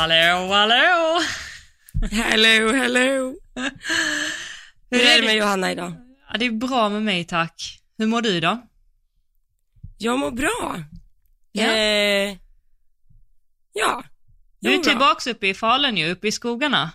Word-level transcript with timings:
Hallå, 0.00 0.52
hallå! 0.52 1.20
Hello, 2.10 2.72
hello. 2.72 3.36
Hur 4.90 5.00
är 5.00 5.20
det 5.20 5.26
med 5.26 5.36
Johanna 5.36 5.72
idag? 5.72 5.92
Ja, 6.32 6.38
det 6.38 6.46
är 6.46 6.50
bra 6.50 6.88
med 6.88 7.02
mig 7.02 7.24
tack. 7.24 7.80
Hur 7.98 8.06
mår 8.06 8.22
du 8.22 8.40
då? 8.40 8.66
Jag 9.98 10.18
mår 10.18 10.30
bra. 10.30 10.82
Ja. 11.52 11.62
Eh, 11.62 12.36
ja. 13.72 14.04
Du 14.60 14.74
är 14.74 14.78
tillbaks 14.78 15.26
uppe 15.26 15.46
i 15.46 15.54
Falun 15.54 15.96
ju, 15.96 16.10
uppe 16.10 16.28
i 16.28 16.32
skogarna. 16.32 16.90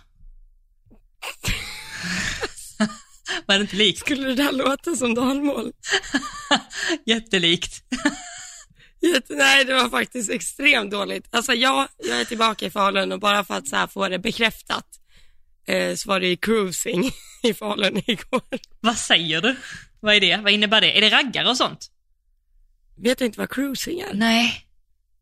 Var 3.46 3.54
det 3.54 3.60
inte 3.60 3.76
likt? 3.76 3.98
Skulle 3.98 4.28
det 4.28 4.34
där 4.34 4.52
låta 4.52 4.96
som 4.96 5.14
dalmål? 5.14 5.72
Jättelikt. 7.06 7.84
Nej, 9.28 9.64
det 9.64 9.74
var 9.74 9.88
faktiskt 9.88 10.30
extremt 10.30 10.90
dåligt. 10.90 11.26
Alltså 11.30 11.54
ja, 11.54 11.88
jag 11.98 12.20
är 12.20 12.24
tillbaka 12.24 12.66
i 12.66 12.70
Falun 12.70 13.12
och 13.12 13.20
bara 13.20 13.44
för 13.44 13.54
att 13.54 13.68
så 13.68 13.76
här 13.76 13.86
få 13.86 14.08
det 14.08 14.18
bekräftat 14.18 14.86
eh, 15.66 15.94
så 15.94 16.08
var 16.08 16.20
det 16.20 16.28
ju 16.28 16.36
cruising 16.36 17.10
i 17.42 17.54
Falun 17.54 17.96
igår. 18.06 18.42
Vad 18.80 18.96
säger 18.96 19.40
du? 19.40 19.56
Vad 20.00 20.14
är 20.14 20.20
det? 20.20 20.36
Vad 20.36 20.52
innebär 20.52 20.80
det? 20.80 20.98
Är 20.98 21.00
det 21.00 21.10
raggare 21.10 21.48
och 21.48 21.56
sånt? 21.56 21.90
Vet 22.96 23.18
du 23.18 23.24
inte 23.24 23.38
vad 23.38 23.50
cruising 23.50 24.00
är? 24.00 24.14
Nej. 24.14 24.66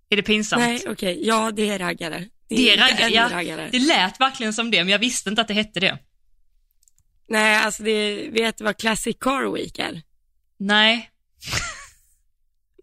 Är 0.09 0.17
det 0.17 0.23
pinsamt? 0.23 0.61
Nej, 0.61 0.83
okej. 0.89 1.27
Ja, 1.27 1.51
det 1.51 1.71
är 1.71 1.79
raggare. 1.79 2.29
Det 2.49 2.71
är 2.71 2.73
inte 2.73 2.85
raggare, 2.85 3.11
ja. 3.11 3.29
raggare. 3.31 3.69
Det 3.73 3.79
lät 3.79 4.21
verkligen 4.21 4.55
som 4.55 4.71
det, 4.71 4.85
men 4.85 4.89
jag 4.89 4.99
visste 4.99 5.31
inte 5.31 5.43
att 5.43 5.49
det 5.49 5.55
hette 5.55 5.81
det. 5.81 5.99
Nej, 7.29 7.57
alltså 7.57 7.83
det, 7.83 8.29
vet 8.29 8.59
du 8.59 8.65
vad 8.65 8.77
Classic 8.77 9.17
Car 9.21 9.55
Week 9.55 9.79
är? 9.79 10.03
Nej. 10.59 11.11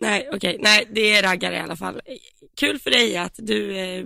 Nej, 0.01 0.29
okej. 0.33 0.57
Nej, 0.59 0.87
det 0.91 1.13
är 1.15 1.23
raggare 1.23 1.55
i 1.55 1.59
alla 1.59 1.75
fall. 1.75 2.01
Kul 2.57 2.79
för 2.79 2.91
dig 2.91 3.17
att 3.17 3.33
du 3.37 3.77
eh, 3.77 4.05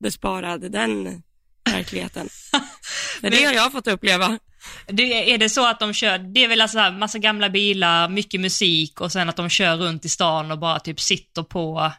besparade 0.00 0.68
den 0.68 1.22
verkligheten. 1.70 2.28
För 3.20 3.30
det 3.30 3.36
Men- 3.36 3.46
har 3.46 3.52
jag 3.54 3.72
fått 3.72 3.86
uppleva. 3.86 4.38
Det, 4.86 5.32
är 5.32 5.38
det 5.38 5.48
så 5.48 5.66
att 5.66 5.80
de 5.80 5.92
kör, 5.92 6.18
det 6.18 6.44
är 6.44 6.48
väl 6.48 6.60
alltså 6.60 6.90
massa 6.90 7.18
gamla 7.18 7.50
bilar, 7.50 8.08
mycket 8.08 8.40
musik 8.40 9.00
och 9.00 9.12
sen 9.12 9.28
att 9.28 9.36
de 9.36 9.48
kör 9.48 9.76
runt 9.76 10.04
i 10.04 10.08
stan 10.08 10.50
och 10.50 10.58
bara 10.58 10.80
typ 10.80 11.00
sitter 11.00 11.42
på, 11.42 11.92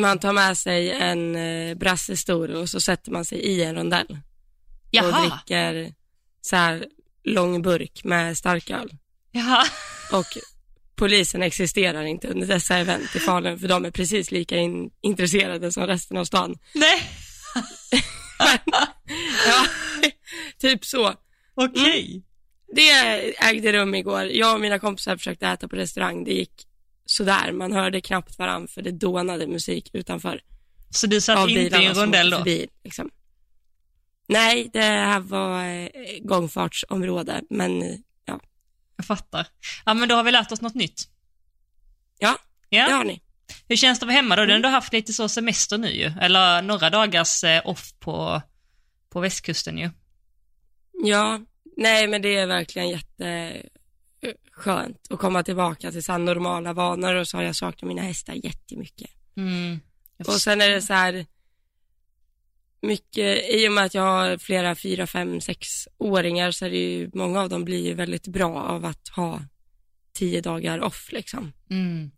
Man 0.00 0.18
tar 0.18 0.32
med 0.32 0.58
sig 0.58 0.90
en 0.92 1.36
eh, 1.36 1.74
brassestor 1.74 2.50
och 2.54 2.68
så 2.68 2.80
sätter 2.80 3.10
man 3.10 3.24
sig 3.24 3.38
i 3.38 3.64
en 3.64 3.74
rondell 3.74 4.06
och 4.10 4.16
jaha, 4.90 5.20
dricker 5.44 5.94
så 6.40 6.56
här 6.56 6.84
lång 7.24 7.62
burk 7.62 8.04
med 8.04 8.38
starköl. 8.38 8.90
jaha. 9.30 9.64
Och 10.12 10.26
polisen 11.02 11.42
existerar 11.42 12.04
inte 12.04 12.28
under 12.28 12.46
dessa 12.46 12.76
event 12.76 13.16
i 13.16 13.18
Falun 13.18 13.58
för 13.58 13.68
de 13.68 13.84
är 13.84 13.90
precis 13.90 14.30
lika 14.30 14.56
in, 14.56 14.90
intresserade 15.00 15.72
som 15.72 15.86
resten 15.86 16.16
av 16.16 16.24
stan. 16.24 16.58
Nej, 16.74 17.02
Ja, 19.46 19.66
typ 20.58 20.84
så. 20.84 21.14
okej. 21.54 22.22
Det 22.74 22.90
ägde 23.38 23.72
rum 23.72 23.94
igår. 23.94 24.24
Jag 24.24 24.54
och 24.54 24.60
mina 24.60 24.78
kompisar 24.78 25.16
försökte 25.16 25.46
äta 25.46 25.68
på 25.68 25.76
restaurang. 25.76 26.24
Det 26.24 26.32
gick 26.32 26.66
sådär. 27.06 27.52
Man 27.52 27.72
hörde 27.72 28.00
knappt 28.00 28.38
varann 28.38 28.68
för 28.68 28.82
det 28.82 28.90
dånade 28.90 29.46
musik 29.46 29.90
utanför. 29.92 30.40
Så 30.90 31.06
du 31.06 31.20
satt 31.20 31.50
inte 31.50 31.76
i 31.78 31.84
en 31.84 31.94
rondell 31.94 32.30
då? 32.30 32.36
Förbi, 32.36 32.68
liksom. 32.84 33.10
Nej, 34.28 34.70
det 34.72 34.80
här 34.82 35.20
var 35.20 35.64
eh, 35.64 35.88
gångfartsområde, 36.20 37.42
men 37.50 38.02
Jag 39.02 39.06
fattar. 39.18 39.46
Ja 39.84 39.94
men 39.94 40.08
då 40.08 40.14
har 40.14 40.22
vi 40.22 40.32
lärt 40.32 40.52
oss 40.52 40.60
något 40.60 40.74
nytt. 40.74 41.08
ja, 42.18 42.38
Ja. 42.68 42.86
det 42.86 42.92
har 42.92 43.04
ni. 43.04 43.22
Hur 43.68 43.76
känns 43.76 43.98
det 43.98 44.04
att 44.04 44.08
vara 44.08 44.16
hemma 44.16 44.36
då? 44.36 44.44
Du 44.44 44.50
har 44.52 44.56
ändå 44.56 44.68
haft 44.68 44.92
lite 44.92 45.12
så 45.12 45.28
semester 45.28 45.78
nu 45.78 45.90
ju, 45.90 46.12
eller 46.20 46.62
några 46.62 46.90
dagars 46.90 47.44
eh, 47.44 47.66
off 47.66 47.92
på, 47.98 48.42
på 49.10 49.20
västkusten 49.20 49.78
ju. 49.78 49.90
Ja, 51.04 51.40
nej 51.76 52.08
men 52.08 52.22
det 52.22 52.36
är 52.36 52.46
verkligen 52.46 52.88
jätteskönt 52.88 55.06
att 55.10 55.18
komma 55.18 55.42
tillbaka 55.42 55.92
till 55.92 56.04
så 56.04 56.18
normala 56.18 56.72
vanor 56.72 57.14
och 57.14 57.28
så 57.28 57.36
har 57.36 57.44
jag 57.44 57.56
saknat 57.56 57.88
mina 57.88 58.02
hästar 58.02 58.34
jättemycket. 58.34 59.10
Mm. 59.36 59.80
Och 60.26 60.40
sen 60.40 60.60
är 60.60 60.68
det 60.68 60.82
så 60.82 60.94
här 60.94 61.26
mycket, 62.82 63.50
i 63.50 63.68
och 63.68 63.72
med 63.72 63.84
att 63.84 63.94
jag 63.94 64.02
har 64.02 64.38
flera 64.38 64.74
fyra, 64.74 65.06
fem, 65.06 65.40
sex 65.40 65.88
åringar 65.98 66.50
så 66.50 66.64
är 66.64 66.70
det 66.70 66.78
ju, 66.78 67.10
många 67.14 67.40
av 67.40 67.48
dem 67.48 67.64
blir 67.64 67.86
ju 67.86 67.94
väldigt 67.94 68.26
bra 68.26 68.62
av 68.62 68.84
att 68.84 69.08
ha 69.08 69.42
tio 70.12 70.40
dagar 70.40 70.80
off 70.80 71.12
liksom. 71.12 71.52
Mm. 71.70 72.10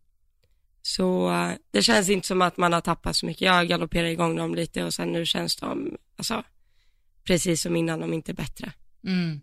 Så 0.83 1.33
det 1.71 1.83
känns 1.83 2.09
inte 2.09 2.27
som 2.27 2.43
att 2.43 2.57
man 2.57 2.73
har 2.73 2.81
tappat 2.81 3.17
så 3.17 3.27
mycket. 3.27 3.43
Jag 3.43 3.69
galopperar 3.69 4.07
igång 4.07 4.37
dem 4.37 4.55
lite 4.55 4.85
och 4.85 4.95
sen 4.95 5.13
nu 5.13 5.27
känns 5.27 5.57
de, 5.57 5.97
alltså, 6.17 6.45
precis 7.25 7.63
som 7.63 7.77
innan, 7.77 8.03
om 8.03 8.13
inte 8.13 8.35
bättre. 8.35 8.73
Mm. 9.07 9.41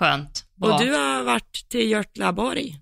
Skönt. 0.00 0.44
Bra. 0.56 0.74
Och 0.74 0.80
du 0.80 0.92
har 0.92 1.22
varit 1.22 1.66
till 1.68 1.90
Hjörtlaborg. 1.90 2.80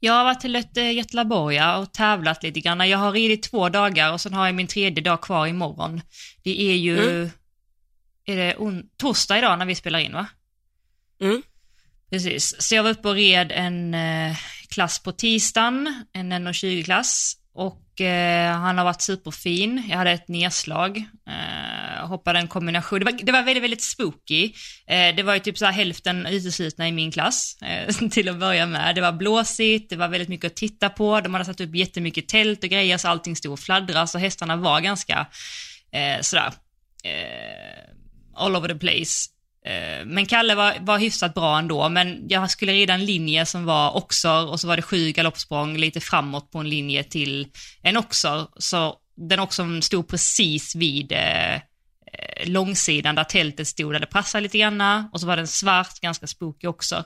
Jag 0.00 0.12
har 0.12 0.24
varit 0.24 0.40
till 0.40 0.56
eh, 0.56 0.92
Göteborg 0.92 1.62
och 1.62 1.92
tävlat 1.92 2.42
lite 2.42 2.60
grann. 2.60 2.88
Jag 2.88 2.98
har 2.98 3.12
ridit 3.12 3.42
två 3.42 3.68
dagar 3.68 4.12
och 4.12 4.20
sen 4.20 4.34
har 4.34 4.46
jag 4.46 4.54
min 4.54 4.66
tredje 4.66 5.04
dag 5.04 5.20
kvar 5.20 5.46
imorgon. 5.46 6.00
Det 6.44 6.60
är 6.62 6.74
ju, 6.76 6.98
Mm. 7.10 7.30
är 8.24 8.36
det 8.36 8.56
on- 8.56 8.82
torsdag 8.96 9.38
idag 9.38 9.58
när 9.58 9.66
vi 9.66 9.74
spelar 9.74 9.98
in 9.98 10.12
va? 10.12 10.26
Mm. 11.20 11.42
Precis, 12.10 12.54
så 12.62 12.74
jag 12.74 12.82
var 12.82 12.90
uppe 12.90 13.08
och 13.08 13.14
red 13.14 13.52
en 13.52 13.94
eh, 13.94 14.36
klass 14.70 14.98
på 15.02 15.12
tisdagen, 15.12 16.04
en 16.12 16.32
1,20-klass. 16.32 17.34
Och 17.58 18.00
eh, 18.00 18.56
han 18.56 18.78
har 18.78 18.84
varit 18.84 19.02
superfin. 19.02 19.82
Jag 19.88 19.96
hade 19.96 20.10
ett 20.10 20.28
nedslag. 20.28 21.04
Eh, 21.28 22.06
hoppade 22.06 22.38
en 22.38 22.48
kombination. 22.48 22.98
Det 22.98 23.04
var, 23.04 23.12
det 23.12 23.32
var 23.32 23.42
väldigt, 23.42 23.62
väldigt 23.62 23.82
spooky. 23.82 24.52
Eh, 24.86 25.14
det 25.16 25.22
var 25.22 25.34
ju 25.34 25.40
typ 25.40 25.58
så 25.58 25.64
här 25.64 25.72
hälften 25.72 26.26
uteslutna 26.26 26.88
i 26.88 26.92
min 26.92 27.12
klass 27.12 27.56
eh, 27.62 28.08
till 28.10 28.28
att 28.28 28.38
börja 28.38 28.66
med. 28.66 28.94
Det 28.94 29.00
var 29.00 29.12
blåsigt, 29.12 29.90
det 29.90 29.96
var 29.96 30.08
väldigt 30.08 30.28
mycket 30.28 30.50
att 30.50 30.56
titta 30.56 30.88
på. 30.90 31.20
De 31.20 31.34
hade 31.34 31.44
satt 31.44 31.60
upp 31.60 31.74
jättemycket 31.74 32.28
tält 32.28 32.64
och 32.64 32.70
grejer 32.70 32.98
så 32.98 33.08
allting 33.08 33.36
stod 33.36 33.52
och 33.52 33.60
fladdrade. 33.60 34.06
Så 34.06 34.18
hästarna 34.18 34.56
var 34.56 34.80
ganska 34.80 35.26
eh, 35.92 36.20
sådär 36.20 36.52
eh, 37.04 37.94
all 38.34 38.56
over 38.56 38.68
the 38.68 38.74
place. 38.74 39.28
Eh, 39.68 40.06
men 40.06 40.26
Kalle 40.26 40.54
var, 40.54 40.76
var 40.80 40.98
hyfsat 40.98 41.34
bra 41.34 41.58
ändå, 41.58 41.88
men 41.88 42.28
jag 42.28 42.50
skulle 42.50 42.72
rida 42.72 42.94
en 42.94 43.04
linje 43.04 43.46
som 43.46 43.64
var 43.64 43.96
oxer 43.96 44.46
och 44.46 44.60
så 44.60 44.68
var 44.68 44.76
det 44.76 44.82
sju 44.82 45.12
galoppsprång 45.12 45.76
lite 45.76 46.00
framåt 46.00 46.50
på 46.50 46.58
en 46.58 46.68
linje 46.68 47.04
till 47.04 47.46
en 47.82 47.96
oxer. 47.96 48.46
Så 48.56 48.96
den 49.16 49.40
oxern 49.40 49.82
stod 49.82 50.08
precis 50.08 50.74
vid 50.74 51.12
eh, 51.12 51.54
eh, 51.54 51.60
långsidan 52.44 53.14
där 53.14 53.24
tältet 53.24 53.68
stod, 53.68 53.92
där 53.92 54.00
det 54.00 54.06
passade 54.06 54.42
lite 54.42 54.58
grann. 54.58 55.08
Och 55.12 55.20
så 55.20 55.26
var 55.26 55.36
den 55.36 55.48
svart, 55.48 56.00
ganska 56.00 56.26
spooky 56.26 56.66
också. 56.66 57.04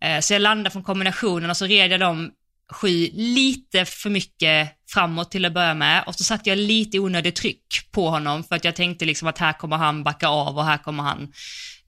Eh, 0.00 0.20
så 0.20 0.32
jag 0.34 0.42
landade 0.42 0.70
från 0.70 0.82
kombinationen 0.82 1.50
och 1.50 1.56
så 1.56 1.66
red 1.66 1.92
jag 1.92 2.00
dem 2.00 2.30
sju 2.72 3.08
lite 3.12 3.84
för 3.84 4.10
mycket 4.10 4.70
framåt 4.88 5.30
till 5.30 5.44
att 5.44 5.52
börja 5.52 5.74
med 5.74 6.04
och 6.06 6.14
så 6.14 6.24
satte 6.24 6.48
jag 6.48 6.58
lite 6.58 6.98
onödigt 6.98 7.36
tryck 7.36 7.88
på 7.90 8.10
honom 8.10 8.44
för 8.44 8.56
att 8.56 8.64
jag 8.64 8.76
tänkte 8.76 9.04
liksom 9.04 9.28
att 9.28 9.38
här 9.38 9.52
kommer 9.52 9.76
han 9.76 10.04
backa 10.04 10.28
av 10.28 10.58
och 10.58 10.64
här 10.64 10.78
kommer 10.78 11.02
han 11.02 11.32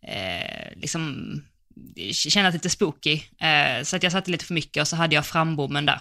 eh, 0.07 0.77
liksom 0.77 1.43
kännas 2.13 2.55
lite 2.55 2.71
spooky. 2.71 3.21
Eh, 3.41 3.83
så 3.83 3.97
att 3.97 4.03
jag 4.03 4.13
satte 4.13 4.31
lite 4.31 4.45
för 4.45 4.55
mycket 4.55 4.81
och 4.81 4.89
så 4.89 4.97
hade 4.97 5.15
jag 5.15 5.27
frambommen 5.27 5.87
där. 5.87 6.01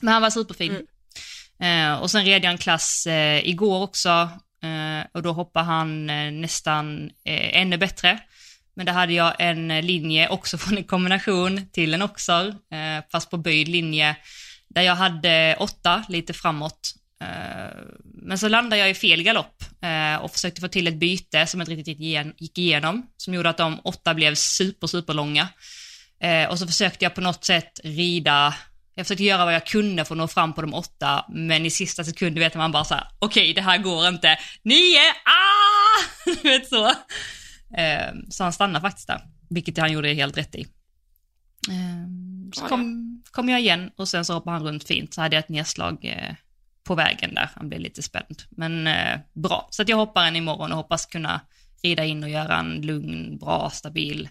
Men 0.00 0.12
han 0.12 0.22
var 0.22 0.30
superfin. 0.30 0.86
Eh, 1.60 1.94
och 1.94 2.10
sen 2.10 2.24
red 2.24 2.44
jag 2.44 2.52
en 2.52 2.58
klass 2.58 3.06
eh, 3.06 3.48
igår 3.48 3.82
också 3.82 4.30
eh, 4.62 5.06
och 5.12 5.22
då 5.22 5.32
hoppade 5.32 5.66
han 5.66 6.10
eh, 6.10 6.32
nästan 6.32 7.10
eh, 7.24 7.60
ännu 7.60 7.76
bättre. 7.76 8.20
Men 8.74 8.86
där 8.86 8.92
hade 8.92 9.12
jag 9.12 9.34
en 9.38 9.68
linje 9.68 10.28
också 10.28 10.58
från 10.58 10.78
en 10.78 10.84
kombination 10.84 11.66
till 11.72 11.94
en 11.94 12.02
oxer, 12.02 12.48
eh, 12.48 13.04
fast 13.12 13.30
på 13.30 13.36
böjd 13.36 13.68
linje, 13.68 14.16
där 14.68 14.82
jag 14.82 14.94
hade 14.94 15.56
åtta 15.58 16.04
lite 16.08 16.32
framåt. 16.32 16.94
Men 18.22 18.38
så 18.38 18.48
landade 18.48 18.76
jag 18.80 18.90
i 18.90 18.94
fel 18.94 19.22
galopp 19.22 19.62
eh, 19.82 20.22
och 20.22 20.30
försökte 20.32 20.60
få 20.60 20.68
till 20.68 20.86
ett 20.86 20.94
byte 21.00 21.46
som 21.46 21.60
inte 21.60 21.72
riktigt 21.72 21.88
gick 21.88 22.00
igen- 22.00 22.34
gick 22.38 22.58
igenom, 22.58 23.06
som 23.16 23.34
gjorde 23.34 23.48
att 23.50 23.56
de 23.56 23.80
åtta 23.84 24.14
blev 24.14 24.34
super, 24.34 24.86
super 24.86 25.14
långa. 25.14 25.48
Eh, 26.22 26.48
och 26.50 26.58
så 26.58 26.66
försökte 26.66 27.04
jag 27.04 27.14
på 27.14 27.20
något 27.20 27.44
sätt 27.44 27.80
rida, 27.84 28.54
jag 28.94 29.06
försökte 29.06 29.24
göra 29.24 29.44
vad 29.44 29.54
jag 29.54 29.66
kunde 29.66 30.04
för 30.04 30.14
att 30.14 30.18
nå 30.18 30.28
fram 30.28 30.52
på 30.54 30.60
de 30.60 30.74
åtta, 30.74 31.24
men 31.28 31.66
i 31.66 31.70
sista 31.70 32.04
sekund 32.04 32.38
vet 32.38 32.54
man 32.54 32.72
bara 32.72 32.84
så 32.84 32.94
här: 32.94 33.04
okej 33.18 33.54
det 33.54 33.60
här 33.62 33.78
går 33.78 34.08
inte, 34.08 34.38
nio, 34.62 35.10
ah! 35.24 36.04
Du 36.42 36.48
vet 36.48 36.68
så. 36.68 36.86
Eh, 37.76 38.12
så 38.30 38.44
han 38.44 38.52
stannade 38.52 38.80
faktiskt 38.80 39.06
där, 39.08 39.20
vilket 39.50 39.78
han 39.78 39.92
gjorde 39.92 40.08
helt 40.12 40.36
rätt 40.36 40.54
i. 40.54 40.60
Eh, 41.68 42.06
så 42.54 42.66
kom, 42.66 43.06
kom 43.30 43.48
jag 43.48 43.60
igen 43.60 43.90
och 43.96 44.08
sen 44.08 44.24
så 44.24 44.34
hoppade 44.34 44.56
han 44.56 44.66
runt 44.66 44.84
fint, 44.86 45.14
så 45.14 45.20
hade 45.20 45.36
jag 45.36 45.42
ett 45.42 45.48
nedslag 45.48 46.04
eh, 46.04 46.34
på 46.90 46.94
vägen 46.94 47.34
där, 47.34 47.50
han 47.56 47.68
blev 47.68 47.80
lite 47.80 48.02
spänd. 48.02 48.42
Men 48.50 48.86
eh, 48.86 49.20
bra, 49.32 49.68
så 49.70 49.82
att 49.82 49.88
jag 49.88 49.96
hoppar 49.96 50.26
en 50.26 50.36
imorgon 50.36 50.72
och 50.72 50.76
hoppas 50.76 51.06
kunna 51.06 51.40
rida 51.82 52.04
in 52.04 52.22
och 52.22 52.28
göra 52.28 52.58
en 52.58 52.80
lugn, 52.82 53.38
bra, 53.38 53.70
stabil 53.70 54.28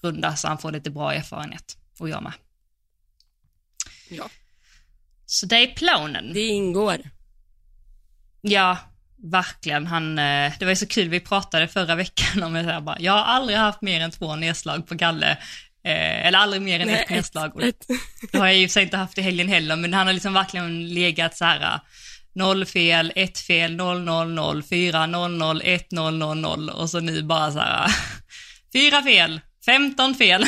runda 0.00 0.36
så 0.36 0.48
han 0.48 0.58
får 0.58 0.72
lite 0.72 0.90
bra 0.90 1.14
erfarenhet. 1.14 1.76
Och 1.98 2.08
jag 2.08 2.22
med. 2.22 2.32
Ja. 4.10 4.28
Så 5.26 5.46
det 5.46 5.56
är 5.56 5.74
planen. 5.74 6.32
Det 6.32 6.46
ingår. 6.46 6.98
Ja, 8.40 8.78
Verkligen, 9.22 9.86
han, 9.86 10.18
eh, 10.18 10.52
det 10.58 10.64
var 10.64 10.72
ju 10.72 10.76
så 10.76 10.86
kul, 10.86 11.08
vi 11.08 11.20
pratade 11.20 11.68
förra 11.68 11.94
veckan 11.94 12.42
om 12.42 12.52
det, 12.52 12.80
bara, 12.82 13.00
jag 13.00 13.12
har 13.12 13.24
aldrig 13.24 13.58
haft 13.58 13.82
mer 13.82 14.00
än 14.00 14.10
två 14.10 14.36
nedslag 14.36 14.86
på 14.86 14.98
Kalle, 14.98 15.38
eh, 15.84 16.26
eller 16.26 16.38
aldrig 16.38 16.62
mer 16.62 16.80
än 16.80 16.86
Nej, 16.88 17.06
ett 17.08 17.36
ett. 17.62 17.86
Det 18.32 18.38
har 18.38 18.46
jag 18.46 18.56
ju 18.56 18.62
i 18.62 18.66
och 18.66 18.70
för 18.70 18.72
sig 18.72 18.82
inte 18.82 18.96
haft 18.96 19.18
i 19.18 19.22
helgen 19.22 19.48
heller, 19.48 19.76
men 19.76 19.94
han 19.94 20.06
har 20.06 20.14
liksom 20.14 20.32
verkligen 20.32 20.88
legat 20.88 21.36
så 21.36 21.44
här 21.44 21.80
noll 22.32 22.66
fel, 22.66 23.12
ett 23.16 23.38
fel, 23.38 23.76
noll, 23.76 24.00
noll, 24.00 24.28
noll, 24.28 24.62
fyra, 24.62 25.06
noll, 25.06 25.36
noll, 25.36 25.62
ett, 25.64 25.90
noll, 25.90 26.18
noll, 26.18 26.38
noll 26.38 26.70
och 26.70 26.90
så 26.90 27.00
nu 27.00 27.22
bara 27.22 27.52
så 27.52 27.58
här 27.58 27.90
fyra 28.72 29.02
fel, 29.02 29.40
femton 29.64 30.14
fel. 30.14 30.44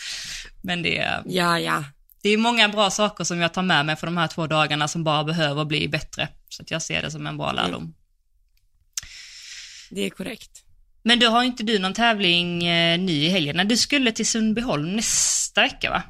Men 0.62 0.82
det 0.82 0.98
är, 0.98 1.22
Ja, 1.26 1.58
ja. 1.58 1.84
det 2.22 2.28
är 2.28 2.36
många 2.36 2.68
bra 2.68 2.90
saker 2.90 3.24
som 3.24 3.40
jag 3.40 3.54
tar 3.54 3.62
med 3.62 3.86
mig 3.86 3.96
för 3.96 4.06
de 4.06 4.16
här 4.16 4.26
två 4.28 4.46
dagarna 4.46 4.88
som 4.88 5.04
bara 5.04 5.24
behöver 5.24 5.64
bli 5.64 5.88
bättre. 5.88 6.28
Så 6.48 6.62
att 6.62 6.70
jag 6.70 6.82
ser 6.82 7.02
det 7.02 7.10
som 7.10 7.26
en 7.26 7.36
bra 7.36 7.52
lärdom. 7.52 7.94
Det 9.90 10.00
är 10.06 10.10
korrekt. 10.10 10.64
Men 11.08 11.18
då 11.18 11.26
har 11.26 11.42
inte 11.42 11.62
du 11.62 11.78
någon 11.78 11.94
tävling 11.94 12.64
eh, 12.64 12.98
ny 12.98 13.24
i 13.24 13.28
helgen? 13.28 13.68
Du 13.68 13.76
skulle 13.76 14.12
till 14.12 14.26
Sundbyholm 14.26 14.96
nästa 14.96 15.62
vecka 15.62 15.90
va? 15.90 16.02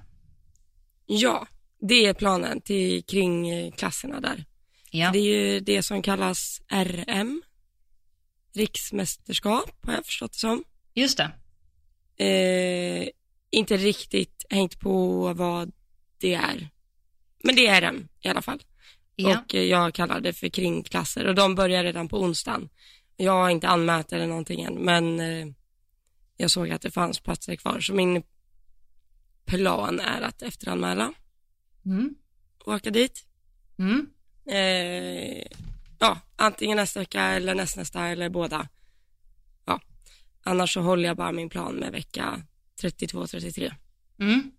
Ja, 1.06 1.46
det 1.80 2.06
är 2.06 2.14
planen 2.14 2.60
till, 2.60 3.04
kring 3.04 3.48
eh, 3.48 3.72
klasserna 3.72 4.20
där. 4.20 4.44
Ja. 4.90 5.10
Det 5.12 5.18
är 5.18 5.22
ju 5.22 5.60
det 5.60 5.82
som 5.82 6.02
kallas 6.02 6.60
RM, 6.70 7.42
riksmästerskap 8.54 9.86
har 9.86 9.94
jag 9.94 10.06
förstått 10.06 10.32
det 10.32 10.38
som. 10.38 10.64
Just 10.94 11.18
det. 11.18 11.30
Eh, 12.24 13.08
inte 13.50 13.76
riktigt 13.76 14.46
hängt 14.50 14.80
på 14.80 15.32
vad 15.32 15.72
det 16.20 16.34
är. 16.34 16.68
Men 17.44 17.56
det 17.56 17.66
är 17.66 17.80
RM 17.80 18.08
i 18.20 18.28
alla 18.28 18.42
fall. 18.42 18.62
Ja. 19.16 19.38
Och 19.38 19.54
eh, 19.54 19.62
jag 19.62 19.94
kallar 19.94 20.20
det 20.20 20.32
för 20.32 20.48
kringklasser 20.48 21.26
och 21.26 21.34
de 21.34 21.54
börjar 21.54 21.84
redan 21.84 22.08
på 22.08 22.20
onsdagen. 22.20 22.68
Jag 23.20 23.32
har 23.32 23.50
inte 23.50 23.68
anmält 23.68 24.12
eller 24.12 24.26
någonting 24.26 24.62
än, 24.62 24.74
men 24.74 25.20
eh, 25.20 25.46
jag 26.36 26.50
såg 26.50 26.70
att 26.70 26.82
det 26.82 26.90
fanns 26.90 27.20
platser 27.20 27.56
kvar. 27.56 27.80
Så 27.80 27.94
min 27.94 28.22
plan 29.44 30.00
är 30.00 30.20
att 30.22 30.42
efteranmäla 30.42 31.12
Mm. 31.86 32.14
och 32.64 32.74
åka 32.74 32.90
dit. 32.90 33.24
Mm. 33.78 34.06
Eh, 34.46 35.46
ja, 35.98 36.20
antingen 36.36 36.76
nästa 36.76 37.00
vecka 37.00 37.22
eller 37.22 37.54
nästnästa 37.54 38.06
eller 38.06 38.28
båda. 38.28 38.68
Ja, 39.64 39.80
annars 40.42 40.74
så 40.74 40.80
håller 40.80 41.08
jag 41.08 41.16
bara 41.16 41.32
min 41.32 41.48
plan 41.48 41.74
med 41.74 41.92
vecka 41.92 42.42
32-33. 42.80 43.74
Mm. 44.20 44.50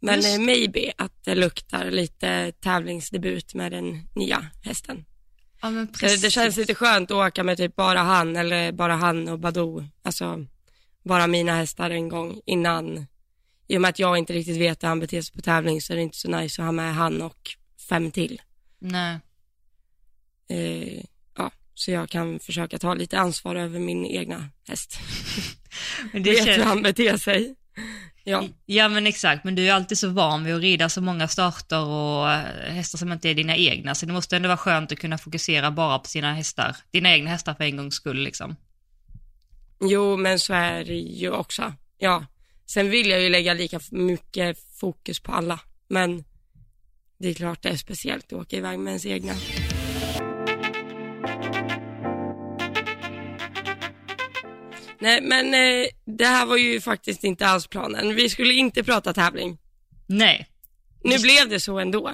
Men 0.00 0.14
Just. 0.14 0.28
eh, 0.38 0.44
maybe 0.44 0.92
att 0.98 1.24
det 1.24 1.34
luktar 1.34 1.90
lite 1.90 2.52
tävlingsdebut 2.52 3.54
med 3.54 3.72
den 3.72 4.08
nya 4.14 4.46
hästen. 4.62 5.04
Ja, 5.62 5.70
Det, 6.00 6.30
känns 6.30 6.56
lite 6.56 6.74
skönt 6.74 7.10
att 7.10 7.28
åka 7.28 7.44
med 7.44 7.56
typ 7.56 7.76
bara 7.76 7.98
han 7.98 8.36
eller 8.36 8.72
bara 8.72 8.96
han 8.96 9.28
och 9.28 9.38
Badou. 9.38 9.84
Alltså 10.02 10.46
bara 11.04 11.26
mina 11.26 11.56
hästar 11.56 11.90
en 11.90 12.08
gång 12.08 12.40
innan. 12.46 13.06
I 13.68 13.76
och 13.76 13.80
med 13.80 13.88
att 13.88 13.98
jag 13.98 14.18
inte 14.18 14.32
riktigt 14.32 14.56
vet 14.56 14.82
hur 14.82 14.88
han 14.88 15.00
beter 15.00 15.22
sig 15.22 15.34
på 15.34 15.42
tävling 15.42 15.80
så 15.80 15.92
är 15.92 15.96
det 15.96 16.02
inte 16.02 16.18
så 16.18 16.28
nice 16.28 16.62
att 16.62 16.66
ha 16.66 16.72
med 16.72 16.94
han 16.94 17.22
och 17.22 17.50
fem 17.88 18.10
till. 18.10 18.42
Nej. 18.78 19.18
Eh, 20.48 21.04
ja, 21.36 21.50
så 21.74 21.90
jag 21.90 22.08
kan 22.08 22.38
försöka 22.38 22.78
ta 22.78 22.94
lite 22.94 23.18
ansvar 23.18 23.56
över 23.56 23.78
min 23.78 24.06
egna 24.06 24.48
häst. 24.68 24.98
Men 26.12 26.22
det 26.22 26.30
vet 26.30 26.40
hur 26.40 26.46
känns... 26.46 26.64
han 26.64 26.82
beter 26.82 27.16
sig. 27.16 27.54
Ja, 28.24 28.44
Ja 28.66 28.88
men 28.88 29.06
exakt, 29.06 29.44
men 29.44 29.54
du 29.54 29.68
är 29.68 29.72
alltid 29.72 29.98
så 29.98 30.08
van 30.08 30.44
vid 30.44 30.54
att 30.54 30.60
rida 30.60 30.88
så 30.88 31.00
många 31.00 31.28
starter 31.28 31.84
och 31.84 32.30
eh, 32.30 32.72
hästar 32.72 32.98
som 32.98 33.12
inte 33.12 33.28
är 33.28 33.34
dina 33.34 33.56
egna, 33.56 33.94
så 33.94 34.06
det 34.06 34.12
måste 34.12 34.36
ändå 34.36 34.48
vara 34.48 34.56
skönt 34.58 34.92
att 34.92 34.98
kunna 34.98 35.18
fokusera 35.18 35.70
bara 35.70 35.98
på 35.98 36.08
sina 36.08 36.34
hästar, 36.34 36.76
dina 36.90 37.12
egna 37.12 37.30
hästar 37.30 37.54
för 37.54 37.64
en 37.64 37.76
gångs 37.76 37.94
skull 37.94 38.18
liksom. 38.18 38.56
jo 39.80 40.16
men 40.16 40.38
så 40.38 40.54
är 40.54 40.84
det 40.84 40.94
ju 40.94 41.30
också. 41.30 41.74
Ja, 41.98 42.26
sen 42.66 42.90
vill 42.90 43.10
jag 43.10 43.20
ju 43.20 43.28
lägga 43.28 43.54
lika 43.54 43.80
mycket 43.90 44.58
fokus 44.80 45.20
på 45.20 45.32
alla, 45.32 45.60
men 45.88 46.24
det 47.18 47.28
är 47.28 47.34
klart 47.34 47.62
det 47.62 47.68
är 47.68 47.76
speciellt 47.76 48.32
att 48.32 48.32
åka 48.32 48.56
iväg 48.56 48.78
med 48.78 48.90
ens 48.90 49.06
egna. 49.06 49.32
Nej, 55.02 55.20
men 55.22 55.54
eh, 55.54 55.88
det 56.04 56.26
här 56.26 56.46
var 56.46 56.56
ju 56.56 56.80
faktiskt 56.80 57.24
inte 57.24 57.46
alls 57.46 57.66
planen. 57.66 58.14
Vi 58.14 58.28
skulle 58.28 58.54
inte 58.54 58.84
prata 58.84 59.12
tävling. 59.12 59.58
Nej. 60.06 60.46
Nu 61.04 61.18
blev 61.18 61.48
det 61.48 61.60
så 61.60 61.78
ändå. 61.78 62.12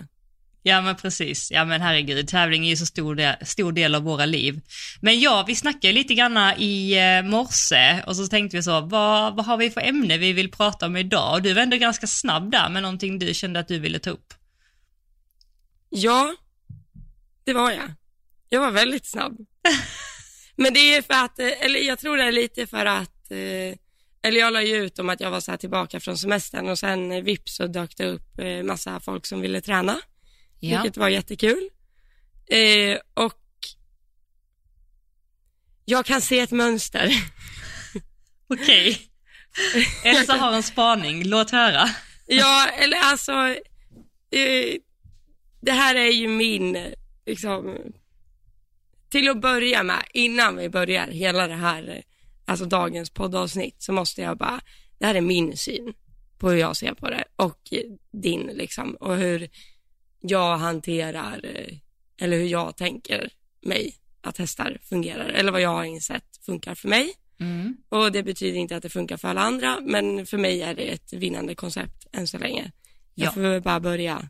Ja 0.62 0.80
men 0.80 0.96
precis, 0.96 1.50
ja 1.50 1.64
men 1.64 1.80
herregud, 1.80 2.28
tävling 2.28 2.64
är 2.64 2.68
ju 2.68 2.76
så 2.76 2.86
stor 2.86 3.14
del, 3.14 3.34
stor 3.46 3.72
del 3.72 3.94
av 3.94 4.02
våra 4.02 4.26
liv. 4.26 4.60
Men 5.00 5.20
ja, 5.20 5.44
vi 5.46 5.54
snackade 5.54 5.92
lite 5.92 6.14
grann 6.14 6.54
i 6.58 6.98
eh, 6.98 7.30
morse 7.30 8.02
och 8.06 8.16
så 8.16 8.26
tänkte 8.26 8.56
vi 8.56 8.62
så, 8.62 8.80
vad, 8.80 9.36
vad 9.36 9.46
har 9.46 9.56
vi 9.56 9.70
för 9.70 9.80
ämne 9.80 10.18
vi 10.18 10.32
vill 10.32 10.50
prata 10.50 10.86
om 10.86 10.96
idag? 10.96 11.34
Och 11.34 11.42
du 11.42 11.54
var 11.54 11.62
ändå 11.62 11.76
ganska 11.76 12.06
snabb 12.06 12.50
där 12.50 12.68
med 12.68 12.82
någonting 12.82 13.18
du 13.18 13.34
kände 13.34 13.60
att 13.60 13.68
du 13.68 13.78
ville 13.78 13.98
ta 13.98 14.10
upp. 14.10 14.34
Ja, 15.90 16.36
det 17.44 17.52
var 17.52 17.70
jag. 17.70 17.92
Jag 18.48 18.60
var 18.60 18.70
väldigt 18.70 19.06
snabb. 19.06 19.36
Men 20.58 20.74
det 20.74 20.94
är 20.94 21.02
för 21.02 21.14
att, 21.24 21.38
eh, 21.38 21.64
eller 21.64 21.80
jag 21.80 21.98
tror 21.98 22.16
det 22.16 22.22
är 22.24 22.32
lite 22.32 22.66
för 22.66 22.86
att, 22.86 23.30
eh, 23.30 23.78
eller 24.22 24.40
jag 24.40 24.52
la 24.52 24.62
ju 24.62 24.76
ut 24.76 24.98
om 24.98 25.08
att 25.08 25.20
jag 25.20 25.30
var 25.30 25.40
så 25.40 25.50
här 25.50 25.58
tillbaka 25.58 26.00
från 26.00 26.18
semestern 26.18 26.68
och 26.68 26.78
sen 26.78 27.12
eh, 27.12 27.22
vips 27.22 27.56
så 27.56 27.66
dök 27.66 27.96
det 27.96 28.04
upp 28.06 28.40
massa 28.64 29.00
folk 29.00 29.26
som 29.26 29.40
ville 29.40 29.60
träna, 29.60 30.00
Ja. 30.60 30.82
vilket 30.82 30.96
var 30.96 31.08
jättekul. 31.08 31.68
Och 33.14 33.34
jag 35.84 36.06
kan 36.06 36.20
se 36.20 36.40
ett 36.40 36.50
mönster. 36.50 37.10
Okej. 38.48 39.00
Elsa 40.04 40.32
har 40.32 40.52
en 40.52 40.62
spaning, 40.62 41.24
låt 41.24 41.50
höra. 41.50 41.88
Ja, 42.26 42.68
eller 42.68 42.96
alltså, 42.96 43.32
det 45.60 45.72
här 45.72 45.94
är 45.94 46.10
ju 46.12 46.28
min, 46.28 46.94
liksom, 47.26 47.76
till 49.08 49.28
att 49.28 49.40
börja 49.40 49.82
med, 49.82 50.04
innan 50.14 50.56
vi 50.56 50.68
börjar 50.68 51.06
hela 51.06 51.48
det 51.48 51.54
här, 51.54 52.02
alltså 52.44 52.64
dagens 52.64 53.10
poddavsnitt, 53.10 53.82
så 53.82 53.92
måste 53.92 54.22
jag 54.22 54.38
bara, 54.38 54.60
det 54.98 55.06
här 55.06 55.14
är 55.14 55.20
min 55.20 55.56
syn 55.56 55.94
på 56.38 56.50
hur 56.50 56.56
jag 56.58 56.76
ser 56.76 56.94
på 56.94 57.10
det 57.10 57.24
och 57.36 57.58
din 58.12 58.40
liksom, 58.54 58.94
och 58.94 59.16
hur 59.16 59.48
jag 60.20 60.56
hanterar, 60.56 61.40
eller 62.20 62.36
hur 62.36 62.46
jag 62.46 62.76
tänker 62.76 63.30
mig 63.60 63.94
att 64.20 64.38
hästar 64.38 64.78
fungerar, 64.82 65.28
eller 65.28 65.52
vad 65.52 65.60
jag 65.60 65.70
har 65.70 65.84
insett 65.84 66.24
funkar 66.46 66.74
för 66.74 66.88
mig. 66.88 67.12
Mm. 67.40 67.76
Och 67.88 68.12
det 68.12 68.22
betyder 68.22 68.58
inte 68.58 68.76
att 68.76 68.82
det 68.82 68.88
funkar 68.88 69.16
för 69.16 69.28
alla 69.28 69.40
andra, 69.40 69.80
men 69.80 70.26
för 70.26 70.38
mig 70.38 70.62
är 70.62 70.74
det 70.74 70.82
ett 70.82 71.12
vinnande 71.12 71.54
koncept 71.54 72.06
än 72.12 72.26
så 72.26 72.38
länge. 72.38 72.72
Jag 73.14 73.26
Ja. 73.26 73.30
får 73.32 73.60
bara 73.60 73.80
börja 73.80 74.28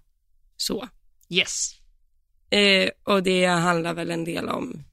så. 0.57 0.89
Yes. 1.29 1.78
Eh, 2.51 2.91
och 3.05 3.23
det 3.23 3.47
handlar 3.47 3.95
väl 3.95 4.11
en 4.11 4.25
del 4.25 4.49
om 4.49 4.85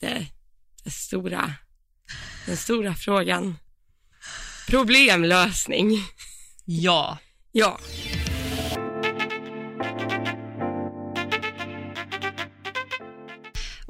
det, 0.00 0.26
det 0.84 0.90
stora, 0.90 1.54
den 2.46 2.56
stora 2.56 2.94
frågan. 2.94 3.56
Problemlösning. 4.68 5.98
Ja. 6.64 7.18
Ja, 7.52 7.78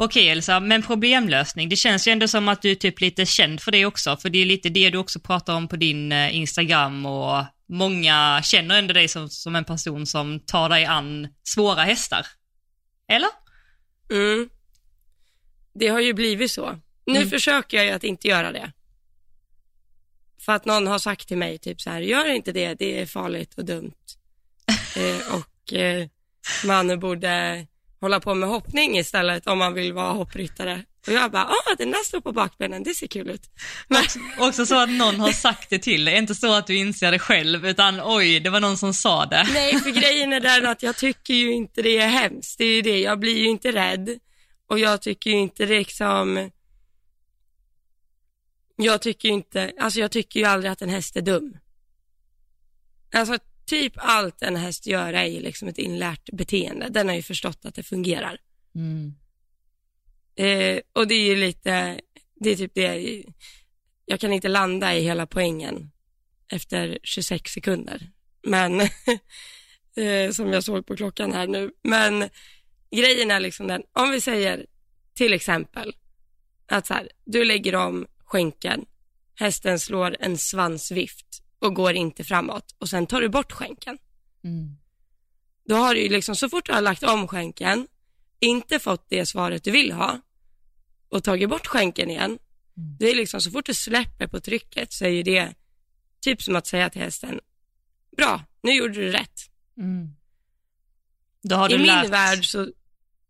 Okej 0.03 0.29
Elsa, 0.29 0.61
men 0.61 0.83
problemlösning, 0.83 1.69
det 1.69 1.77
känns 1.77 2.09
ju 2.09 2.13
ändå 2.13 2.29
som 2.29 2.49
att 2.49 2.63
du 2.63 2.71
är 2.71 2.75
typ 2.75 3.01
lite 3.01 3.27
känd 3.27 3.61
för 3.61 3.73
det 3.73 3.87
också, 3.87 4.17
för 4.17 4.31
det 4.31 4.39
är 4.39 4.47
lite 4.47 4.69
det 4.69 4.91
du 4.91 4.99
också 4.99 5.21
pratar 5.21 5.55
om 5.55 5.69
på 5.69 5.77
din 5.77 6.13
eh, 6.13 6.37
Instagram 6.37 7.07
och 7.07 7.45
många 7.69 8.41
känner 8.45 8.79
ändå 8.79 8.95
dig 8.95 9.09
som, 9.09 9.29
som 9.29 9.57
en 9.57 9.65
person 9.65 10.07
som 10.07 10.41
tar 10.41 10.69
dig 10.69 10.85
an 10.85 11.29
svåra 11.43 11.83
hästar. 11.83 12.27
Eller? 13.11 13.31
mm. 14.11 14.49
det 15.75 15.89
har 15.89 16.01
ju 16.01 16.13
blivit 16.13 16.51
så. 16.51 16.79
Nu 17.07 17.17
Mm. 17.17 17.31
försöker 17.31 17.77
jag 17.77 17.87
ju 17.87 17.93
att 17.93 18.05
inte 18.05 18.29
göra 18.29 18.53
det. 18.53 18.73
För 20.41 20.53
att 20.53 20.65
någon 20.65 20.87
har 20.87 20.99
sagt 20.99 21.29
till 21.29 21.39
mig 21.39 21.59
typ 21.59 21.81
så 21.81 21.91
här, 21.91 22.01
gör 22.01 22.29
inte 22.29 22.53
det, 22.53 22.75
det 22.75 23.01
är 23.01 23.07
farligt 23.07 23.55
och 23.55 23.65
dumt. 23.65 23.93
eh, 24.97 25.35
och 25.35 25.73
eh, 25.73 26.07
man 26.67 27.01
borde 27.01 27.67
hålla 28.01 28.21
på 28.21 28.35
med 28.35 28.49
hoppning 28.49 28.99
istället 28.99 29.47
om 29.47 29.59
man 29.59 29.75
vill 29.75 29.93
vara 29.93 30.13
hoppryttare. 30.13 30.85
Och 31.07 31.13
jag 31.13 31.31
bara, 31.31 31.45
ah 31.45 31.75
den 31.79 31.91
där 31.91 32.05
står 32.05 32.21
på 32.21 32.33
bakbenen, 32.33 32.83
det 32.83 32.95
ser 32.95 33.07
kul 33.07 33.31
ut. 33.31 33.51
Men, 33.89 34.05
Också 34.39 34.67
så 34.67 34.83
att 34.83 34.91
någon 34.91 35.21
har 35.21 35.33
sagt 35.33 35.71
det 35.71 35.79
till 35.79 36.05
dig, 36.05 36.19
inte 36.19 36.35
så 36.35 36.53
att 36.53 36.67
du 36.67 36.77
inser 36.77 37.13
det 37.13 37.19
själv, 37.19 37.67
utan 37.67 38.01
oj, 38.05 38.41
det 38.41 38.51
var 38.51 38.61
någon 38.61 38.79
som 38.79 38.95
sa 38.95 39.27
det. 39.27 39.49
nej, 39.53 39.79
för 39.79 39.91
grejen 39.91 40.33
är 40.33 40.41
den 40.41 40.67
att 40.67 40.83
jag 40.83 40.97
tycker 40.97 41.35
ju 41.35 41.53
inte 41.53 41.83
det 41.83 41.99
är 41.99 42.09
hemskt, 42.09 42.59
det 42.59 42.65
är 42.65 42.75
ju 42.75 42.83
det, 42.83 43.01
jag 43.01 43.19
blir 43.19 43.39
ju 43.39 43.49
inte 43.49 43.73
rädd. 43.73 44.19
Och 44.67 44.79
jag 44.79 45.03
tycker 45.03 45.31
ju 45.31 45.37
inte 45.37 45.67
det 45.67 45.79
liksom, 45.79 46.51
jag 48.77 49.03
tycker 49.03 49.29
ju 49.29 49.35
inte, 49.35 49.73
alltså 49.79 50.01
jag 50.01 50.11
tycker 50.11 50.41
ju 50.41 50.47
aldrig 50.47 50.73
att 50.73 50.83
en 50.83 50.89
häst 50.89 51.17
är 51.17 51.23
dum. 51.23 51.57
Alltså 53.15 53.39
typ 53.67 53.93
allt 53.97 54.43
en 54.43 54.57
häst 54.57 54.87
gör 54.87 55.13
är 55.13 55.25
ju 55.25 55.41
liksom 55.41 55.69
ett 55.69 55.79
inlärt 55.79 56.31
beteende, 56.33 56.89
den 56.89 57.09
har 57.09 57.15
ju 57.15 57.23
förstått 57.23 57.65
att 57.65 57.75
det 57.75 57.83
fungerar. 57.83 58.39
Mm. 58.75 59.15
Eh, 60.41 60.81
och 60.93 61.09
det 61.09 61.15
är 61.15 61.25
ju 61.25 61.37
lite, 61.37 62.01
det 62.35 62.51
är 62.51 62.57
typ 62.57 62.75
det, 62.75 63.25
jag 64.05 64.21
kan 64.21 64.33
inte 64.33 64.49
landa 64.49 64.97
i 64.97 65.03
hela 65.03 65.27
poängen 65.27 65.91
efter 66.53 66.99
26 67.03 67.53
sekunder. 67.53 68.11
Men, 68.43 68.81
eh, 69.97 70.31
som 70.33 70.53
jag 70.53 70.65
såg 70.65 70.87
på 70.87 70.97
klockan 70.97 71.33
här 71.33 71.47
nu. 71.47 71.71
Men 71.83 72.29
grejen 72.91 73.31
är 73.31 73.41
liksom 73.41 73.67
den, 73.67 73.83
om 73.93 74.11
vi 74.11 74.21
säger 74.21 74.67
till 75.15 75.33
exempel 75.33 75.95
att 76.67 76.87
så 76.87 76.95
här, 76.95 77.09
du 77.25 77.45
lägger 77.45 77.75
om 77.75 78.07
skänken, 78.25 78.85
hästen 79.35 79.79
slår 79.79 80.17
en 80.21 80.39
svansvift 80.39 81.43
och 81.59 81.75
går 81.75 81.93
inte 81.93 82.25
framåt 82.25 82.75
och 82.79 82.89
sen 82.89 83.07
tar 83.07 83.21
du 83.21 83.29
bort 83.29 83.53
skänken. 83.53 83.99
Mm. 84.45 84.77
Då 85.65 85.75
har 85.75 85.95
du 85.95 86.03
ju 86.03 86.09
liksom, 86.09 86.37
så 86.37 86.49
fort 86.49 86.67
du 86.67 86.73
har 86.73 86.81
lagt 86.81 87.03
om 87.03 87.29
skänken, 87.29 87.87
inte 88.39 88.79
fått 88.79 89.07
det 89.09 89.27
svaret 89.27 89.65
du 89.65 89.71
vill 89.71 89.93
ha 89.93 90.21
och 91.11 91.25
tagit 91.25 91.49
bort 91.49 91.67
skänken 91.67 92.11
igen, 92.11 92.39
Mm. 92.77 92.97
det 92.99 93.11
är 93.11 93.15
liksom 93.15 93.41
så 93.41 93.51
fort 93.51 93.67
du 93.67 93.75
släpper 93.75 94.27
på 94.27 94.41
trycket 94.41 94.93
så 94.93 95.05
är 95.05 95.09
ju 95.09 95.23
det 95.23 95.55
typ 96.21 96.43
som 96.43 96.57
att 96.57 96.67
säga 96.67 96.91
till 96.91 97.01
hästen, 97.03 97.41
bra, 98.17 98.45
nu 98.63 98.73
gjorde 98.73 98.93
du 98.95 99.11
rätt. 99.11 99.41
Mm. 99.79 100.09
Då 101.43 101.57
har 101.57 101.69
du 101.69 101.75
I 101.75 101.79
min 101.79 101.87
lärt... 101.87 102.09
värld 102.11 102.47
så, 102.47 102.69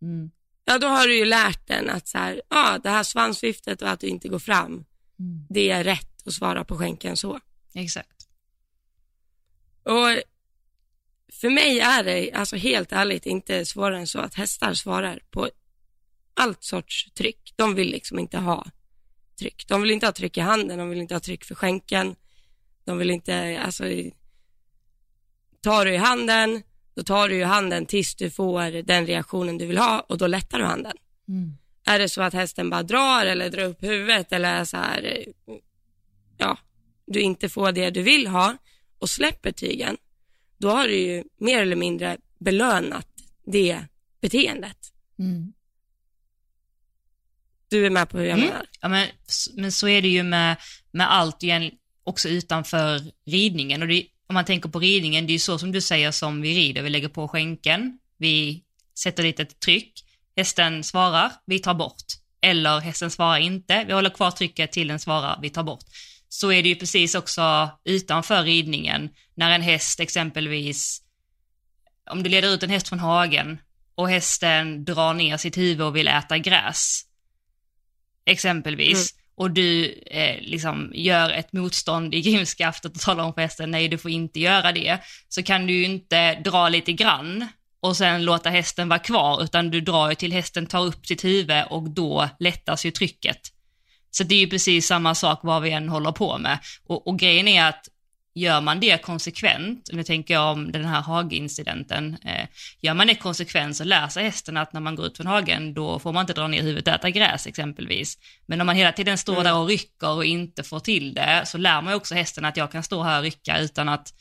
Mm. 0.01 0.31
ja 0.65 0.77
då 0.79 0.87
har 0.87 1.07
du 1.07 1.17
ju 1.17 1.25
lärt 1.25 1.67
den 1.67 1.89
att 1.89 2.07
så 2.07 2.17
här, 2.17 2.41
ja 2.49 2.79
det 2.83 2.89
här 2.89 3.03
svansviftet 3.03 3.81
och 3.81 3.89
att 3.89 3.99
du 3.99 4.07
inte 4.07 4.27
går 4.27 4.39
fram, 4.39 4.71
Mm. 5.19 5.45
det 5.49 5.69
är 5.71 5.83
rätt 5.83 6.27
att 6.27 6.33
svara 6.33 6.63
på 6.65 6.77
skänken 6.77 7.17
så. 7.17 7.39
Exakt. 7.73 8.27
Och 9.83 10.21
för 11.33 11.49
mig 11.49 11.79
är 11.79 12.03
det, 12.03 12.31
alltså 12.31 12.55
helt 12.55 12.91
ärligt, 12.91 13.25
inte 13.25 13.65
svårare 13.65 13.97
än 13.99 14.07
så 14.07 14.19
att 14.19 14.33
hästar 14.35 14.73
svarar 14.73 15.19
på 15.31 15.49
allt 16.41 16.63
sorts 16.63 17.11
tryck. 17.13 17.53
De 17.55 17.75
vill 17.75 17.91
liksom 17.91 18.19
inte 18.19 18.37
ha 18.37 18.65
tryck. 19.39 19.67
De 19.67 19.81
vill 19.81 19.91
inte 19.91 20.05
ha 20.05 20.13
tryck 20.13 20.37
i 20.37 20.41
handen, 20.41 20.77
de 20.77 20.89
vill 20.89 21.01
inte 21.01 21.15
ha 21.15 21.19
tryck 21.19 21.43
för 21.43 21.55
skänken. 21.55 22.15
De 22.83 22.97
vill 22.97 23.11
inte, 23.11 23.59
alltså, 23.65 23.83
tar 25.61 25.85
du 25.85 25.93
i 25.93 25.97
handen, 25.97 26.63
då 26.95 27.03
tar 27.03 27.29
du 27.29 27.35
i 27.35 27.43
handen 27.43 27.85
tills 27.85 28.15
du 28.15 28.29
får 28.29 28.83
den 28.83 29.05
reaktionen 29.05 29.57
du 29.57 29.65
vill 29.65 29.77
ha 29.77 29.99
och 29.99 30.17
då 30.17 30.27
lättar 30.27 30.59
du 30.59 30.65
handen. 30.65 30.97
Mm. 31.27 31.57
Är 31.85 31.99
det 31.99 32.09
så 32.09 32.21
att 32.21 32.33
hästen 32.33 32.69
bara 32.69 32.83
drar 32.83 33.25
eller 33.25 33.49
drar 33.49 33.63
upp 33.63 33.83
huvudet 33.83 34.31
eller 34.31 34.65
så 34.65 34.77
här, 34.77 35.25
ja, 36.37 36.57
du 37.05 37.19
inte 37.19 37.49
får 37.49 37.71
det 37.71 37.89
du 37.89 38.01
vill 38.01 38.27
ha 38.27 38.57
och 38.99 39.09
släpper 39.09 39.51
tygen, 39.51 39.97
då 40.57 40.69
har 40.69 40.87
du 40.87 40.95
ju 40.95 41.23
mer 41.37 41.61
eller 41.61 41.75
mindre 41.75 42.17
belönat 42.39 43.07
det 43.45 43.85
beteendet. 44.21 44.77
Mm. 45.19 45.53
Du 47.71 47.85
är 47.85 47.89
med 47.89 48.09
på 48.09 48.17
hur 48.17 48.25
jag 48.25 48.37
Mm. 48.37 48.49
menar? 48.49 48.65
Ja, 48.81 48.87
men, 48.87 49.07
men 49.55 49.71
så 49.71 49.87
är 49.87 50.01
det 50.01 50.07
ju 50.07 50.23
med, 50.23 50.57
med 50.91 51.13
allt 51.13 51.43
igen, 51.43 51.71
också 52.03 52.29
utanför 52.29 53.01
ridningen. 53.25 53.81
Och 53.81 53.87
det, 53.87 54.05
om 54.27 54.33
man 54.33 54.45
tänker 54.45 54.69
på 54.69 54.79
ridningen, 54.79 55.27
det 55.27 55.31
är 55.31 55.35
ju 55.35 55.39
så 55.39 55.57
som 55.57 55.71
du 55.71 55.81
säger 55.81 56.11
som 56.11 56.41
vi 56.41 56.55
rider, 56.55 56.81
vi 56.81 56.89
lägger 56.89 57.07
på 57.09 57.27
skänken, 57.27 57.99
vi 58.17 58.63
sätter 58.99 59.23
dit 59.23 59.39
ett 59.39 59.59
tryck, 59.59 59.93
hästen 60.35 60.83
svarar, 60.83 61.31
vi 61.45 61.59
tar 61.59 61.73
bort. 61.73 62.03
Eller 62.41 62.79
hästen 62.79 63.11
svarar 63.11 63.37
inte, 63.37 63.83
vi 63.87 63.93
håller 63.93 64.09
kvar 64.09 64.31
trycket 64.31 64.71
till 64.71 64.87
den 64.87 64.99
svarar, 64.99 65.39
vi 65.41 65.49
tar 65.49 65.63
bort. 65.63 65.83
Så 66.29 66.51
är 66.51 66.63
det 66.63 66.69
ju 66.69 66.75
precis 66.75 67.15
också 67.15 67.69
utanför 67.85 68.43
ridningen, 68.43 69.09
när 69.35 69.51
en 69.51 69.61
häst 69.61 69.99
exempelvis, 69.99 71.01
om 72.09 72.23
du 72.23 72.29
leder 72.29 72.53
ut 72.53 72.63
en 72.63 72.69
häst 72.69 72.87
från 72.89 72.99
hagen 72.99 73.57
och 73.95 74.09
hästen 74.09 74.85
drar 74.85 75.13
ner 75.13 75.37
sitt 75.37 75.57
huvud 75.57 75.81
och 75.81 75.95
vill 75.95 76.07
äta 76.07 76.37
gräs, 76.37 77.01
exempelvis, 78.25 79.15
och 79.35 79.51
du 79.51 79.85
eh, 80.05 80.41
liksom 80.41 80.91
gör 80.93 81.29
ett 81.29 81.53
motstånd 81.53 82.15
i 82.15 82.21
grimskaftet 82.21 82.95
och 82.95 83.01
talar 83.01 83.23
om 83.23 83.33
för 83.33 83.41
hästen, 83.41 83.71
nej 83.71 83.87
du 83.87 83.97
får 83.97 84.11
inte 84.11 84.39
göra 84.39 84.71
det, 84.71 84.99
så 85.29 85.43
kan 85.43 85.67
du 85.67 85.73
ju 85.73 85.85
inte 85.85 86.35
dra 86.35 86.69
lite 86.69 86.93
grann 86.93 87.47
och 87.79 87.97
sen 87.97 88.25
låta 88.25 88.49
hästen 88.49 88.89
vara 88.89 88.99
kvar, 88.99 89.43
utan 89.43 89.71
du 89.71 89.81
drar 89.81 90.09
ju 90.09 90.15
till 90.15 90.33
hästen 90.33 90.67
tar 90.67 90.85
upp 90.85 91.05
sitt 91.05 91.23
huvud 91.23 91.63
och 91.69 91.89
då 91.89 92.29
lättas 92.39 92.85
ju 92.85 92.91
trycket. 92.91 93.39
Så 94.11 94.23
det 94.23 94.35
är 94.35 94.39
ju 94.39 94.47
precis 94.47 94.87
samma 94.87 95.15
sak 95.15 95.39
vad 95.43 95.61
vi 95.61 95.71
än 95.71 95.89
håller 95.89 96.11
på 96.11 96.37
med. 96.37 96.59
Och, 96.87 97.07
och 97.07 97.19
grejen 97.19 97.47
är 97.47 97.65
att 97.65 97.87
gör 98.33 98.61
man 98.61 98.79
det 98.79 99.01
konsekvent, 99.01 99.89
nu 99.91 100.03
tänker 100.03 100.33
jag 100.33 100.51
om 100.51 100.71
den 100.71 100.85
här 100.85 101.01
hageincidenten, 101.01 102.17
eh, 102.25 102.47
gör 102.81 102.93
man 102.93 103.07
det 103.07 103.15
konsekvent 103.15 103.77
så 103.77 103.83
lär 103.83 104.07
sig 104.07 104.23
hästen 104.23 104.57
att 104.57 104.73
när 104.73 104.81
man 104.81 104.95
går 104.95 105.05
ut 105.05 105.17
från 105.17 105.27
hagen 105.27 105.73
då 105.73 105.99
får 105.99 106.13
man 106.13 106.21
inte 106.21 106.33
dra 106.33 106.47
ner 106.47 106.61
huvudet 106.61 106.87
och 106.87 106.93
äta 106.93 107.09
gräs 107.09 107.47
exempelvis. 107.47 108.17
Men 108.45 108.61
om 108.61 108.67
man 108.67 108.75
hela 108.75 108.91
tiden 108.91 109.17
står 109.17 109.43
där 109.43 109.55
och 109.55 109.67
rycker 109.67 110.09
och 110.09 110.25
inte 110.25 110.63
får 110.63 110.79
till 110.79 111.13
det 111.13 111.43
så 111.45 111.57
lär 111.57 111.81
man 111.81 111.93
också 111.93 112.15
hästen 112.15 112.45
att 112.45 112.57
jag 112.57 112.71
kan 112.71 112.83
stå 112.83 113.03
här 113.03 113.17
och 113.17 113.23
rycka 113.23 113.59
utan 113.59 113.89
att 113.89 114.13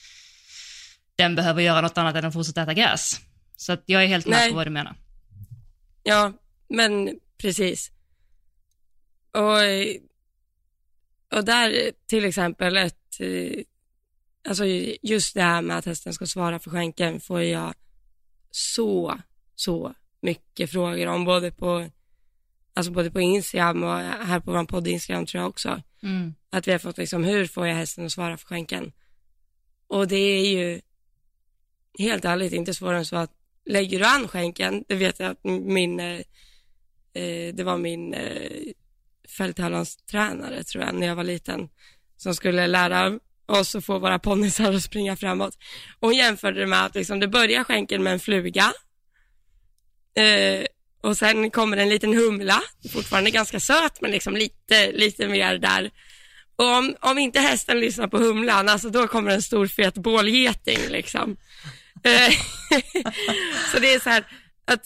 den 1.17 1.35
behöver 1.35 1.63
göra 1.63 1.81
något 1.81 1.99
annat 1.99 2.17
än 2.17 2.25
att 2.25 2.35
fortsätta 2.35 2.63
äta 2.63 2.75
gräs. 2.75 3.21
Så 3.57 3.73
att 3.73 3.83
jag 3.87 4.03
är 4.03 4.07
helt 4.07 4.27
med 4.27 4.51
på 4.51 4.57
vad 4.57 4.67
du 4.67 4.71
menar. 4.71 4.97
Ja, 6.03 6.33
men 6.69 7.19
precis. 7.39 7.91
Och, 9.33 9.59
och 11.39 11.45
där 11.45 11.93
till 12.07 12.25
exempel 12.25 12.77
ett, 12.77 13.21
eh, 13.21 13.63
alltså 14.49 14.65
just 15.03 15.35
det 15.35 15.43
här 15.43 15.63
med 15.63 15.79
att 15.79 15.87
hästen 15.87 16.15
ska 16.15 16.27
svara 16.27 16.59
för 16.59 16.71
skänken 16.71 17.21
får 17.21 17.43
jag 17.43 17.75
så, 18.51 19.19
så 19.55 19.95
mycket 20.21 20.71
frågor 20.71 21.07
om, 21.07 21.25
både 21.25 21.51
på, 21.51 21.89
alltså 22.75 22.93
både 22.93 23.11
på 23.11 23.21
Instagram 23.21 23.83
och 23.83 23.97
här 23.99 24.41
på 24.41 24.53
vår 24.53 24.65
podd 24.65 24.87
Instagram 24.87 25.27
tror 25.27 25.43
jag 25.43 25.49
också. 25.49 25.83
Mm. 26.03 26.35
Att 26.51 26.69
vi 26.69 26.73
har 26.73 26.79
fått 26.79 26.99
liksom, 26.99 27.25
hur 27.25 27.47
får 27.47 27.67
jag 27.67 27.75
hästen 27.75 28.07
att 28.07 28.13
svara 28.13 28.37
för 28.37 28.47
skänken? 28.47 28.93
Och 29.87 30.09
det 30.09 30.17
är 30.17 30.51
ju 30.51 30.81
helt 31.99 32.25
ärligt 32.25 32.53
inte 32.53 32.75
svårare 32.75 32.99
än 32.99 33.07
så 33.07 33.17
att 33.17 33.33
lägger 33.65 33.99
du 33.99 34.05
an 34.05 34.29
skänken, 34.29 34.85
det 34.89 34.95
vet 34.95 35.21
jag 35.21 35.31
att 35.31 35.45
min, 35.45 36.01
eh, 36.01 37.55
det 37.55 37.63
var 37.65 37.79
min 37.79 38.15
eh, 38.15 38.73
fälttävlanstränare 39.29 40.65
tror 40.65 40.85
jag, 40.85 40.95
när 40.95 41.07
jag 41.07 41.17
var 41.17 41.25
liten, 41.25 41.69
som 42.17 42.35
skulle 42.35 42.67
lära 42.67 43.19
och 43.51 43.67
så 43.67 43.81
får 43.81 44.01
våra 44.01 44.19
ponnysar 44.19 44.73
att 44.73 44.83
springa 44.83 45.17
framåt. 45.17 45.59
Och 46.01 46.09
hon 46.09 46.17
jämförde 46.17 46.61
det 46.61 46.67
med 46.67 46.85
att 46.85 46.95
liksom, 46.95 47.21
det 47.21 47.29
börjar 47.29 47.65
skänken 47.65 48.03
med 48.03 48.13
en 48.13 48.21
fluga, 48.21 48.73
eh, 50.17 50.65
och 51.03 51.17
sen 51.17 51.51
kommer 51.51 51.77
en 51.77 51.89
liten 51.89 52.13
humla, 52.13 52.63
fortfarande 52.93 53.31
ganska 53.31 53.61
söt, 53.61 54.01
men 54.01 54.11
liksom 54.11 54.37
lite, 54.37 54.93
lite 54.93 55.29
mer 55.29 55.59
där. 55.59 55.91
Och 56.57 56.67
om, 56.67 56.97
om 57.01 57.19
inte 57.19 57.41
hästen 57.41 57.81
lyssnar 57.81 58.09
på 58.09 58.19
humlan, 58.19 58.69
alltså 58.69 58.91
då 58.91 59.09
kommer 59.09 59.31
en 59.31 59.43
stor 59.43 59.67
fet 59.67 59.95
bålgeting 59.95 60.79
liksom. 60.89 61.37
Eh, 62.03 62.33
så 63.73 63.79
det 63.81 63.95
är 63.95 64.01
så 64.01 64.11
här 64.11 64.25
att 64.65 64.81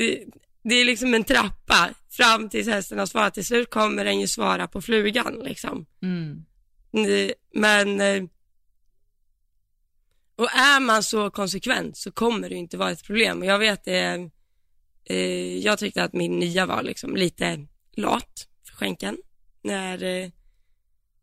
eh, 0.00 0.18
det 0.64 0.74
är 0.74 0.84
liksom 0.84 1.14
en 1.14 1.24
trappa 1.24 1.90
fram 2.10 2.48
tills 2.48 2.68
hästen 2.68 2.98
har 2.98 3.06
svarat. 3.06 3.34
Till 3.34 3.46
slut 3.46 3.70
kommer 3.70 4.04
den 4.04 4.20
ju 4.20 4.26
svara 4.26 4.66
på 4.66 4.82
flugan 4.82 5.40
liksom. 5.44 5.86
Mm. 6.02 6.44
Eh, 6.92 7.30
Men 7.54 8.00
eh, 8.00 8.22
och 10.36 10.50
är 10.50 10.80
man 10.80 11.02
så 11.02 11.30
konsekvent 11.30 11.96
så 11.96 12.12
kommer 12.12 12.48
det 12.48 12.54
inte 12.54 12.76
vara 12.76 12.90
ett 12.90 13.04
problem. 13.04 13.38
Och 13.38 13.46
jag 13.46 13.58
vet 13.58 13.84
det, 13.84 14.30
eh, 15.04 15.58
jag 15.58 15.78
tyckte 15.78 16.04
att 16.04 16.12
min 16.12 16.38
nya 16.38 16.66
var 16.66 16.82
liksom 16.82 17.16
lite 17.16 17.66
lat 17.92 18.48
för 18.68 18.76
skänken 18.76 19.16
när 19.62 20.02
eh, 20.02 20.28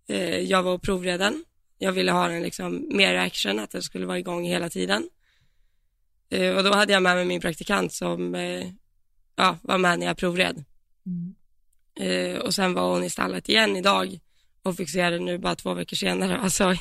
eh, 0.08 0.40
jag 0.40 0.64
var 0.64 0.74
och 0.74 0.82
provreden. 0.82 1.46
Jag 1.78 1.92
ville 1.92 2.12
ha 2.12 2.28
den 2.28 2.42
liksom 2.42 2.88
mer 2.92 3.16
action, 3.16 3.60
att 3.60 3.72
den 3.72 3.82
skulle 3.82 4.06
vara 4.06 4.20
igång 4.20 4.46
hela 4.46 4.70
tiden. 4.70 5.10
Eh, 6.30 6.56
och 6.56 6.64
då 6.64 6.74
hade 6.74 6.94
jag 6.94 7.04
med 7.04 7.16
mig 7.16 7.26
min 7.26 7.42
praktikant 7.42 7.94
som 7.94 8.36
eh, 8.36 8.68
ja, 9.36 9.58
var 9.62 9.78
med 9.78 10.00
när 10.00 10.08
jag 10.08 10.18
provred. 10.18 10.64
Mm. 11.06 11.36
Eh, 12.00 12.40
och 12.40 12.54
sen 12.54 12.74
var 12.74 12.94
hon 12.94 13.04
i 13.04 13.10
stallet 13.10 13.50
igen 13.50 13.76
idag 13.76 14.20
och 14.64 14.78
fick 14.78 14.90
se 14.90 15.10
det 15.10 15.20
nu 15.20 15.38
bara 15.38 15.56
två 15.56 15.74
veckor 15.74 15.98
senare. 15.98 16.38
Alltså, 16.38 16.76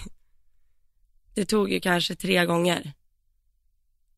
det 1.34 1.44
tog 1.44 1.72
ju 1.72 1.80
kanske 1.80 2.14
tre 2.14 2.46
gånger 2.46 2.92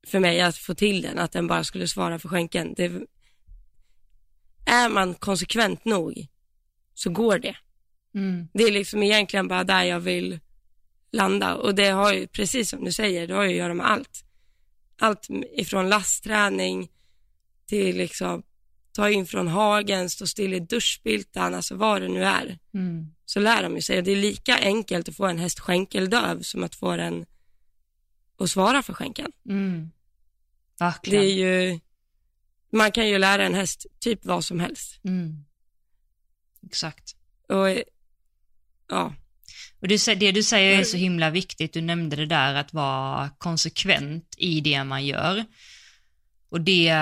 för 0.07 0.21
mig 0.21 0.41
att 0.41 0.57
få 0.57 0.75
till 0.75 1.03
den, 1.03 1.19
att 1.19 1.33
den 1.33 1.47
bara 1.47 1.65
skulle 1.65 1.88
svara 1.88 2.19
för 2.19 2.29
skänken. 2.29 2.75
Det, 2.77 2.93
är 4.69 4.88
man 4.88 5.15
konsekvent 5.15 5.85
nog 5.85 6.27
så 6.95 7.11
går 7.11 7.38
det. 7.38 7.57
Mm. 8.15 8.49
Det 8.55 8.65
är 8.65 8.73
liksom 8.73 9.03
egentligen 9.03 9.49
bara 9.49 9.65
där 9.65 9.83
jag 9.83 10.00
vill 10.00 10.41
landa 11.12 11.55
och 11.55 11.75
det 11.75 11.88
har 11.88 12.12
ju, 12.12 12.27
precis 12.27 12.71
som 12.71 12.85
du 12.85 12.93
säger, 12.93 13.27
det 13.27 13.35
har 13.35 13.45
ju 13.45 13.50
att 13.50 13.57
göra 13.57 13.75
med 13.75 13.91
allt. 13.91 14.25
Allt 14.99 15.27
ifrån 15.57 15.88
lastträning 15.88 16.88
till 17.67 17.97
liksom 17.97 18.43
ta 18.93 19.11
in 19.11 19.27
från 19.27 19.49
hagen, 19.49 20.11
stå 20.11 20.27
still 20.27 20.55
i 20.55 20.61
duschbiltan, 20.61 21.55
alltså 21.55 21.75
vad 21.75 22.03
det 22.03 22.09
nu 22.09 22.25
är. 22.25 22.59
Mm. 22.75 23.07
Så 23.28 23.40
lär 23.40 23.62
de 23.62 23.82
sig. 23.82 24.02
Det 24.02 24.12
är 24.12 24.16
lika 24.16 24.58
enkelt 24.58 25.08
att 25.08 25.16
få 25.16 25.26
en 25.26 25.38
häst 25.38 25.61
skänkeldöv 25.61 26.42
som 26.42 26.64
att 26.64 26.75
få 26.75 26.97
den 26.97 27.26
att 28.38 28.50
svara 28.50 28.82
för 28.82 28.92
skänken. 28.92 29.32
Mm. 29.49 29.90
Det 31.02 31.16
är 31.16 31.35
ju, 31.35 31.80
man 32.73 32.92
kan 32.92 33.08
ju 33.08 33.18
lära 33.18 33.47
en 33.47 33.54
häst 33.54 33.87
typ 34.00 34.25
vad 34.25 34.44
som 34.44 34.61
helst. 34.61 35.00
Mm. 35.04 35.44
Exakt. 36.66 37.16
Och 37.49 37.68
ja, 38.88 39.14
Och 39.80 39.88
du, 39.88 39.97
det 39.97 40.32
du 40.32 40.42
säger 40.42 40.80
är 40.80 40.85
så 40.85 40.97
himla 40.97 41.30
viktigt, 41.30 41.73
du 41.73 41.80
nämnde 41.80 42.16
det 42.16 42.26
där 42.26 42.54
att 42.54 42.73
vara 42.73 43.30
konsekvent 43.38 44.35
i 44.38 44.61
det 44.61 44.85
man 44.85 45.06
gör. 45.06 45.44
Och 46.49 46.61
det, 46.61 46.94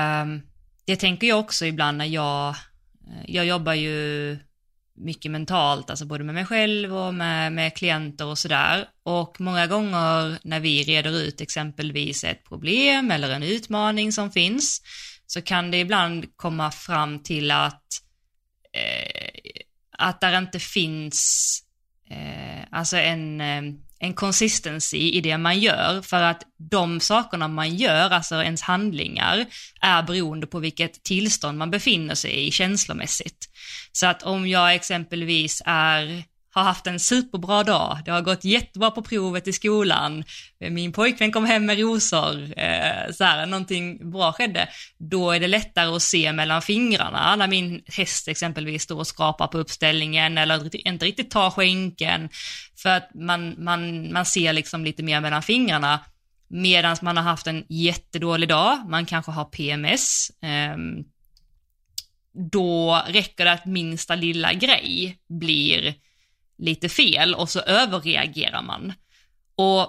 det 0.85 0.97
tänker 0.97 1.26
jag 1.26 1.38
också 1.38 1.66
ibland 1.66 1.99
när 1.99 2.04
jag, 2.04 2.56
jag 3.26 3.47
jobbar 3.47 3.75
ju 3.75 4.38
mycket 4.97 5.31
mentalt, 5.31 5.91
alltså 5.91 6.07
både 6.07 6.25
med 6.25 6.35
mig 6.35 6.45
själv 6.45 6.97
och 6.97 7.15
med, 7.15 7.53
med 7.53 7.76
klienter 7.76 8.26
och 8.26 8.38
sådär. 8.38 8.88
Och 9.03 9.41
många 9.41 9.67
gånger 9.67 10.38
när 10.43 10.61
vi 10.61 10.83
reder 10.83 11.19
ut 11.19 11.41
exempelvis 11.41 12.25
ett 12.25 12.45
problem 12.45 13.11
eller 13.11 13.31
en 13.31 13.43
utmaning 13.43 14.12
som 14.12 14.31
finns, 14.31 14.83
så 15.26 15.43
kan 15.43 15.71
det 15.71 15.79
ibland 15.79 16.37
komma 16.37 16.71
fram 16.71 17.23
till 17.23 17.50
att, 17.50 17.85
eh, 18.73 19.62
att 19.99 20.21
där 20.21 20.38
inte 20.38 20.59
finns 20.59 21.62
eh, 22.11 22.65
alltså 22.71 22.97
en, 22.97 23.41
eh, 23.41 23.62
en 23.99 24.15
consistency 24.15 25.11
i 25.11 25.21
det 25.21 25.38
man 25.38 25.61
gör, 25.61 26.03
för 26.03 26.23
att 26.23 26.43
de 26.71 27.00
sakerna 27.00 27.49
man 27.49 27.76
gör, 27.76 28.11
alltså 28.11 28.43
ens 28.43 28.62
handlingar, 28.62 29.47
är 29.81 30.03
beroende 30.03 30.47
på 30.47 30.59
vilket 30.59 31.03
tillstånd 31.03 31.59
man 31.59 31.71
befinner 31.71 32.15
sig 32.15 32.47
i 32.47 32.50
känslomässigt. 32.50 33.49
Så 33.93 34.07
att 34.07 34.23
om 34.23 34.49
jag 34.49 34.75
exempelvis 34.75 35.62
är 35.67 36.25
har 36.57 36.65
haft 36.65 36.87
en 36.87 37.01
superbra 37.01 37.63
dag, 37.63 37.99
det 38.05 38.11
har 38.11 38.21
gått 38.21 38.45
jättebra 38.45 38.91
på 38.91 39.03
provet 39.03 39.49
i 39.49 39.53
skolan, 39.53 40.25
min 40.59 40.93
pojkvän 40.93 41.33
kom 41.33 41.45
hem 41.45 41.67
med 41.67 41.79
rosor, 41.79 42.59
eh, 42.59 43.13
så 43.13 43.25
här, 43.25 43.47
någonting 43.47 44.11
bra 44.11 44.33
skedde, 44.33 44.69
då 44.99 45.31
är 45.31 45.41
det 45.41 45.49
lättare 45.49 45.97
att 45.97 46.03
se 46.03 46.33
mellan 46.33 46.63
fingrarna. 46.63 47.37
När 47.37 47.49
min 47.49 47.83
häst 47.87 48.29
exempelvis 48.29 48.83
står 48.83 48.99
och 48.99 49.07
skrapar 49.07 49.47
på 49.47 49.59
uppställningen 49.59 50.39
eller 50.39 50.87
inte 50.89 51.05
riktigt 51.05 51.31
tar 51.31 51.51
skänken, 51.51 52.29
för 52.77 52.91
att 52.91 53.15
man, 53.15 53.65
man, 53.65 54.13
man 54.13 54.25
ser 54.25 54.53
liksom 54.53 54.85
lite 54.85 55.03
mer 55.03 55.21
mellan 55.21 55.43
fingrarna, 55.43 56.01
medan 56.49 56.97
man 57.03 57.17
har 57.17 57.25
haft 57.25 57.47
en 57.47 57.65
jättedålig 57.69 58.49
dag, 58.49 58.89
man 58.89 59.07
kanske 59.07 59.31
har 59.31 59.45
PMS, 59.45 60.31
eh, 60.43 60.77
då 62.53 63.03
räcker 63.09 63.45
det 63.45 63.53
att 63.53 63.67
minsta 63.67 64.15
lilla 64.15 64.53
grej 64.53 65.19
blir 65.29 65.95
lite 66.59 66.89
fel 66.89 67.35
och 67.35 67.51
så 67.51 67.61
överreagerar 67.61 68.63
man. 68.63 68.93
Och, 69.57 69.81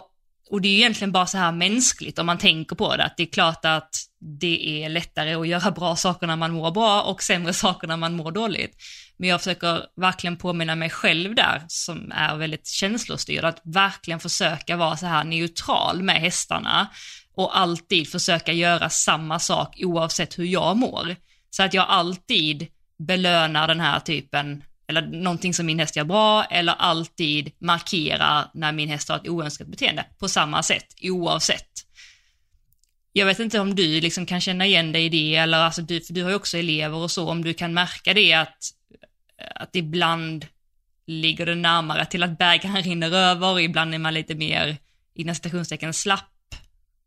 och 0.50 0.62
det 0.62 0.68
är 0.68 0.72
ju 0.72 0.78
egentligen 0.78 1.12
bara 1.12 1.26
så 1.26 1.38
här 1.38 1.52
mänskligt 1.52 2.20
om 2.20 2.26
man 2.26 2.38
tänker 2.38 2.76
på 2.76 2.96
det, 2.96 3.04
att 3.04 3.18
det 3.18 3.24
är 3.24 3.32
klart 3.32 3.66
att 3.66 3.90
det 4.20 4.84
är 4.84 4.90
lättare 4.90 5.34
att 5.34 5.48
göra 5.48 5.72
bra 5.72 5.96
saker 5.96 6.28
när 6.28 6.36
man 6.36 6.52
mår 6.52 6.72
bra 6.72 7.02
och 7.02 7.24
sämre 7.24 7.54
saker 7.54 7.88
när 7.88 7.98
man 7.98 8.14
mår 8.14 8.32
dåligt. 8.32 8.76
Men 9.18 9.30
jag 9.30 9.42
försöker 9.42 9.86
verkligen 9.96 10.38
påminna 10.38 10.76
mig 10.76 10.90
själv 10.90 11.36
där, 11.36 11.64
som 11.68 12.12
är 12.12 12.36
väldigt 12.36 12.68
känslostyrd, 12.68 13.44
att 13.44 13.62
verkligen 13.64 14.20
försöka 14.20 14.78
vara 14.78 14.98
så 14.98 15.06
här 15.06 15.24
neutral 15.24 16.04
med 16.04 16.16
hästarna 16.16 16.88
och 17.36 17.58
alltid 17.58 18.12
försöka 18.12 18.54
göra 18.54 18.90
samma 18.90 19.40
sak 19.40 19.76
oavsett 19.84 20.40
hur 20.40 20.46
jag 20.46 20.78
mår. 20.78 21.16
Så 21.50 21.64
att 21.64 21.74
jag 21.74 21.86
alltid 21.90 22.68
belönar 23.00 23.68
den 23.68 23.80
här 23.80 24.00
typen 24.00 24.64
eller 24.88 25.02
någonting 25.02 25.54
som 25.54 25.66
min 25.66 25.80
häst 25.80 25.96
gör 25.96 26.04
bra, 26.04 26.44
eller 26.44 26.74
alltid 26.74 27.52
markera 27.60 28.50
när 28.54 28.72
min 28.72 28.90
häst 28.90 29.10
har 29.10 29.16
ett 29.18 29.28
oönskat 29.28 29.68
beteende 29.68 30.06
på 30.20 30.28
samma 30.30 30.64
sätt, 30.64 30.86
oavsett. 31.02 31.70
Jag 33.14 33.26
vet 33.26 33.40
inte 33.40 33.60
om 33.60 33.76
du 33.76 34.02
liksom 34.02 34.26
kan 34.26 34.42
känna 34.42 34.66
igen 34.66 34.92
dig 34.92 35.06
i 35.06 35.10
det, 35.10 35.36
eller 35.36 35.58
alltså 35.58 35.82
du, 35.82 36.02
för 36.02 36.14
du 36.14 36.24
har 36.24 36.30
ju 36.30 36.36
också 36.36 36.58
elever 36.58 36.98
och 36.98 37.12
så, 37.12 37.30
om 37.30 37.44
du 37.44 37.54
kan 37.54 37.74
märka 37.74 38.14
det 38.14 38.34
att, 38.34 38.58
att 39.56 39.76
ibland 39.76 40.48
ligger 41.08 41.46
det 41.46 41.56
närmare 41.56 42.06
till 42.06 42.24
att 42.24 42.38
bägaren 42.38 42.82
rinner 42.84 43.12
över, 43.12 43.60
ibland 43.60 43.94
är 43.94 44.00
man 44.00 44.14
lite 44.14 44.36
mer, 44.36 44.78
inom 45.16 45.36
citationstecken, 45.36 45.94
slapp. 45.94 46.24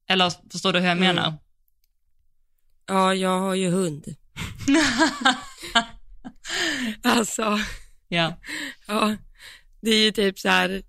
Eller 0.09 0.33
förstår 0.52 0.72
du 0.72 0.78
hur 0.78 0.87
jag 0.87 0.96
Mm. 0.96 1.14
menar? 1.16 1.35
ja 2.87 3.14
jag 3.14 3.40
har 3.40 3.55
ju 3.55 3.70
hund. 3.70 4.05
alltså, 7.02 7.58
Ja. 8.08 8.40
ja, 8.86 9.16
det 9.80 9.90
är 9.90 10.04
ju 10.04 10.10
typ 10.10 10.38
så 10.38 10.48
här, 10.48 10.82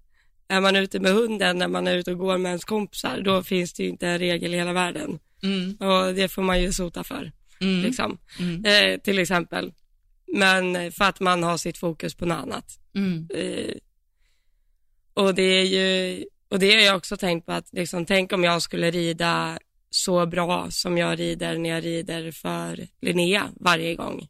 är 0.47 0.61
man 0.61 0.75
ute 0.75 0.99
med 0.99 1.11
hunden, 1.13 1.57
när 1.57 1.67
man 1.67 1.87
är 1.87 1.95
ute 1.95 2.11
och 2.11 2.17
går 2.17 2.37
med 2.37 2.49
ens 2.49 2.65
kompisar, 2.65 3.21
då 3.21 3.43
finns 3.43 3.73
det 3.73 3.83
ju 3.83 3.89
inte 3.89 4.07
en 4.07 4.19
regel 4.19 4.53
i 4.53 4.57
hela 4.57 4.73
världen. 4.73 5.19
Mm, 5.43 5.75
Och 5.75 6.13
det 6.15 6.27
får 6.29 6.41
man 6.41 6.61
ju 6.61 6.71
sota 6.73 7.03
för, 7.03 7.31
mm, 7.61 7.81
liksom. 7.83 8.17
mm, 8.39 8.65
Eh, 8.65 8.99
till 8.99 9.19
exempel. 9.19 9.73
Men 10.33 10.91
för 10.91 11.05
att 11.05 11.19
man 11.19 11.43
har 11.43 11.57
sitt 11.57 11.77
fokus 11.77 12.15
på 12.15 12.25
något 12.25 12.37
annat. 12.37 12.65
mm, 12.95 13.27
Eh, 13.33 13.75
och 15.13 15.35
det 15.35 15.41
är 15.43 15.63
ju, 15.65 16.23
och 16.49 16.59
det 16.59 16.71
har 16.73 16.81
jag 16.81 16.97
också 16.97 17.17
tänkt 17.17 17.45
på 17.45 17.51
att 17.51 17.73
liksom, 17.73 18.05
tänk 18.05 18.33
om 18.33 18.43
jag 18.43 18.61
skulle 18.61 18.91
rida 18.91 19.59
så 19.89 20.25
bra 20.25 20.67
som 20.71 20.97
jag 20.97 21.19
rider 21.19 21.57
när 21.57 21.69
jag 21.69 21.85
rider 21.85 22.31
för 22.31 22.87
Linnea 23.01 23.49
varje 23.59 23.95
gång 23.95 24.27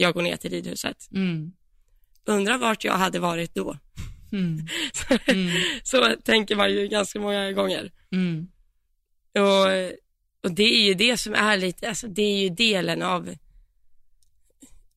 jag 0.00 0.14
går 0.14 0.22
ner 0.22 0.36
till 0.36 0.50
ridhuset. 0.50 1.08
mm, 1.12 1.52
Undrar 2.24 2.58
vart 2.58 2.84
jag 2.84 2.92
hade 2.92 3.18
varit 3.18 3.54
då. 3.54 3.78
mm, 4.32 4.66
mm, 5.26 5.50
så 5.82 6.16
tänker 6.24 6.56
man 6.56 6.72
ju 6.72 6.88
ganska 6.88 7.20
många 7.20 7.52
gånger. 7.52 7.92
mm. 8.12 8.48
Och, 9.34 9.66
och 10.44 10.52
det 10.52 10.62
är 10.62 10.86
ju 10.86 10.94
det 10.94 11.16
som 11.16 11.34
är 11.34 11.56
lite, 11.56 11.88
alltså 11.88 12.06
det 12.08 12.22
är 12.22 12.36
ju 12.42 12.48
delen 12.48 13.02
av 13.02 13.34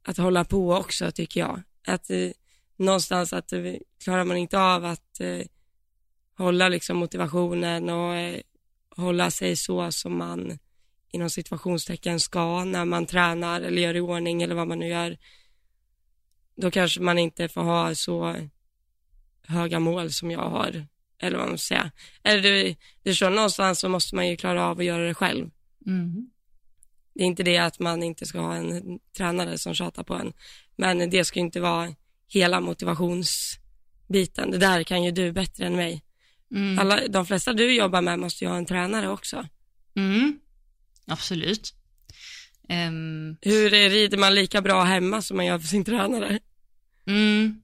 att 0.04 0.18
hålla 0.18 0.46
på 0.46 0.74
också 0.74 1.12
tycker 1.12 1.40
jag. 1.40 1.62
Att 1.88 2.10
eh, 2.10 2.30
någonstans 2.76 3.34
att 3.34 3.54
eh, 3.54 3.62
klarar 4.04 4.24
man 4.24 4.38
inte 4.38 4.60
av 4.60 4.86
att 4.86 5.20
eh, 5.20 5.42
hålla 6.38 6.70
liksom 6.70 6.98
motivationen 6.98 7.90
och 7.90 8.16
eh, 8.16 8.40
hålla 8.96 9.32
sig 9.32 9.56
så 9.56 9.92
som 9.92 10.18
man 10.18 10.60
inom 11.12 11.30
situationstecken 11.30 12.20
ska 12.20 12.64
när 12.64 12.86
man 12.86 13.06
tränar 13.06 13.62
eller 13.62 13.82
gör 13.82 13.96
i 13.96 14.00
ordning 14.00 14.42
eller 14.42 14.56
vad 14.56 14.68
man 14.68 14.80
nu 14.80 14.88
gör. 14.88 15.18
Då 16.56 16.72
kanske 16.72 17.02
man 17.02 17.20
inte 17.20 17.48
får 17.48 17.62
ha 17.62 17.96
så 17.96 18.36
höga 19.48 19.80
mål 19.80 20.12
som 20.12 20.32
jag 20.32 20.50
har 20.50 20.88
eller 21.20 21.38
vad 21.38 21.48
man 21.48 21.58
ska 21.58 21.76
säga. 21.76 21.92
Eller 22.24 22.76
det 23.04 23.10
är 23.10 23.14
så 23.14 23.30
någonstans 23.30 23.80
så 23.80 23.90
måste 23.90 24.16
man 24.16 24.28
ju 24.28 24.38
klara 24.38 24.66
av 24.66 24.80
att 24.80 24.86
göra 24.86 25.08
det 25.08 25.14
själv. 25.14 25.50
Mm. 25.86 26.30
Det 27.14 27.24
är 27.24 27.28
inte 27.28 27.44
det 27.44 27.58
att 27.58 27.80
man 27.80 28.04
inte 28.04 28.26
ska 28.26 28.40
ha 28.40 28.56
en 28.56 29.00
tränare 29.18 29.58
som 29.58 29.74
tjatar 29.74 30.04
på 30.04 30.14
en, 30.14 30.34
men 30.76 31.10
det 31.10 31.26
ska 31.26 31.40
ju 31.40 31.46
inte 31.46 31.60
vara 31.60 31.96
hela 32.28 32.60
motivationsbiten. 32.60 34.52
Det 34.52 34.58
där 34.58 34.84
kan 34.84 35.04
ju 35.04 35.12
du 35.12 35.32
bättre 35.32 35.66
än 35.66 35.76
mig. 35.76 36.04
Mm. 36.52 36.80
Alla, 36.80 37.08
de 37.08 37.26
flesta 37.26 37.54
du 37.54 37.76
jobbar 37.76 38.02
med 38.02 38.20
måste 38.20 38.44
ju 38.44 38.50
ha 38.50 38.58
en 38.58 38.66
tränare 38.66 39.10
också. 39.10 39.48
Mm. 39.96 40.40
Absolut. 41.08 41.74
Ehm, 42.70 43.38
Hur 43.42 43.70
rider 43.70 44.18
man 44.18 44.36
lika 44.36 44.62
bra 44.62 44.84
hemma 44.84 45.22
som 45.22 45.38
man 45.38 45.46
gör 45.46 45.60
för 45.60 45.68
sin 45.68 45.86
tränare? 45.86 46.40
mm. 47.08 47.62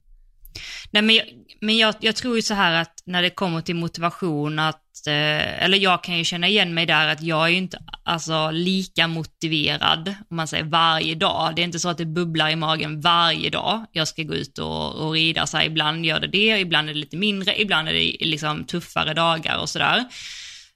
Nej 0.90 1.02
men, 1.02 1.14
jag, 1.16 1.24
men 1.60 1.76
jag, 1.76 1.94
jag 2.00 2.16
tror 2.16 2.36
ju 2.36 2.42
så 2.42 2.54
här 2.54 2.72
att 2.72 3.02
när 3.04 3.22
det 3.22 3.30
kommer 3.30 3.60
till 3.60 3.76
motivation 3.76 4.58
att, 4.58 5.06
eh, 5.06 5.64
eller 5.64 5.78
jag 5.78 6.04
kan 6.04 6.18
ju 6.18 6.24
känna 6.24 6.48
igen 6.48 6.74
mig 6.74 6.86
där 6.86 7.08
att 7.08 7.22
jag 7.22 7.44
är 7.44 7.48
ju 7.48 7.56
inte 7.56 7.78
alltså 8.02 8.50
lika 8.50 9.08
motiverad, 9.08 10.14
om 10.30 10.36
man 10.36 10.48
säger 10.48 10.64
varje 10.64 11.14
dag. 11.14 11.52
Det 11.56 11.62
är 11.62 11.64
inte 11.64 11.78
så 11.78 11.88
att 11.88 11.98
det 11.98 12.04
bubblar 12.06 12.50
i 12.50 12.56
magen 12.56 13.00
varje 13.00 13.50
dag. 13.50 13.84
Jag 13.92 14.08
ska 14.08 14.22
gå 14.22 14.34
ut 14.34 14.58
och, 14.58 14.94
och 14.94 15.12
rida, 15.12 15.46
så 15.46 15.56
här, 15.56 15.64
ibland 15.64 16.06
gör 16.06 16.20
det 16.20 16.26
det, 16.26 16.58
ibland 16.60 16.88
är 16.88 16.94
det 16.94 17.00
lite 17.00 17.16
mindre, 17.16 17.60
ibland 17.60 17.88
är 17.88 17.92
det 17.92 18.16
liksom 18.20 18.64
tuffare 18.64 19.14
dagar 19.14 19.58
och 19.58 19.68
sådär. 19.68 20.04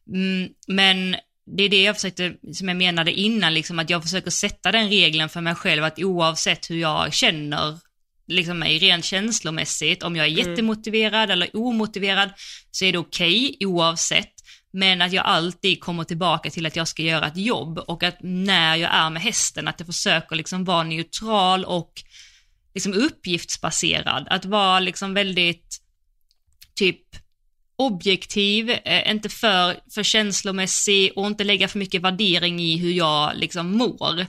Mm, 0.09 0.49
men 0.67 1.17
det 1.47 1.63
är 1.63 1.69
det 1.69 1.83
jag 1.83 1.97
försökte, 1.97 2.35
som 2.53 2.69
jag 2.69 2.77
menade 2.77 3.13
innan, 3.13 3.55
liksom 3.55 3.79
att 3.79 3.91
jag 3.91 4.03
försöker 4.03 4.31
sätta 4.31 4.73
den 4.73 4.89
regeln 4.89 5.29
för 5.29 5.41
mig 5.41 5.55
själv 5.55 5.85
att 5.85 5.99
oavsett 5.99 6.71
hur 6.71 6.77
jag 6.77 7.13
känner 7.15 7.79
liksom 8.27 8.59
mig 8.59 8.79
rent 8.79 9.05
känslomässigt, 9.05 10.03
om 10.03 10.17
jag 10.17 10.27
är 10.27 10.31
Mm. 10.31 10.51
jättemotiverad 10.51 11.31
eller 11.31 11.57
omotiverad, 11.57 12.31
så 12.71 12.85
är 12.85 12.93
det 12.93 12.99
okej 12.99 13.57
oavsett. 13.61 14.33
Men 14.73 15.03
att 15.03 15.13
jag 15.13 15.25
alltid 15.27 15.81
kommer 15.81 16.05
tillbaka 16.05 16.51
till 16.51 16.67
att 16.67 16.77
jag 16.77 16.89
ska 16.89 17.03
göra 17.03 17.27
ett 17.27 17.37
jobb 17.37 17.79
och 17.79 18.03
att 18.03 18.17
när 18.21 18.77
jag 18.77 18.95
är 18.95 19.11
med 19.11 19.23
hästen, 19.23 19.69
att 19.69 19.81
jag 19.81 19.87
försöker 19.87 20.37
liksom 20.37 20.65
vara 20.65 20.83
neutral 20.83 21.65
och 21.65 21.93
liksom 22.75 22.93
uppgiftsbaserad. 22.93 24.27
Att 24.31 24.45
vara 24.45 24.81
liksom 24.81 25.15
väldigt 25.15 25.79
typ 26.75 27.01
objektiv, 27.77 28.71
eh, 28.71 29.11
inte 29.11 29.29
för, 29.29 29.77
för 29.95 30.03
känslomässig 30.03 31.13
och 31.17 31.27
inte 31.27 31.45
lägga 31.45 31.69
för 31.69 31.79
mycket 31.79 32.03
värdering 32.03 32.61
i 32.61 32.77
hur 32.77 32.93
jag 32.93 33.37
liksom 33.37 33.71
mår. 33.77 34.27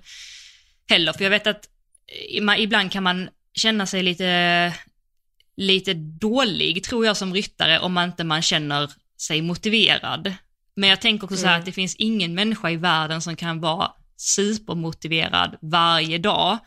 Heller, 0.90 1.14
för 1.14 1.24
jag 1.24 1.32
vet 1.32 1.48
att 1.48 1.70
eh, 2.08 2.62
ibland 2.62 2.92
kan 2.92 3.04
man 3.04 3.30
känna 3.54 3.86
sig 3.86 4.04
lite, 4.04 4.74
lite 5.58 5.94
dålig, 5.94 6.84
tror 6.84 7.06
jag 7.06 7.18
som 7.18 7.34
ryttare, 7.34 7.80
om 7.80 7.94
man 7.94 8.10
inte 8.10 8.24
man 8.24 8.42
känner 8.42 8.90
sig 9.18 9.42
motiverad. 9.42 10.34
Men 10.76 10.90
jag 10.90 11.02
tänker 11.02 11.26
också 11.26 11.38
så 11.38 11.46
här 11.46 11.54
Mm. 11.54 11.60
att 11.60 11.66
det 11.66 11.72
finns 11.72 11.96
ingen 11.96 12.34
människa 12.36 12.70
i 12.70 12.76
världen 12.76 13.22
som 13.22 13.36
kan 13.36 13.60
vara 13.60 13.92
supermotiverad 14.18 15.58
varje 15.62 16.18
dag. 16.18 16.58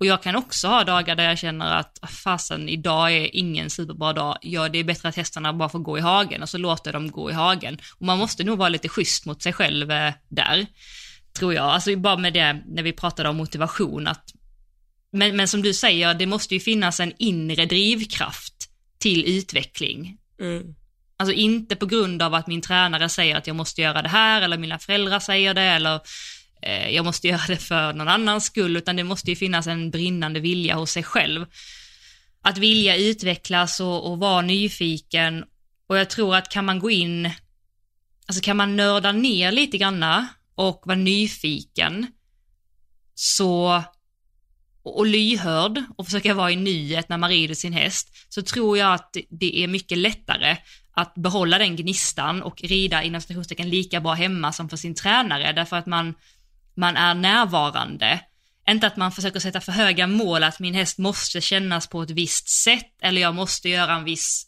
Och 0.00 0.06
jag 0.06 0.22
kan 0.22 0.36
också 0.36 0.68
ha 0.68 0.84
dagar 0.84 1.16
där 1.16 1.24
jag 1.24 1.38
känner 1.38 1.76
att 1.76 1.98
ah, 2.02 2.06
fasen, 2.06 2.68
idag 2.68 3.12
är 3.12 3.36
ingen 3.36 3.70
superbra 3.70 4.12
dag. 4.12 4.38
Ja, 4.42 4.68
det 4.68 4.78
är 4.78 4.84
bättre 4.84 5.08
att 5.08 5.16
hästarna 5.16 5.52
bara 5.52 5.68
får 5.68 5.78
gå 5.78 5.98
i 5.98 6.00
hagen 6.00 6.42
och 6.42 6.48
så 6.48 6.58
låter 6.58 6.92
de 6.92 7.10
gå 7.10 7.30
i 7.30 7.32
hagen. 7.32 7.78
Och 7.98 8.06
man 8.06 8.18
måste 8.18 8.44
nog 8.44 8.58
vara 8.58 8.68
lite 8.68 8.88
schysst 8.88 9.26
mot 9.26 9.42
sig 9.42 9.52
själv 9.52 9.90
eh, 9.90 10.12
där, 10.28 10.66
tror 11.38 11.54
jag. 11.54 11.64
Alltså 11.64 11.96
bara 11.96 12.16
med 12.16 12.32
det, 12.32 12.62
när 12.66 12.82
vi 12.82 12.92
pratade 12.92 13.28
om 13.28 13.36
motivation, 13.36 14.06
att 14.06 14.24
men, 15.12 15.36
men 15.36 15.48
som 15.48 15.62
du 15.62 15.74
säger, 15.74 16.14
det 16.14 16.26
måste 16.26 16.54
ju 16.54 16.60
finnas 16.60 17.00
en 17.00 17.12
inre 17.18 17.66
drivkraft 17.66 18.54
till 18.98 19.38
utveckling. 19.38 20.16
Mm. 20.40 20.74
Alltså 21.16 21.32
inte 21.32 21.76
på 21.76 21.86
grund 21.86 22.22
av 22.22 22.34
att 22.34 22.46
min 22.46 22.60
tränare 22.60 23.08
säger 23.08 23.36
att 23.36 23.46
jag 23.46 23.56
måste 23.56 23.82
göra 23.82 24.02
det 24.02 24.08
här, 24.08 24.42
eller 24.42 24.58
mina 24.58 24.78
föräldrar 24.78 25.20
säger 25.20 25.54
det, 25.54 25.62
eller 25.62 26.00
eh, 26.62 26.88
jag 26.88 27.04
måste 27.04 27.28
göra 27.28 27.46
det 27.46 27.56
för 27.56 27.92
någon 27.92 28.08
annans 28.08 28.44
skull, 28.44 28.76
utan 28.76 28.96
det 28.96 29.04
måste 29.04 29.30
ju 29.30 29.36
finnas 29.36 29.66
en 29.66 29.90
brinnande 29.90 30.40
vilja 30.40 30.74
hos 30.74 30.90
sig 30.90 31.02
själv. 31.02 31.46
Att 32.42 32.58
vilja 32.58 32.96
utvecklas 32.96 33.80
och, 33.80 34.10
och 34.10 34.18
vara 34.18 34.42
nyfiken. 34.42 35.44
Och 35.86 35.98
jag 35.98 36.10
tror 36.10 36.36
att 36.36 36.48
kan 36.48 36.64
man 36.64 36.78
gå 36.78 36.90
in, 36.90 37.30
alltså 38.26 38.42
kan 38.42 38.56
man 38.56 38.76
nörda 38.76 39.12
ner 39.12 39.52
lite 39.52 39.78
granna 39.78 40.28
och 40.54 40.82
vara 40.84 40.98
nyfiken, 40.98 42.06
så 43.14 43.82
och 44.82 45.06
lyhörd 45.06 45.84
och 45.96 46.04
försöka 46.04 46.34
vara 46.34 46.50
i 46.50 46.56
nyhet 46.56 47.08
när 47.08 47.18
man 47.18 47.30
rider 47.30 47.54
sin 47.54 47.72
häst, 47.72 48.08
så 48.28 48.42
tror 48.42 48.78
jag 48.78 48.94
att 48.94 49.16
det 49.30 49.64
är 49.64 49.68
mycket 49.68 49.98
lättare 49.98 50.56
att 50.92 51.14
behålla 51.14 51.58
den 51.58 51.76
gnistan 51.76 52.42
och 52.42 52.62
rida 52.62 53.02
inom 53.02 53.20
citationstecken 53.20 53.70
lika 53.70 54.00
bra 54.00 54.12
hemma 54.12 54.52
som 54.52 54.68
för 54.68 54.76
sin 54.76 54.94
tränare, 54.94 55.52
därför 55.52 55.76
att 55.76 55.86
man, 55.86 56.14
man 56.80 56.96
är 56.96 57.14
närvarande. 57.14 58.20
Inte 58.68 58.86
att 58.86 58.96
man 58.96 59.12
försöker 59.12 59.40
sätta 59.40 59.60
för 59.60 59.72
höga 59.72 60.06
mål, 60.06 60.42
att 60.44 60.60
min 60.60 60.74
häst 60.74 60.98
måste 60.98 61.40
kännas 61.40 61.86
på 61.86 62.02
ett 62.02 62.10
visst 62.10 62.48
sätt, 62.48 62.92
eller 63.02 63.20
jag 63.20 63.34
måste 63.34 63.68
göra 63.68 63.94
en 63.94 64.04
viss, 64.04 64.46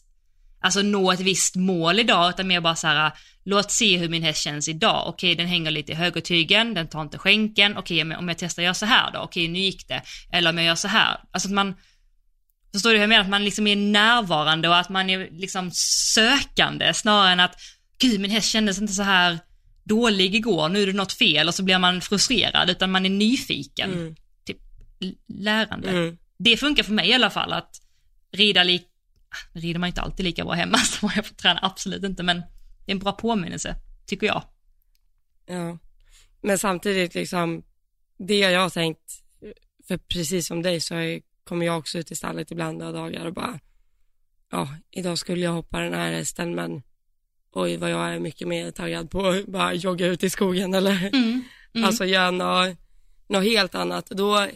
alltså 0.61 0.81
nå 0.81 1.11
ett 1.11 1.19
visst 1.19 1.55
mål 1.55 1.99
idag, 1.99 2.29
utan 2.29 2.47
mer 2.47 2.61
bara 2.61 2.75
så 2.75 2.87
här, 2.87 3.11
låt 3.43 3.71
se 3.71 3.97
hur 3.97 4.09
min 4.09 4.23
häst 4.23 4.43
känns 4.43 4.67
idag. 4.67 5.07
Okej, 5.07 5.35
den 5.35 5.47
hänger 5.47 5.71
lite 5.71 5.91
i 5.91 5.95
högertygen, 5.95 6.73
den 6.73 6.87
tar 6.87 7.01
inte 7.01 7.17
skänken. 7.17 7.77
Okej, 7.77 8.15
om 8.15 8.27
jag 8.27 8.37
testar 8.37 8.61
att 8.61 8.65
göra 8.65 8.73
så 8.73 8.85
här 8.85 9.11
då? 9.11 9.19
Okej, 9.19 9.47
nu 9.47 9.59
gick 9.59 9.87
det. 9.87 10.01
Eller 10.31 10.49
om 10.49 10.57
jag 10.57 10.65
gör 10.65 10.75
så 10.75 10.87
här. 10.87 11.19
Alltså 11.31 11.49
att 11.49 11.53
man, 11.53 11.75
förstår 12.73 12.89
du 12.89 12.95
hur 12.95 13.01
jag 13.01 13.09
menar? 13.09 13.23
Att 13.23 13.29
man 13.29 13.45
liksom 13.45 13.67
är 13.67 13.75
närvarande 13.75 14.69
och 14.69 14.77
att 14.77 14.89
man 14.89 15.09
är 15.09 15.29
liksom 15.31 15.71
sökande 15.73 16.93
snarare 16.93 17.31
än 17.31 17.39
att, 17.39 17.55
gud 17.99 18.19
min 18.19 18.31
häst 18.31 18.49
kändes 18.49 18.77
inte 18.81 18.93
så 18.93 19.03
här 19.03 19.39
dålig 19.83 20.35
igår, 20.35 20.69
nu 20.69 20.81
är 20.81 20.87
det 20.87 20.93
något 20.93 21.13
fel 21.13 21.47
och 21.47 21.55
så 21.55 21.63
blir 21.63 21.79
man 21.79 22.01
frustrerad, 22.01 22.69
utan 22.69 22.91
man 22.91 23.05
är 23.05 23.09
nyfiken. 23.09 23.93
Mm. 23.93 24.15
Typ 24.45 24.57
lärande. 25.27 25.89
Mm. 25.89 26.17
Det 26.37 26.57
funkar 26.57 26.83
för 26.83 26.93
mig 26.93 27.09
i 27.09 27.13
alla 27.13 27.29
fall 27.29 27.53
att 27.53 27.81
rida 28.31 28.63
lik, 28.63 28.87
rider 29.53 29.79
man 29.79 29.87
inte 29.87 30.01
alltid 30.01 30.25
lika 30.25 30.45
bra 30.45 30.53
hemma 30.53 30.77
som 30.77 31.09
jag 31.15 31.25
får 31.25 31.35
träna, 31.35 31.59
absolut 31.61 32.03
inte, 32.03 32.23
men 32.23 32.37
det 32.85 32.91
är 32.91 32.95
en 32.95 32.99
bra 32.99 33.11
påminnelse, 33.11 33.75
tycker 34.05 34.27
jag. 34.27 34.43
Ja, 35.45 35.77
men 36.41 36.57
samtidigt 36.57 37.15
liksom, 37.15 37.63
det 38.17 38.37
jag 38.37 38.61
har 38.61 38.69
tänkt, 38.69 39.23
för 39.87 39.97
precis 39.97 40.47
som 40.47 40.61
dig 40.61 40.81
så 40.81 41.19
kommer 41.43 41.65
jag 41.65 41.77
också 41.77 41.97
ut 41.97 42.11
i 42.11 42.15
stallet 42.15 42.51
ibland 42.51 42.83
och 42.83 42.93
dagar 42.93 43.25
och 43.25 43.33
bara, 43.33 43.59
ja, 44.51 44.75
idag 44.91 45.17
skulle 45.17 45.41
jag 45.41 45.51
hoppa 45.51 45.79
den 45.79 45.93
här 45.93 46.11
hästen 46.11 46.55
men 46.55 46.83
oj 47.53 47.77
vad 47.77 47.91
jag 47.91 48.13
är 48.13 48.19
mycket 48.19 48.47
mer 48.47 48.71
taggad 48.71 49.11
på 49.11 49.27
att 49.27 49.45
bara 49.45 49.73
jogga 49.73 50.07
ut 50.07 50.23
i 50.23 50.29
skogen 50.29 50.73
eller 50.73 51.09
Mm. 51.13 51.43
Mm. 51.75 51.85
alltså 51.87 52.05
göra 52.05 52.31
något, 52.31 52.77
något 53.27 53.43
helt 53.43 53.75
annat. 53.75 54.09
Då, 54.09 54.47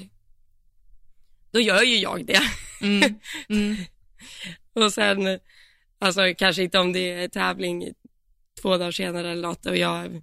då 1.51 1.59
gör 1.59 1.83
ju 1.83 1.97
jag 1.97 2.25
det. 2.25 2.41
Mm. 2.81 3.15
Mm. 3.49 3.75
Och 4.73 4.93
sen, 4.93 5.39
alltså 5.99 6.21
kanske 6.37 6.63
inte 6.63 6.79
om 6.79 6.93
det 6.93 7.11
är 7.11 7.27
tävling 7.27 7.93
två 8.61 8.77
dagar 8.77 8.91
senare 8.91 9.31
eller 9.31 9.41
något 9.41 9.65
och 9.65 9.77
jag, 9.77 10.21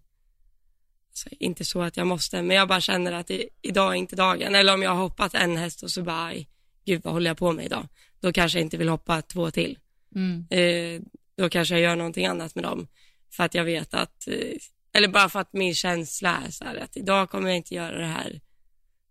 alltså, 1.11 1.29
inte 1.31 1.65
så 1.65 1.83
att 1.83 1.97
jag 1.97 2.07
måste, 2.07 2.43
men 2.43 2.57
jag 2.57 2.69
bara 2.69 2.81
känner 2.81 3.13
att 3.13 3.27
det, 3.27 3.49
idag 3.63 3.93
är 3.93 3.97
inte 3.97 4.17
dagen. 4.17 4.55
Eller 4.55 4.75
om 4.75 4.83
jag 4.83 4.91
har 4.91 5.03
hoppat 5.03 5.35
en 5.35 5.57
häst 5.57 5.83
och 5.83 5.91
så 5.91 6.03
bara, 6.03 6.33
gud 6.85 7.01
vad 7.05 7.13
håller 7.13 7.31
jag 7.31 7.39
på 7.39 7.53
med 7.53 7.65
idag? 7.65 7.89
Då 8.21 8.33
kanske 8.33 8.59
jag 8.59 8.65
inte 8.67 8.77
vill 8.77 8.89
hoppa 8.89 9.23
två 9.23 9.51
till. 9.51 9.79
Mm. 10.15 10.47
Eh, 10.51 11.03
då 11.37 11.49
kanske 11.49 11.75
jag 11.75 11.83
gör 11.83 11.97
någonting 11.97 12.27
annat 12.27 12.55
med 12.55 12.65
dem. 12.65 12.89
För 13.31 13.45
att 13.45 13.55
jag 13.55 13.65
vet 13.65 13.95
att, 13.95 14.29
eh, 14.29 14.57
eller 14.93 15.09
bara 15.09 15.29
för 15.29 15.41
att 15.41 15.53
min 15.53 15.75
känsla 15.75 16.43
är 16.47 16.51
så 16.51 16.65
här 16.65 16.77
att 16.77 16.97
idag 16.97 17.31
kommer 17.31 17.49
jag 17.49 17.57
inte 17.57 17.75
göra 17.75 17.99
det 17.99 18.07
här 18.07 18.41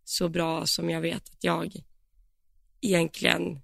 så 0.03 0.29
bra 0.29 0.65
som 0.65 0.89
jag 0.89 1.01
vet 1.01 1.29
att 1.29 1.43
jag 1.43 1.73
egentligen 2.81 3.62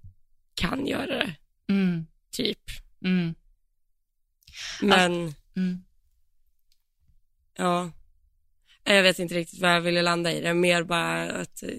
kan 0.55 0.87
göra 0.87 1.05
det, 1.17 1.35
Mm. 1.69 2.07
typ. 2.31 2.59
Mm. 3.05 3.35
Men, 4.81 5.33
Mm. 5.55 5.83
ja, 7.57 7.91
jag 8.83 9.03
vet 9.03 9.19
inte 9.19 9.35
riktigt 9.35 9.59
vad 9.61 9.71
jag 9.75 9.81
ville 9.81 10.01
landa 10.01 10.31
i 10.33 10.41
det, 10.41 10.53
mer 10.53 10.83
bara 10.83 11.31
att 11.31 11.63
eh, 11.63 11.69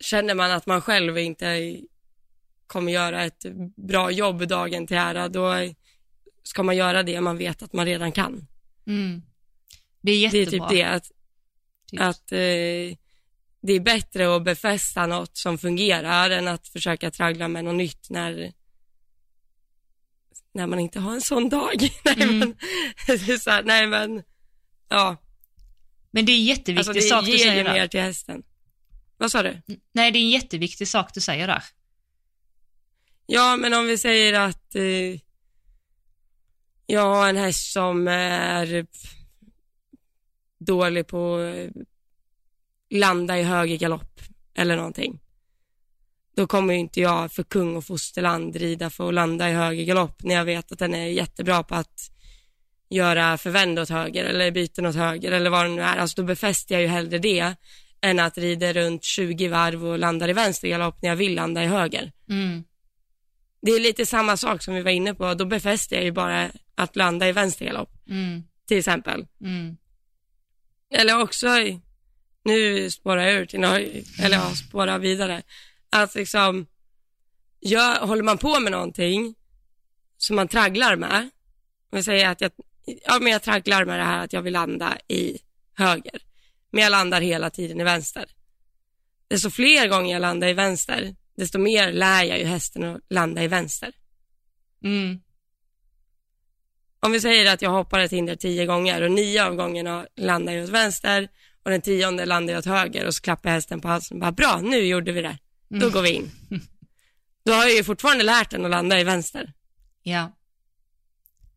känner 0.00 0.34
man 0.34 0.50
att 0.50 0.66
man 0.66 0.80
själv 0.80 1.18
inte 1.18 1.80
kommer 2.66 2.92
göra 2.92 3.24
ett 3.24 3.44
bra 3.76 4.10
jobb 4.10 4.48
dagen 4.48 4.86
till 4.86 4.96
ära, 4.96 5.28
då 5.28 5.54
ska 6.42 6.62
man 6.62 6.76
göra 6.76 7.02
det 7.02 7.20
man 7.20 7.38
vet 7.38 7.62
att 7.62 7.72
man 7.72 7.86
redan 7.86 8.12
kan. 8.12 8.46
Mm. 8.86 9.22
Det 10.00 10.12
är 10.12 10.30
Det 10.30 10.38
är 10.38 10.40
jättebra. 10.42 10.68
typ 10.68 10.76
det, 10.78 10.84
att, 10.84 11.10
Typ. 11.90 12.00
att 12.00 12.32
eh, 12.32 12.96
det 13.66 13.72
är 13.72 13.80
bättre 13.80 14.36
att 14.36 14.44
befästa 14.44 15.06
något 15.06 15.36
som 15.36 15.58
fungerar 15.58 16.30
än 16.30 16.48
att 16.48 16.68
försöka 16.68 17.10
traggla 17.10 17.48
med 17.48 17.64
något 17.64 17.74
nytt 17.74 18.10
när, 18.10 18.52
när 20.54 20.66
man 20.66 20.78
inte 20.78 21.00
har 21.00 21.14
en 21.14 21.20
sån 21.20 21.48
dag. 21.48 21.88
nej, 22.04 22.14
Mm. 22.22 22.54
men, 23.26 23.38
så 23.38 23.50
här, 23.50 23.62
nej 23.62 23.86
men, 23.86 24.22
ja, 24.88 25.16
Men 26.10 26.26
det 26.26 26.32
är 26.32 26.36
en 26.36 26.44
jätteviktig 26.44 26.78
alltså 26.78 26.92
det 26.92 27.00
sak 27.02 27.26
du 27.26 27.38
säger 27.38 27.64
mer 27.64 27.74
där. 27.80 27.88
till 27.88 28.00
hästen. 28.00 28.42
Vad 29.16 29.30
sa 29.30 29.42
du? 29.42 29.62
Nej, 29.92 30.10
det 30.10 30.18
är 30.18 30.22
en 30.22 30.30
jätteviktig 30.30 30.88
sak 30.88 31.14
du 31.14 31.20
säger 31.20 31.46
där. 31.46 31.62
Ja, 33.26 33.56
men 33.56 33.74
om 33.74 33.86
vi 33.86 33.98
säger 33.98 34.32
att 34.32 34.74
eh, 34.74 35.20
jag 36.86 37.14
har 37.14 37.28
en 37.28 37.36
häst 37.36 37.72
som 37.72 38.08
är 38.08 38.86
dålig 40.58 41.06
på 41.06 41.36
att 41.36 41.86
landa 42.90 43.38
i 43.38 43.42
höger 43.42 43.76
galopp 43.76 44.20
eller 44.54 44.76
någonting. 44.76 45.20
Då 46.36 46.46
kommer 46.46 46.74
ju 46.74 46.80
inte 46.80 47.00
jag 47.00 47.32
för 47.32 47.42
kung 47.42 47.76
och 47.76 47.84
fosterland 47.84 48.56
rida 48.56 48.90
för 48.90 49.08
att 49.08 49.14
landa 49.14 49.50
i 49.50 49.52
höger 49.52 49.84
galopp 49.84 50.22
när 50.22 50.34
jag 50.34 50.44
vet 50.44 50.72
att 50.72 50.78
den 50.78 50.94
är 50.94 51.06
jättebra 51.06 51.62
på 51.62 51.74
att 51.74 52.10
göra 52.88 53.38
förvänd 53.38 53.78
åt 53.78 53.88
höger 53.88 54.24
eller 54.24 54.50
byten 54.50 54.86
åt 54.86 54.94
höger 54.94 55.32
eller 55.32 55.50
vad 55.50 55.64
det 55.64 55.70
nu 55.70 55.82
är. 55.82 55.96
Alltså 55.96 56.22
då 56.22 56.26
befäster 56.26 56.74
jag 56.74 56.82
ju 56.82 56.88
hellre 56.88 57.18
det 57.18 57.54
än 58.00 58.20
att 58.20 58.38
rida 58.38 58.72
runt 58.72 59.04
20 59.04 59.48
varv 59.48 59.86
och 59.86 59.98
landar 59.98 60.28
i 60.28 60.32
vänster 60.32 60.68
galopp 60.68 61.02
när 61.02 61.08
jag 61.08 61.16
vill 61.16 61.34
landa 61.34 61.64
i 61.64 61.66
höger. 61.66 62.12
Mm. 62.28 62.64
Det 63.64 63.70
är 63.70 63.80
lite 63.80 64.06
samma 64.06 64.36
sak 64.36 64.62
som 64.62 64.74
vi 64.74 64.82
var 64.82 64.90
inne 64.90 65.14
på, 65.14 65.34
då 65.34 65.44
befäster 65.44 65.96
jag 65.96 66.04
ju 66.04 66.12
bara 66.12 66.50
att 66.74 66.96
landa 66.96 67.28
i 67.28 67.32
vänster 67.32 67.64
galopp, 67.64 67.90
Mm. 68.08 68.42
till 68.68 68.78
exempel. 68.78 69.26
Mm. 69.40 69.76
Eller 70.94 71.20
också, 71.22 71.48
nu 72.44 72.90
spårar 72.90 73.22
jag 73.22 73.34
ur 73.34 73.46
till 73.46 73.60
något, 73.60 73.80
eller 74.22 74.36
jag 74.36 74.56
spårar 74.56 74.98
vidare, 74.98 75.42
att 75.90 76.14
liksom, 76.14 76.66
gör, 77.60 78.06
håller 78.06 78.22
man 78.22 78.38
på 78.38 78.60
med 78.60 78.72
någonting 78.72 79.34
som 80.16 80.36
man 80.36 80.48
tragglar 80.48 80.96
med, 80.96 81.30
om 81.90 81.96
vi 81.96 82.02
säger 82.02 82.28
att 82.28 82.40
jag, 82.40 82.50
ja 83.06 83.18
men 83.20 83.32
jag 83.32 83.42
tragglar 83.42 83.84
med 83.84 83.98
det 84.00 84.04
här 84.04 84.24
att 84.24 84.32
jag 84.32 84.42
vill 84.42 84.52
landa 84.52 84.98
i 85.08 85.38
höger, 85.74 86.22
men 86.70 86.82
jag 86.82 86.90
landar 86.90 87.20
hela 87.20 87.50
tiden 87.50 87.80
i 87.80 87.84
vänster. 87.84 88.24
Desto 89.28 89.50
fler 89.50 89.88
gånger 89.88 90.12
jag 90.12 90.20
landar 90.20 90.48
i 90.48 90.52
vänster, 90.52 91.14
desto 91.36 91.58
mer 91.58 91.92
lär 91.92 92.22
jag 92.24 92.38
ju 92.38 92.44
hästen 92.44 92.84
att 92.84 93.00
landa 93.10 93.42
i 93.42 93.48
vänster. 93.48 93.92
Mm. 94.84 95.20
Om 97.00 97.12
vi 97.12 97.20
säger 97.20 97.52
att 97.52 97.62
jag 97.62 97.70
hoppar 97.70 98.00
ett 98.00 98.12
hinder 98.12 98.36
tio 98.36 98.66
gånger 98.66 99.02
och 99.02 99.10
nio 99.10 99.44
av 99.44 99.54
gångerna 99.54 100.06
landar 100.16 100.52
jag 100.52 100.64
åt 100.64 100.70
vänster 100.70 101.28
och 101.62 101.70
den 101.70 101.80
tionde 101.80 102.26
landar 102.26 102.54
jag 102.54 102.58
åt 102.58 102.66
höger 102.66 103.06
och 103.06 103.14
så 103.14 103.22
klappar 103.22 103.50
jag 103.50 103.54
hästen 103.54 103.80
på 103.80 103.88
halsen 103.88 104.16
och 104.16 104.20
bara 104.20 104.32
bra, 104.32 104.60
nu 104.62 104.76
gjorde 104.76 105.12
vi 105.12 105.22
det. 105.22 105.38
Då 105.68 105.90
går 105.90 106.02
vi 106.02 106.10
in. 106.10 106.30
Då 107.44 107.52
har 107.52 107.64
jag 107.64 107.74
ju 107.74 107.84
fortfarande 107.84 108.24
lärt 108.24 108.50
den 108.50 108.64
att 108.64 108.70
landa 108.70 109.00
i 109.00 109.04
vänster. 109.04 109.52
Ja. 110.02 110.32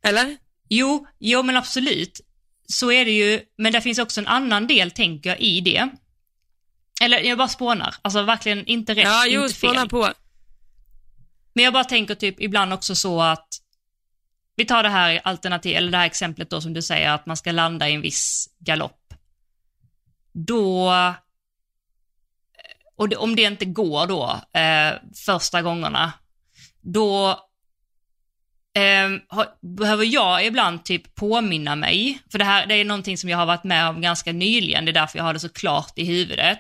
Eller? 0.04 0.38
Jo, 0.70 1.08
jo 1.20 1.44
men 1.44 1.58
absolut. 1.58 2.22
Så 2.68 2.92
är 2.92 3.06
det 3.06 3.12
ju, 3.12 3.42
men 3.58 3.74
det 3.74 3.82
finns 3.82 4.00
också 4.00 4.22
en 4.22 4.28
annan 4.28 4.68
del 4.68 4.92
tänker 4.92 5.30
jag 5.30 5.40
i 5.40 5.62
det. 5.62 5.90
Eller 7.02 7.20
jag 7.20 7.38
bara 7.38 7.48
spånar, 7.48 7.96
alltså 8.02 8.22
verkligen 8.22 8.66
inte 8.66 8.94
rätt, 8.96 9.04
Ja, 9.04 9.26
jo, 9.28 9.44
inte 9.44 9.56
fel. 9.56 9.90
på. 9.90 10.10
Men 11.54 11.64
jag 11.64 11.74
bara 11.74 11.84
tänker 11.84 12.16
typ 12.16 12.42
ibland 12.42 12.74
också 12.74 12.96
så 12.96 13.22
att 13.22 13.48
vi 14.56 14.66
tar 14.66 14.84
det 14.84 14.90
här 14.90 15.22
alternativ, 15.24 15.78
eller 15.78 15.92
det 15.92 15.98
här 15.98 16.06
exemplet 16.06 16.50
då 16.50 16.62
som 16.62 16.74
du 16.74 16.82
säger 16.82 17.10
att 17.12 17.26
man 17.26 17.38
ska 17.38 17.52
landa 17.52 17.90
i 17.90 17.94
en 17.94 18.02
viss 18.02 18.50
galopp. 18.60 19.14
då, 20.32 20.94
och 22.96 23.10
det, 23.10 23.16
om 23.16 23.36
det 23.36 23.42
inte 23.44 23.66
går 23.66 24.08
då, 24.08 24.42
eh, 24.60 24.94
första 25.26 25.62
gångerna, 25.62 26.14
då 26.82 27.30
eh, 28.74 29.10
behöver 29.62 30.06
jag 30.06 30.46
ibland 30.46 30.86
typ 30.86 31.16
påminna 31.16 31.76
mig, 31.76 32.20
för 32.32 32.38
det 32.40 32.46
här 32.46 32.66
det 32.66 32.76
är 32.76 32.86
någonting 32.86 33.18
som 33.18 33.30
jag 33.30 33.38
har 33.38 33.46
varit 33.46 33.64
med 33.64 33.90
om 33.90 34.02
ganska 34.02 34.32
nyligen, 34.32 34.86
det 34.86 34.92
är 34.92 34.94
därför 34.94 35.18
jag 35.20 35.24
har 35.24 35.34
det 35.34 35.40
så 35.40 35.50
klart 35.50 35.94
i 35.96 36.06
huvudet. 36.06 36.60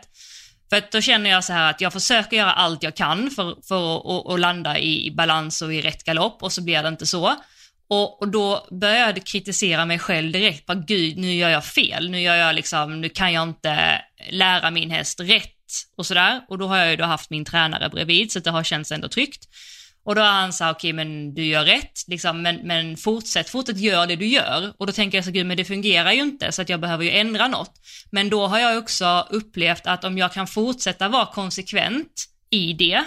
För 0.69 0.77
att 0.77 0.91
då 0.91 1.01
känner 1.01 1.29
jag 1.29 1.43
så 1.43 1.53
här 1.53 1.69
att 1.69 1.81
jag 1.81 1.93
försöker 1.93 2.37
göra 2.37 2.51
allt 2.51 2.83
jag 2.83 2.95
kan 2.95 3.31
för, 3.31 3.67
för 3.67 3.97
att, 3.97 4.33
att 4.33 4.39
landa 4.39 4.79
i 4.79 5.11
balans 5.11 5.61
och 5.61 5.73
i 5.73 5.81
rätt 5.81 6.03
galopp 6.03 6.43
och 6.43 6.53
så 6.53 6.63
blir 6.63 6.83
det 6.83 6.89
inte 6.89 7.05
så. 7.05 7.35
Och, 7.89 8.21
och 8.21 8.27
då 8.27 8.67
började 8.71 9.19
jag 9.19 9.25
kritisera 9.25 9.85
mig 9.85 9.99
själv 9.99 10.31
direkt, 10.31 10.65
bara 10.65 10.77
gud 10.87 11.17
nu 11.17 11.33
gör 11.33 11.49
jag 11.49 11.65
fel, 11.65 12.09
nu 12.09 12.21
gör 12.21 12.35
jag 12.35 12.55
liksom, 12.55 13.01
nu 13.01 13.09
kan 13.09 13.33
jag 13.33 13.43
inte 13.43 14.01
lära 14.29 14.71
min 14.71 14.91
häst 14.91 15.19
rätt 15.19 15.53
och 15.97 16.05
sådär. 16.05 16.41
Och 16.49 16.57
då 16.57 16.67
har 16.67 16.77
jag 16.77 16.89
ju 16.89 16.95
då 16.95 17.05
haft 17.05 17.29
min 17.29 17.45
tränare 17.45 17.89
bredvid 17.89 18.31
så 18.31 18.39
det 18.39 18.51
har 18.51 18.63
känts 18.63 18.91
ändå 18.91 19.07
tryggt. 19.07 19.45
Och 20.07 20.15
då 20.15 20.21
har 20.21 20.31
han 20.31 20.53
sagt, 20.53 20.77
okej 20.77 20.93
okay, 20.93 21.05
men 21.05 21.33
du 21.33 21.45
gör 21.45 21.65
rätt, 21.65 22.03
liksom, 22.07 22.41
men, 22.41 22.55
men 22.55 22.97
fortsätt, 22.97 23.49
fortsätt 23.49 23.77
gör 23.77 24.07
det 24.07 24.15
du 24.15 24.27
gör. 24.27 24.73
Och 24.77 24.87
då 24.87 24.93
tänker 24.93 25.17
jag 25.17 25.25
så, 25.25 25.31
gud 25.31 25.45
men 25.45 25.57
det 25.57 25.65
fungerar 25.65 26.11
ju 26.11 26.21
inte 26.21 26.51
så 26.51 26.61
att 26.61 26.69
jag 26.69 26.79
behöver 26.79 27.03
ju 27.03 27.11
ändra 27.11 27.47
något. 27.47 27.71
Men 28.11 28.29
då 28.29 28.47
har 28.47 28.59
jag 28.59 28.77
också 28.77 29.27
upplevt 29.29 29.87
att 29.87 30.03
om 30.03 30.17
jag 30.17 30.33
kan 30.33 30.47
fortsätta 30.47 31.09
vara 31.09 31.25
konsekvent 31.25 32.25
i 32.49 32.73
det, 32.73 33.03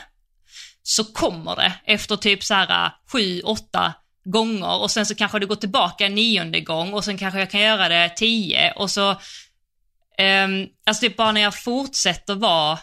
så 0.82 1.04
kommer 1.04 1.56
det 1.56 1.72
efter 1.84 2.16
typ 2.16 2.44
så 2.44 2.54
här 2.54 2.92
sju, 3.12 3.40
åtta 3.40 3.94
gånger 4.24 4.80
och 4.80 4.90
sen 4.90 5.06
så 5.06 5.14
kanske 5.14 5.38
det 5.38 5.46
går 5.46 5.56
tillbaka 5.56 6.06
en 6.06 6.14
nionde 6.14 6.60
gång 6.60 6.92
och 6.92 7.04
sen 7.04 7.18
kanske 7.18 7.38
jag 7.40 7.50
kan 7.50 7.60
göra 7.60 7.88
det 7.88 8.08
tio 8.16 8.72
och 8.72 8.90
så, 8.90 9.10
um, 9.10 10.66
alltså 10.86 11.00
typ 11.00 11.16
bara 11.16 11.32
när 11.32 11.40
jag 11.40 11.62
fortsätter 11.62 12.34
vara, 12.34 12.78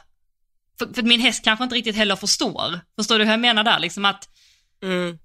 för, 0.79 0.93
för 0.93 1.03
min 1.03 1.19
häst 1.19 1.43
kanske 1.43 1.63
inte 1.63 1.75
riktigt 1.75 1.95
heller 1.95 2.15
förstår, 2.15 2.79
förstår 2.95 3.19
du 3.19 3.25
hur 3.25 3.31
jag 3.31 3.39
menar 3.39 3.63
där 3.63 3.79
liksom 3.79 4.05
att, 4.05 4.29
mm. 4.83 5.17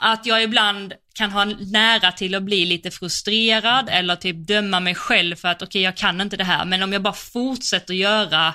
att 0.00 0.26
jag 0.26 0.42
ibland 0.42 0.92
kan 1.14 1.30
ha 1.30 1.44
nära 1.44 2.12
till 2.12 2.34
att 2.34 2.42
bli 2.42 2.64
lite 2.64 2.90
frustrerad 2.90 3.88
eller 3.88 4.16
typ 4.16 4.46
döma 4.46 4.80
mig 4.80 4.94
själv 4.94 5.36
för 5.36 5.48
att 5.48 5.62
okej 5.62 5.66
okay, 5.66 5.82
jag 5.82 5.96
kan 5.96 6.20
inte 6.20 6.36
det 6.36 6.44
här 6.44 6.64
men 6.64 6.82
om 6.82 6.92
jag 6.92 7.02
bara 7.02 7.14
fortsätter 7.14 7.94
göra 7.94 8.54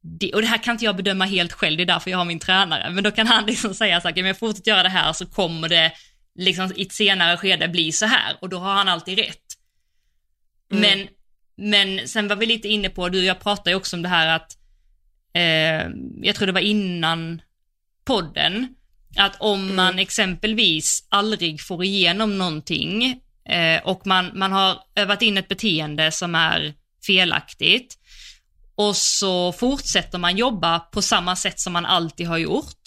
det, 0.00 0.32
och 0.32 0.40
det 0.40 0.46
här 0.46 0.62
kan 0.62 0.72
inte 0.72 0.84
jag 0.84 0.96
bedöma 0.96 1.24
helt 1.24 1.52
själv, 1.52 1.76
det 1.76 1.82
är 1.82 1.86
därför 1.86 2.10
jag 2.10 2.18
har 2.18 2.24
min 2.24 2.38
tränare, 2.38 2.90
men 2.90 3.04
då 3.04 3.10
kan 3.10 3.26
han 3.26 3.46
liksom 3.46 3.74
säga 3.74 4.00
så 4.00 4.08
här, 4.08 4.20
om 4.20 4.26
jag 4.26 4.38
fortsätter 4.38 4.70
göra 4.70 4.82
det 4.82 4.88
här 4.88 5.12
så 5.12 5.26
kommer 5.26 5.68
det 5.68 5.92
liksom 6.38 6.72
i 6.76 6.82
ett 6.82 6.92
senare 6.92 7.36
skede 7.36 7.68
bli 7.68 7.92
så 7.92 8.06
här 8.06 8.36
och 8.40 8.48
då 8.48 8.58
har 8.58 8.74
han 8.74 8.88
alltid 8.88 9.18
rätt. 9.18 9.42
Mm. 10.72 10.80
Men, 10.80 11.08
men 11.56 12.08
sen 12.08 12.28
var 12.28 12.36
vi 12.36 12.46
lite 12.46 12.68
inne 12.68 12.88
på, 12.88 13.08
du 13.08 13.18
och 13.18 13.24
jag 13.24 13.40
pratade 13.40 13.70
ju 13.70 13.76
också 13.76 13.96
om 13.96 14.02
det 14.02 14.08
här 14.08 14.36
att, 14.36 14.56
eh, 15.36 15.90
jag 16.22 16.34
tror 16.34 16.46
det 16.46 16.52
var 16.52 16.60
innan 16.60 17.42
podden, 18.04 18.68
att 19.16 19.36
om 19.40 19.62
mm. 19.62 19.76
man 19.76 19.98
exempelvis 19.98 21.06
aldrig 21.08 21.60
får 21.60 21.84
igenom 21.84 22.38
någonting 22.38 23.20
eh, 23.48 23.82
och 23.84 24.06
man, 24.06 24.30
man 24.34 24.52
har 24.52 24.78
övat 24.94 25.22
in 25.22 25.38
ett 25.38 25.48
beteende 25.48 26.12
som 26.12 26.34
är 26.34 26.74
felaktigt, 27.06 27.98
och 28.76 28.96
så 28.96 29.52
fortsätter 29.52 30.18
man 30.18 30.36
jobba 30.36 30.78
på 30.80 31.02
samma 31.02 31.36
sätt 31.36 31.60
som 31.60 31.72
man 31.72 31.86
alltid 31.86 32.26
har 32.26 32.38
gjort. 32.38 32.82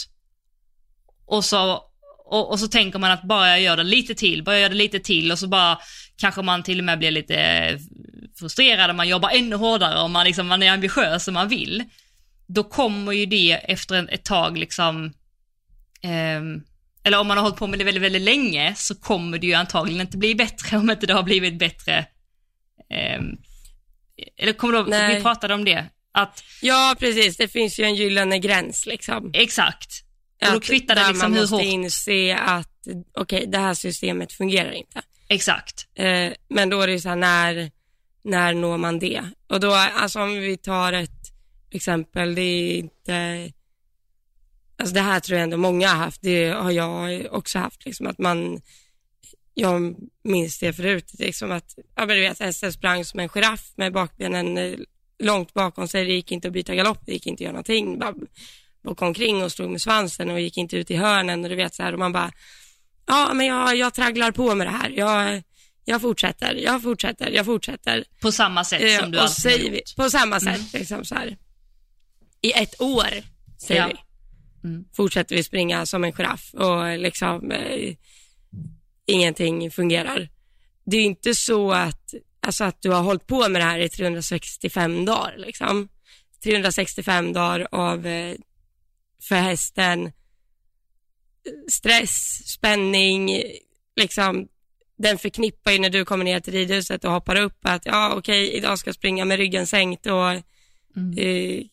Och 1.25 1.45
så, 1.45 1.83
och, 2.25 2.51
och, 2.51 2.59
så 2.59 2.67
tänker 2.67 2.99
man 2.99 3.11
att 3.11 3.23
bara 3.23 3.49
jag 3.49 3.61
gör 3.61 3.77
det 3.77 3.83
lite 3.83 4.15
till, 4.15 4.43
bara 4.43 4.55
jag 4.55 4.61
gör 4.61 4.69
det 4.69 4.75
lite 4.75 4.99
till 4.99 5.31
och 5.31 5.39
så 5.39 5.47
bara 5.47 5.79
kanske 6.17 6.41
man 6.41 6.63
till 6.63 6.79
och 6.79 6.85
med 6.85 6.99
blir 6.99 7.11
lite 7.11 7.79
frustrerad 8.39 8.89
och 8.89 8.95
man 8.95 9.07
jobbar 9.07 9.29
ännu 9.29 9.55
hårdare 9.55 10.01
och 10.01 10.09
man, 10.09 10.25
liksom, 10.25 10.47
man 10.47 10.63
är 10.63 10.71
ambitiös 10.71 11.23
som 11.23 11.33
man 11.33 11.47
vill. 11.47 11.83
Då 12.53 12.63
kommer 12.63 13.11
ju 13.11 13.25
det 13.25 13.51
efter 13.51 14.13
ett 14.13 14.25
tag 14.25 14.57
liksom, 14.57 15.05
eh, 16.01 16.41
eller 17.03 17.19
om 17.19 17.27
man 17.27 17.37
har 17.37 17.43
hållit 17.43 17.59
på 17.59 17.67
med 17.67 17.79
det 17.79 17.85
väldigt, 17.85 18.03
väldigt 18.03 18.21
länge 18.21 18.73
så 18.75 18.95
kommer 18.95 19.37
det 19.37 19.47
ju 19.47 19.53
antagligen 19.53 20.01
inte 20.01 20.17
bli 20.17 20.35
bättre 20.35 20.77
om 20.77 20.89
inte 20.89 21.07
det 21.07 21.13
har 21.13 21.23
blivit 21.23 21.59
bättre 21.59 21.97
eh, 22.89 23.21
eller 24.37 24.53
kommer 24.53 24.73
du 24.73 24.79
ihåg, 24.79 25.15
vi 25.15 25.21
pratade 25.21 25.53
om 25.53 25.65
det? 25.65 25.85
Att, 26.11 26.43
ja, 26.61 26.95
precis. 26.99 27.37
Det 27.37 27.47
finns 27.47 27.79
ju 27.79 27.83
en 27.83 27.95
gyllene 27.95 28.39
gräns 28.39 28.85
liksom. 28.85 29.31
Exakt. 29.33 30.03
Och 30.45 30.53
då 30.53 30.59
kvittar 30.59 30.95
det 30.95 31.07
liksom 31.07 31.33
hur 31.33 31.41
hårt... 31.41 31.51
man 31.51 31.59
måste 31.59 31.65
inse 31.65 32.35
att, 32.35 32.71
okej, 33.13 33.37
okay, 33.37 33.45
det 33.45 33.57
här 33.57 33.73
systemet 33.73 34.33
fungerar 34.33 34.71
inte. 34.71 35.01
Exakt. 35.27 35.87
Eh, 35.95 36.31
men 36.49 36.69
då 36.69 36.81
är 36.81 36.87
det 36.87 36.93
ju 36.93 36.99
så 36.99 37.09
här, 37.09 37.15
när, 37.15 37.71
när 38.23 38.53
når 38.53 38.77
man 38.77 38.99
det? 38.99 39.23
Och 39.49 39.59
då, 39.59 39.73
alltså 39.73 40.21
om 40.21 40.39
vi 40.39 40.57
tar 40.57 40.93
ett 40.93 41.28
exempel, 41.77 42.35
det 42.35 42.41
är 42.41 42.77
inte, 42.77 43.51
alltså 44.77 44.93
det 44.93 45.01
här 45.01 45.19
tror 45.19 45.37
jag 45.37 45.43
ändå 45.43 45.57
många 45.57 45.87
har 45.87 45.95
haft, 45.95 46.21
det 46.21 46.49
har 46.49 46.71
jag 46.71 47.25
också 47.31 47.59
haft, 47.59 47.85
liksom 47.85 48.07
att 48.07 48.17
man 48.17 48.61
jag 49.59 49.95
minns 50.23 50.59
det 50.59 50.73
förut, 50.73 51.11
liksom 51.19 51.51
att, 51.51 51.75
ja 51.95 52.05
men 52.05 52.15
du 52.15 52.21
vet, 52.21 52.39
hästen 52.39 52.73
sprang 52.73 53.05
som 53.05 53.19
en 53.19 53.29
giraff 53.29 53.71
med 53.75 53.93
bakbenen 53.93 54.57
eh, 54.57 54.79
långt 55.19 55.53
bakom 55.53 55.87
sig, 55.87 56.05
det 56.05 56.13
gick 56.13 56.31
inte 56.31 56.47
att 56.47 56.53
byta 56.53 56.75
galopp, 56.75 57.05
det 57.05 57.11
gick 57.11 57.27
inte 57.27 57.41
att 57.41 57.45
göra 57.45 57.51
någonting, 57.51 57.99
bara 57.99 58.13
åka 58.83 59.05
omkring 59.05 59.43
och 59.43 59.51
slog 59.51 59.69
med 59.69 59.81
svansen 59.81 60.29
och 60.29 60.39
gick 60.39 60.57
inte 60.57 60.77
ut 60.77 60.91
i 60.91 60.95
hörnen 60.95 61.43
och 61.43 61.49
du 61.49 61.55
vet 61.55 61.75
så 61.75 61.83
här 61.83 61.93
och 61.93 61.99
man 61.99 62.11
bara, 62.11 62.31
ja 63.05 63.33
men 63.33 63.45
jag, 63.45 63.75
jag 63.75 63.93
tragglar 63.93 64.31
på 64.31 64.55
med 64.55 64.67
det 64.67 64.71
här, 64.71 64.89
jag, 64.89 65.43
jag 65.85 66.01
fortsätter, 66.01 66.55
jag 66.55 66.83
fortsätter, 66.83 67.31
jag 67.31 67.45
fortsätter. 67.45 68.03
På 68.21 68.31
samma 68.31 68.63
sätt 68.63 68.99
som 68.99 69.05
eh, 69.05 69.11
du 69.11 69.19
alltid 69.19 69.51
har 69.51 69.57
gjort? 69.59 69.95
På 69.95 70.09
samma 70.09 70.39
sätt, 70.39 70.57
mm. 70.57 70.67
liksom 70.73 71.05
så 71.05 71.15
här. 71.15 71.37
I 72.41 72.51
ett 72.51 72.81
år, 72.81 73.23
säger 73.57 73.81
ja. 73.81 73.87
vi. 73.87 73.99
Mm. 74.69 74.85
Fortsätter 74.93 75.35
vi 75.35 75.43
springa 75.43 75.85
som 75.85 76.03
en 76.03 76.13
giraff 76.13 76.53
och 76.53 76.99
liksom 76.99 77.51
eh, 77.51 77.95
ingenting 79.05 79.71
fungerar. 79.71 80.29
Det 80.85 80.97
är 80.97 81.01
inte 81.01 81.35
så 81.35 81.71
att, 81.71 82.13
alltså 82.39 82.63
att 82.63 82.81
du 82.81 82.89
har 82.89 83.01
hållit 83.01 83.27
på 83.27 83.49
med 83.49 83.61
det 83.61 83.65
här 83.65 83.79
i 83.79 83.89
365 83.89 85.05
dagar 85.05 85.35
liksom. 85.37 85.89
365 86.43 87.33
dagar 87.33 87.67
av, 87.71 88.07
eh, 88.07 88.35
för 89.21 89.35
hästen, 89.35 90.11
stress, 91.67 92.41
spänning, 92.45 93.43
liksom 93.95 94.47
den 94.97 95.17
förknippar 95.17 95.71
ju 95.71 95.79
när 95.79 95.89
du 95.89 96.05
kommer 96.05 96.25
ner 96.25 96.39
till 96.39 96.53
ridhuset 96.53 97.05
och 97.05 97.11
hoppar 97.11 97.35
upp 97.35 97.57
att 97.61 97.85
ja 97.85 98.13
okej, 98.17 98.51
idag 98.51 98.79
ska 98.79 98.87
jag 98.87 98.95
springa 98.95 99.25
med 99.25 99.37
ryggen 99.37 99.67
sänkt 99.67 100.05
och 100.05 100.29
mm. 100.95 101.17
eh, 101.17 101.63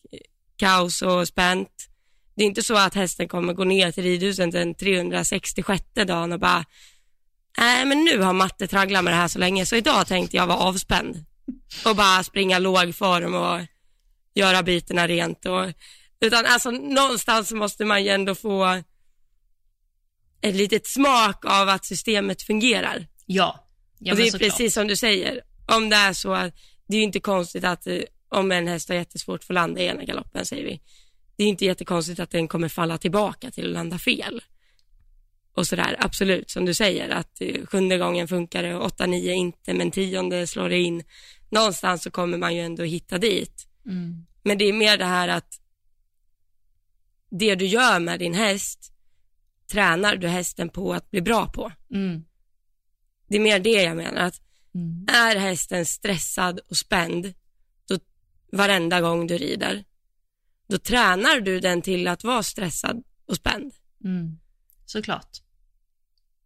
kaos 0.57 1.01
och 1.01 1.27
spänt. 1.27 1.69
Det 2.35 2.43
är 2.43 2.47
inte 2.47 2.63
så 2.63 2.75
att 2.75 2.93
hästen 2.93 3.27
kommer 3.27 3.53
gå 3.53 3.63
ner 3.63 3.91
till 3.91 4.03
ridhuset 4.03 4.51
den 4.51 4.75
366 4.75 5.83
dagen 5.93 6.33
och 6.33 6.39
bara 6.39 6.65
nej 7.57 7.85
men 7.85 8.03
nu 8.03 8.21
har 8.21 8.33
matte 8.33 8.67
tragglat 8.67 9.03
med 9.03 9.13
det 9.13 9.17
här 9.17 9.27
så 9.27 9.39
länge 9.39 9.65
så 9.65 9.75
idag 9.75 10.07
tänkte 10.07 10.37
jag 10.37 10.47
vara 10.47 10.57
avspänd 10.57 11.25
och 11.85 11.95
bara 11.95 12.23
springa 12.23 12.59
låg 12.59 12.95
form 12.95 13.35
och 13.35 13.59
göra 14.35 14.63
bitarna 14.63 15.07
rent 15.07 15.45
och 15.45 15.65
utan 16.19 16.45
alltså 16.45 16.71
någonstans 16.71 17.51
måste 17.51 17.85
man 17.85 18.03
ju 18.03 18.09
ändå 18.09 18.35
få 18.35 18.81
ett 20.41 20.55
litet 20.55 20.87
smak 20.87 21.45
av 21.45 21.69
att 21.69 21.85
systemet 21.85 22.41
fungerar. 22.41 23.07
Ja. 23.25 23.67
ja 23.99 24.13
och 24.13 24.17
det 24.17 24.27
är 24.27 24.39
precis 24.39 24.57
klart. 24.57 24.71
som 24.73 24.87
du 24.87 24.95
säger, 24.95 25.41
om 25.67 25.89
det 25.89 25.95
är 25.95 26.13
så 26.13 26.33
att 26.33 26.53
det 26.87 26.97
är 26.97 27.03
inte 27.03 27.19
konstigt 27.19 27.63
att 27.63 27.87
eh, 27.87 27.99
om 28.29 28.51
en 28.51 28.67
häst 28.67 28.89
har 28.89 28.95
jättesvårt 28.95 29.43
för 29.43 29.53
att 29.53 29.55
landa 29.55 29.81
i 29.81 29.85
ena 29.85 30.03
galoppen 30.03 30.45
säger 30.45 30.63
vi, 30.63 30.81
det 31.35 31.43
är 31.43 31.47
inte 31.47 31.65
jättekonstigt 31.65 32.19
att 32.19 32.29
den 32.29 32.47
kommer 32.47 32.69
falla 32.69 32.97
tillbaka 32.97 33.51
till 33.51 33.65
att 33.65 33.73
landa 33.73 33.97
fel 33.97 34.41
och 35.57 35.67
sådär, 35.67 35.95
absolut, 35.99 36.49
som 36.49 36.65
du 36.65 36.73
säger, 36.73 37.09
att 37.09 37.41
eh, 37.41 37.65
sjunde 37.65 37.97
gången 37.97 38.27
funkar 38.27 38.63
det 38.63 38.75
åtta, 38.75 39.05
nio 39.05 39.33
inte, 39.33 39.73
men 39.73 39.91
tionde 39.91 40.47
slår 40.47 40.69
det 40.69 40.79
in. 40.79 41.03
Någonstans 41.49 42.03
så 42.03 42.11
kommer 42.11 42.37
man 42.37 42.55
ju 42.55 42.61
ändå 42.61 42.83
hitta 42.83 43.17
dit. 43.17 43.67
Mm. 43.85 44.25
Men 44.43 44.57
det 44.57 44.65
är 44.65 44.73
mer 44.73 44.97
det 44.97 45.05
här 45.05 45.27
att 45.27 45.61
det 47.29 47.55
du 47.55 47.65
gör 47.65 47.99
med 47.99 48.19
din 48.19 48.33
häst 48.33 48.93
tränar 49.71 50.15
du 50.15 50.27
hästen 50.27 50.69
på 50.69 50.93
att 50.93 51.11
bli 51.11 51.21
bra 51.21 51.47
på. 51.47 51.71
Mm. 51.93 52.25
Det 53.27 53.35
är 53.35 53.41
mer 53.41 53.59
det 53.59 53.83
jag 53.83 53.97
menar, 53.97 54.21
att 54.21 54.41
mm. 54.75 55.05
är 55.07 55.35
hästen 55.35 55.85
stressad 55.85 56.59
och 56.69 56.77
spänd 56.77 57.33
varenda 58.51 59.01
gång 59.01 59.27
du 59.27 59.37
rider, 59.37 59.83
då 60.69 60.77
tränar 60.77 61.39
du 61.39 61.59
den 61.59 61.81
till 61.81 62.07
att 62.07 62.23
vara 62.23 62.43
stressad 62.43 63.03
och 63.27 63.35
spänd. 63.35 63.73
Mm. 64.03 64.39
Såklart. 64.85 65.41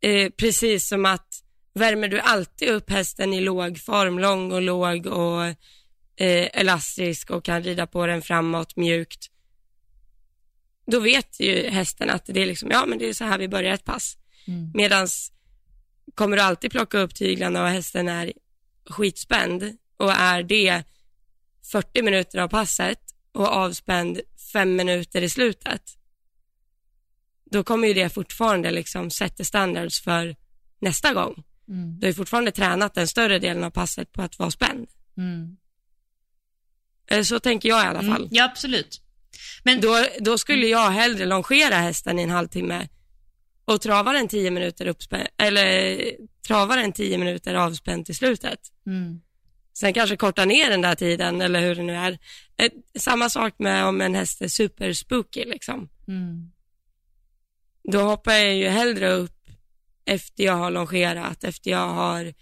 Eh, 0.02 0.30
precis 0.30 0.88
som 0.88 1.06
att 1.06 1.44
värmer 1.74 2.08
du 2.08 2.20
alltid 2.20 2.70
upp 2.70 2.90
hästen 2.90 3.34
i 3.34 3.42
låg 3.42 3.80
form, 3.80 4.20
lång 4.20 4.52
och 4.52 4.62
låg 4.62 5.06
och 5.06 5.46
eh, 6.16 6.50
elastisk 6.54 7.30
och 7.30 7.46
kan 7.46 7.64
rida 7.64 7.88
på 7.88 8.06
den 8.06 8.22
framåt 8.22 8.76
mjukt, 8.76 9.32
då 10.86 11.00
vet 11.00 11.40
ju 11.40 11.70
hästen 11.70 12.10
att 12.10 12.26
det 12.26 12.42
är 12.42 12.46
liksom, 12.46 12.72
ja 12.72 12.86
men 12.86 12.98
det 12.98 13.10
är 13.10 13.14
så 13.14 13.26
här 13.26 13.38
vi 13.38 13.48
börjar 13.48 13.74
ett 13.74 13.86
pass. 13.86 14.18
Mm. 14.48 14.72
Medans 14.74 15.32
kommer 16.16 16.38
du 16.38 16.44
alltid 16.44 16.72
plocka 16.72 16.98
upp 16.98 17.16
tyglarna 17.16 17.64
och 17.64 17.70
hästen 17.70 18.08
är 18.08 18.34
skitspänd 18.90 19.78
och 19.98 20.12
är 20.12 20.44
det 20.44 20.84
40 21.72 22.02
minuter 22.02 22.40
av 22.40 22.48
passet 22.48 23.00
och 23.32 23.48
avspänd 23.48 24.22
fem 24.54 24.76
minuter 24.76 25.22
i 25.22 25.30
slutet, 25.30 25.82
då 27.52 27.64
kommer 27.64 27.88
ju 27.88 27.94
det 27.94 28.10
fortfarande 28.10 28.72
liksom 28.72 29.10
sätta 29.10 29.44
standards 29.44 30.02
för 30.02 30.36
nästa 30.80 31.14
gång. 31.14 31.44
Mm. 31.68 32.00
Du 32.00 32.06
har 32.06 32.10
ju 32.10 32.14
fortfarande 32.14 32.52
tränat 32.52 32.94
den 32.94 33.08
större 33.08 33.40
delen 33.40 33.64
av 33.64 33.70
passet 33.70 34.12
på 34.12 34.22
att 34.22 34.40
vara 34.40 34.52
spänd. 34.52 34.88
Mm. 35.18 35.58
Eh, 37.08 37.24
Så 37.24 37.40
tänker 37.40 37.70
jag 37.70 37.84
i 37.86 37.88
alla 37.88 38.00
fall. 38.00 38.22
Mm. 38.22 38.30
Ja, 38.32 38.44
absolut. 38.46 39.02
Men 39.64 39.82
Då, 39.82 40.06
då 40.20 40.38
skulle 40.38 40.68
jag 40.68 40.90
hellre 40.92 41.26
longera 41.26 41.76
hästen 41.76 42.20
i 42.20 42.24
en 42.24 42.30
halvtimme 42.30 42.88
och 43.66 43.82
trava 43.82 44.14
den 44.14 44.28
10 44.28 44.52
minuter 44.52 44.88
uppspänd, 44.88 45.28
eller 45.38 46.02
trava 46.48 46.76
den 46.76 46.94
10 46.94 47.18
minuter 47.18 47.56
avspänd 47.56 48.06
till 48.06 48.16
slutet. 48.16 48.60
mm. 48.86 49.22
Sen 49.74 49.94
kanske 49.94 50.18
korta 50.18 50.46
ner 50.46 50.70
den 50.70 50.82
där 50.82 50.96
tiden 50.96 51.42
eller 51.42 51.62
hur 51.62 51.76
det 51.76 51.84
nu 51.84 51.96
är. 51.96 52.20
Eh, 52.58 52.72
Samma 53.00 53.30
sak 53.30 53.54
med 53.58 53.86
om 53.86 54.02
en 54.02 54.16
häst 54.16 54.42
är 54.42 54.48
super 54.48 54.94
spooky 54.94 55.46
liksom. 55.46 55.90
Mm. 56.08 56.52
Då 57.92 58.02
hoppar 58.02 58.34
jag 58.34 58.56
ju 58.56 58.68
hellre 58.68 59.12
upp 59.12 59.48
efter 60.06 60.44
jag 60.44 60.54
har 60.54 60.72
longerat, 60.72 61.44
efter 61.44 61.72
jag 61.72 61.88
har 61.88 62.34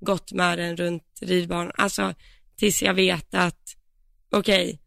gått 0.00 0.32
med 0.32 0.58
den 0.58 0.76
runt 0.76 1.18
ridbanan. 1.20 1.72
Alltså 1.76 2.14
tills 2.56 2.82
jag 2.82 2.94
vet 2.94 3.34
att 3.34 3.76
okej, 4.30 4.80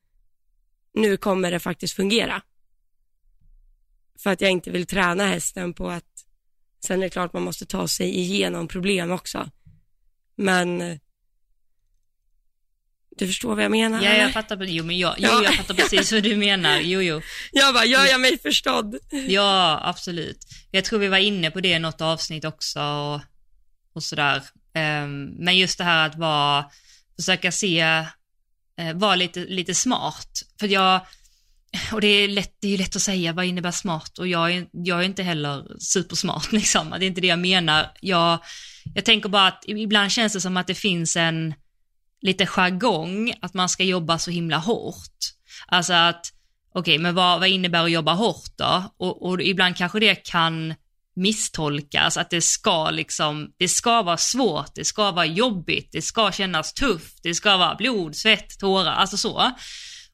nu 0.93 1.17
kommer 1.17 1.51
det 1.51 1.59
faktiskt 1.59 1.93
fungera. 1.93 2.41
För 4.19 4.29
att 4.29 4.41
jag 4.41 4.51
inte 4.51 4.71
vill 4.71 4.87
träna 4.87 5.25
hästen 5.25 5.73
på 5.73 5.89
att, 5.89 6.25
sen 6.85 6.99
är 6.99 7.03
det 7.03 7.09
klart 7.09 7.33
man 7.33 7.43
måste 7.43 7.65
ta 7.65 7.87
sig 7.87 8.19
igenom 8.19 8.67
problem 8.67 9.11
också. 9.11 9.49
Men 10.35 10.99
du 13.19 13.27
förstår 13.27 13.55
vad 13.55 13.63
jag 13.63 13.71
menar? 13.71 14.01
Ja, 14.03 14.13
jag 14.15 14.33
fattar, 14.33 14.63
jo, 14.63 14.83
men 14.83 14.97
jag, 14.97 15.15
jo, 15.17 15.27
Ja. 15.31 15.43
jag 15.43 15.55
fattar 15.55 15.73
precis 15.73 16.11
vad 16.11 16.23
du 16.23 16.35
menar. 16.35 16.79
Jo, 16.79 17.01
jo. 17.01 17.21
jag 17.51 17.73
bara, 17.73 17.85
gör 17.85 18.05
jag 18.05 18.21
mig 18.21 18.39
förstådd? 18.39 18.97
Ja, 19.27 19.79
absolut. 19.83 20.37
Jag 20.71 20.85
tror 20.85 20.99
vi 20.99 21.07
var 21.07 21.17
inne 21.17 21.51
på 21.51 21.61
det 21.61 21.69
i 21.69 21.79
något 21.79 22.01
avsnitt 22.01 22.45
också 22.45 22.81
och, 22.81 23.21
och 23.95 24.03
sådär. 24.03 24.41
Ehm, 24.73 25.25
men 25.25 25.57
just 25.57 25.77
det 25.77 25.83
här 25.83 26.07
att 26.07 26.15
vara, 26.15 26.65
försöka 27.15 27.51
se, 27.51 27.83
uh, 28.81 28.93
vara 28.93 29.15
lite, 29.15 29.39
lite 29.39 29.75
smart. 29.75 30.43
För 30.59 30.67
jag, 30.67 31.01
och 31.91 32.01
det 32.01 32.07
är, 32.07 32.27
lätt, 32.27 32.57
det 32.59 32.67
är 32.67 32.71
ju 32.71 32.77
lätt 32.77 32.95
att 32.95 33.01
säga, 33.01 33.33
vad 33.33 33.45
innebär 33.45 33.71
smart? 33.71 34.17
Och 34.17 34.27
jag 34.27 34.51
är, 34.53 34.67
jag 34.71 34.99
är 34.99 35.03
inte 35.03 35.23
heller 35.23 35.77
supersmart 35.79 36.51
liksom, 36.51 36.89
det 36.89 37.05
är 37.05 37.07
inte 37.07 37.21
det 37.21 37.27
jag 37.27 37.39
menar. 37.39 37.91
Jag, 38.01 38.39
jag 38.95 39.05
tänker 39.05 39.29
bara 39.29 39.47
att 39.47 39.63
ibland 39.67 40.11
känns 40.11 40.33
det 40.33 40.41
som 40.41 40.57
att 40.57 40.67
det 40.67 40.75
finns 40.75 41.15
en 41.15 41.53
lite 42.21 42.45
jargong, 42.45 43.33
att 43.41 43.53
man 43.53 43.69
ska 43.69 43.83
jobba 43.83 44.19
så 44.19 44.31
himla 44.31 44.57
hårt. 44.57 45.17
Alltså 45.67 45.93
att, 45.93 46.25
okej, 46.73 46.97
men 46.97 47.15
vad, 47.15 47.39
vad 47.39 47.49
innebär 47.49 47.83
att 47.83 47.91
jobba 47.91 48.13
hårt 48.13 48.57
då? 48.57 48.83
Och, 48.97 49.25
och 49.25 49.41
ibland 49.41 49.77
kanske 49.77 49.99
det 49.99 50.15
kan 50.15 50.73
misstolkas, 51.15 52.17
att 52.17 52.29
det 52.29 52.41
ska 52.41 52.89
liksom, 52.91 53.51
det 53.57 53.67
ska 53.67 54.01
vara 54.01 54.17
svårt, 54.17 54.75
det 54.75 54.85
ska 54.85 55.11
vara 55.11 55.25
jobbigt, 55.25 55.89
det 55.91 56.01
ska 56.01 56.31
kännas 56.31 56.73
tufft, 56.73 57.19
det 57.23 57.35
ska 57.35 57.57
vara 57.57 57.75
blod, 57.75 58.15
svett, 58.15 58.59
tårar, 58.59 58.91
alltså 58.91 59.17
så. 59.17 59.51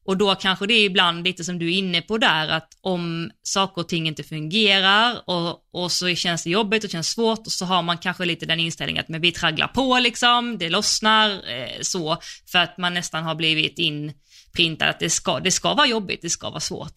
Och 0.05 0.17
då 0.17 0.35
kanske 0.35 0.67
det 0.67 0.73
är 0.73 0.85
ibland 0.85 1.23
lite 1.23 1.43
som 1.43 1.59
du 1.59 1.65
är 1.73 1.77
inne 1.77 2.01
på 2.01 2.17
där, 2.17 2.47
att 2.47 2.77
om 2.81 3.31
saker 3.43 3.81
och 3.81 3.87
ting 3.89 4.07
inte 4.07 4.23
fungerar 4.23 5.29
och, 5.29 5.63
och 5.71 5.91
så 5.91 6.15
känns 6.15 6.43
det 6.43 6.49
jobbigt 6.49 6.83
och 6.83 6.89
känns 6.89 7.09
svårt 7.09 7.39
och 7.39 7.51
så 7.51 7.65
har 7.65 7.81
man 7.81 7.97
kanske 7.97 8.25
lite 8.25 8.45
den 8.45 8.59
inställningen 8.59 9.01
att 9.01 9.09
men 9.09 9.21
vi 9.21 9.31
tragglar 9.31 9.67
på 9.67 9.99
liksom, 9.99 10.57
det 10.57 10.69
lossnar, 10.69 11.29
eh, 11.29 11.81
så, 11.81 12.17
för 12.51 12.59
att 12.59 12.77
man 12.77 12.93
nästan 12.93 13.23
har 13.23 13.35
blivit 13.35 13.79
inprintad 13.79 14.89
att 14.89 14.99
det 14.99 15.09
ska, 15.09 15.39
det 15.39 15.51
ska 15.51 15.73
vara 15.73 15.87
jobbigt, 15.87 16.21
det 16.21 16.29
ska 16.29 16.49
vara 16.49 16.59
svårt. 16.59 16.93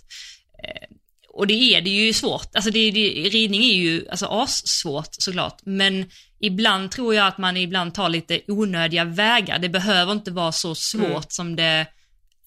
Eh, 0.64 0.96
och 1.28 1.46
det 1.46 1.54
är 1.54 1.80
det 1.80 1.90
ju 1.90 2.12
svårt, 2.12 2.54
alltså 2.54 2.70
det, 2.70 2.90
det, 2.90 3.08
ridning 3.08 3.64
är 3.64 3.74
ju 3.74 4.08
alltså 4.10 4.26
assvårt 4.26 5.08
såklart, 5.10 5.58
men 5.64 6.10
ibland 6.40 6.90
tror 6.90 7.14
jag 7.14 7.26
att 7.26 7.38
man 7.38 7.56
ibland 7.56 7.94
tar 7.94 8.08
lite 8.08 8.40
onödiga 8.48 9.04
vägar, 9.04 9.58
det 9.58 9.68
behöver 9.68 10.12
inte 10.12 10.30
vara 10.30 10.52
så 10.52 10.74
svårt 10.74 11.02
Mm. 11.04 11.22
som 11.28 11.56
det 11.56 11.86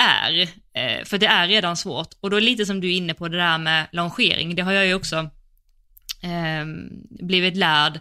är, 0.01 0.41
eh, 0.73 1.05
för 1.05 1.17
det 1.17 1.25
är 1.25 1.47
redan 1.47 1.77
svårt. 1.77 2.09
Och 2.19 2.29
då 2.29 2.37
är 2.37 2.41
det 2.41 2.45
lite 2.45 2.65
som 2.65 2.81
du 2.81 2.87
är 2.87 2.97
inne 2.97 3.13
på 3.13 3.27
det 3.27 3.37
där 3.37 3.57
med 3.57 3.87
longering, 3.91 4.55
det 4.55 4.61
har 4.61 4.71
jag 4.71 4.85
ju 4.85 4.93
också 4.93 5.17
eh, 6.23 6.65
blivit 7.09 7.57
lärd 7.57 7.99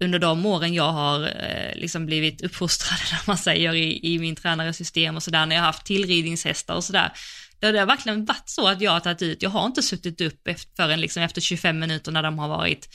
under 0.00 0.18
de 0.18 0.46
åren 0.46 0.74
jag 0.74 0.92
har 0.92 1.22
eh, 1.22 1.74
liksom 1.74 2.06
blivit 2.06 2.42
uppfostrad, 2.42 2.98
när 3.12 3.20
man 3.26 3.38
säger, 3.38 3.74
i, 3.74 4.14
i 4.14 4.18
min 4.18 4.36
tränaresystem 4.36 5.16
och 5.16 5.22
sådär, 5.22 5.46
när 5.46 5.56
jag 5.56 5.62
har 5.62 5.66
haft 5.66 5.86
tillridningshästar 5.86 6.74
och 6.74 6.84
sådär. 6.84 7.12
Det 7.70 7.78
har 7.78 7.86
verkligen 7.86 8.24
varit 8.24 8.48
så 8.48 8.68
att 8.68 8.80
jag 8.80 8.90
har 8.90 9.00
tagit 9.00 9.22
ut, 9.22 9.42
jag 9.42 9.50
har 9.50 9.66
inte 9.66 9.82
suttit 9.82 10.20
upp 10.20 10.48
efter, 10.48 10.76
förrän 10.76 11.00
liksom 11.00 11.22
efter 11.22 11.40
25 11.40 11.78
minuter 11.78 12.12
när 12.12 12.22
de 12.22 12.38
har 12.38 12.48
varit 12.48 12.88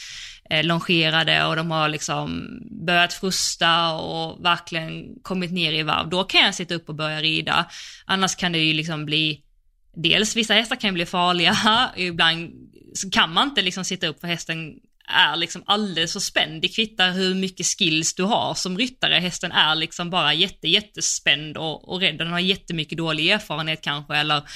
eh, 0.49 0.63
longerade 0.63 1.45
och 1.45 1.55
de 1.55 1.71
har 1.71 1.89
liksom 1.89 2.47
börjat 2.85 3.13
frusta 3.13 3.91
och 3.91 4.45
verkligen 4.45 5.19
kommit 5.21 5.51
ner 5.51 5.73
i 5.73 5.83
varv. 5.83 6.09
Då 6.09 6.23
kan 6.23 6.41
jag 6.41 6.55
sitta 6.55 6.75
upp 6.75 6.89
och 6.89 6.95
börja 6.95 7.21
rida. 7.21 7.65
Annars 8.05 8.35
kan 8.35 8.51
det 8.51 8.59
ju 8.59 8.73
liksom 8.73 9.05
bli, 9.05 9.41
dels 9.95 10.35
vissa 10.35 10.53
hästar 10.53 10.75
kan 10.75 10.87
ju 10.87 10.93
bli 10.93 11.05
farliga, 11.05 11.57
ibland 11.95 12.51
kan 13.11 13.33
man 13.33 13.49
inte 13.49 13.61
liksom 13.61 13.85
sitta 13.85 14.07
upp 14.07 14.19
för 14.19 14.27
hästen 14.27 14.73
är 15.07 15.35
liksom 15.35 15.63
alldeles 15.65 16.13
för 16.13 16.19
spänd. 16.19 16.61
Det 16.61 16.67
kvittar 16.67 17.11
hur 17.11 17.35
mycket 17.35 17.65
skills 17.65 18.15
du 18.15 18.23
har 18.23 18.53
som 18.53 18.77
ryttare. 18.77 19.13
Hästen 19.13 19.51
är 19.51 19.75
liksom 19.75 20.09
bara 20.09 20.33
jätte, 20.33 20.67
jättespänd 20.67 21.57
och, 21.57 21.89
och 21.89 21.99
rädd. 21.99 22.17
Den 22.17 22.31
har 22.31 22.39
jättemycket 22.39 22.97
dålig 22.97 23.29
erfarenhet 23.29 23.81
kanske 23.81 24.15
eller 24.15 24.49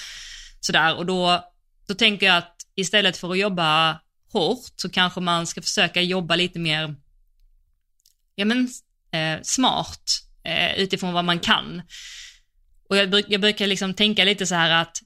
sådär. 0.59 0.95
Och 0.95 1.05
då, 1.05 1.45
då 1.87 1.93
tänker 1.93 2.25
jag 2.25 2.37
att 2.37 2.55
istället 2.75 3.17
för 3.17 3.31
att 3.31 3.37
jobba 3.37 3.99
hårt 4.33 4.73
så 4.75 4.89
kanske 4.89 5.19
man 5.19 5.47
ska 5.47 5.61
försöka 5.61 6.01
jobba 6.01 6.35
lite 6.35 6.59
mer, 6.59 6.95
ja 8.35 8.45
men 8.45 8.69
eh, 9.11 9.39
smart 9.43 10.03
eh, 10.43 10.79
utifrån 10.79 11.13
vad 11.13 11.25
man 11.25 11.39
kan. 11.39 11.81
Och 12.89 12.97
jag, 12.97 13.09
bruk, 13.09 13.25
jag 13.29 13.41
brukar 13.41 13.67
liksom 13.67 13.93
tänka 13.93 14.23
lite 14.23 14.45
så 14.45 14.55
här 14.55 14.81
att 14.81 14.97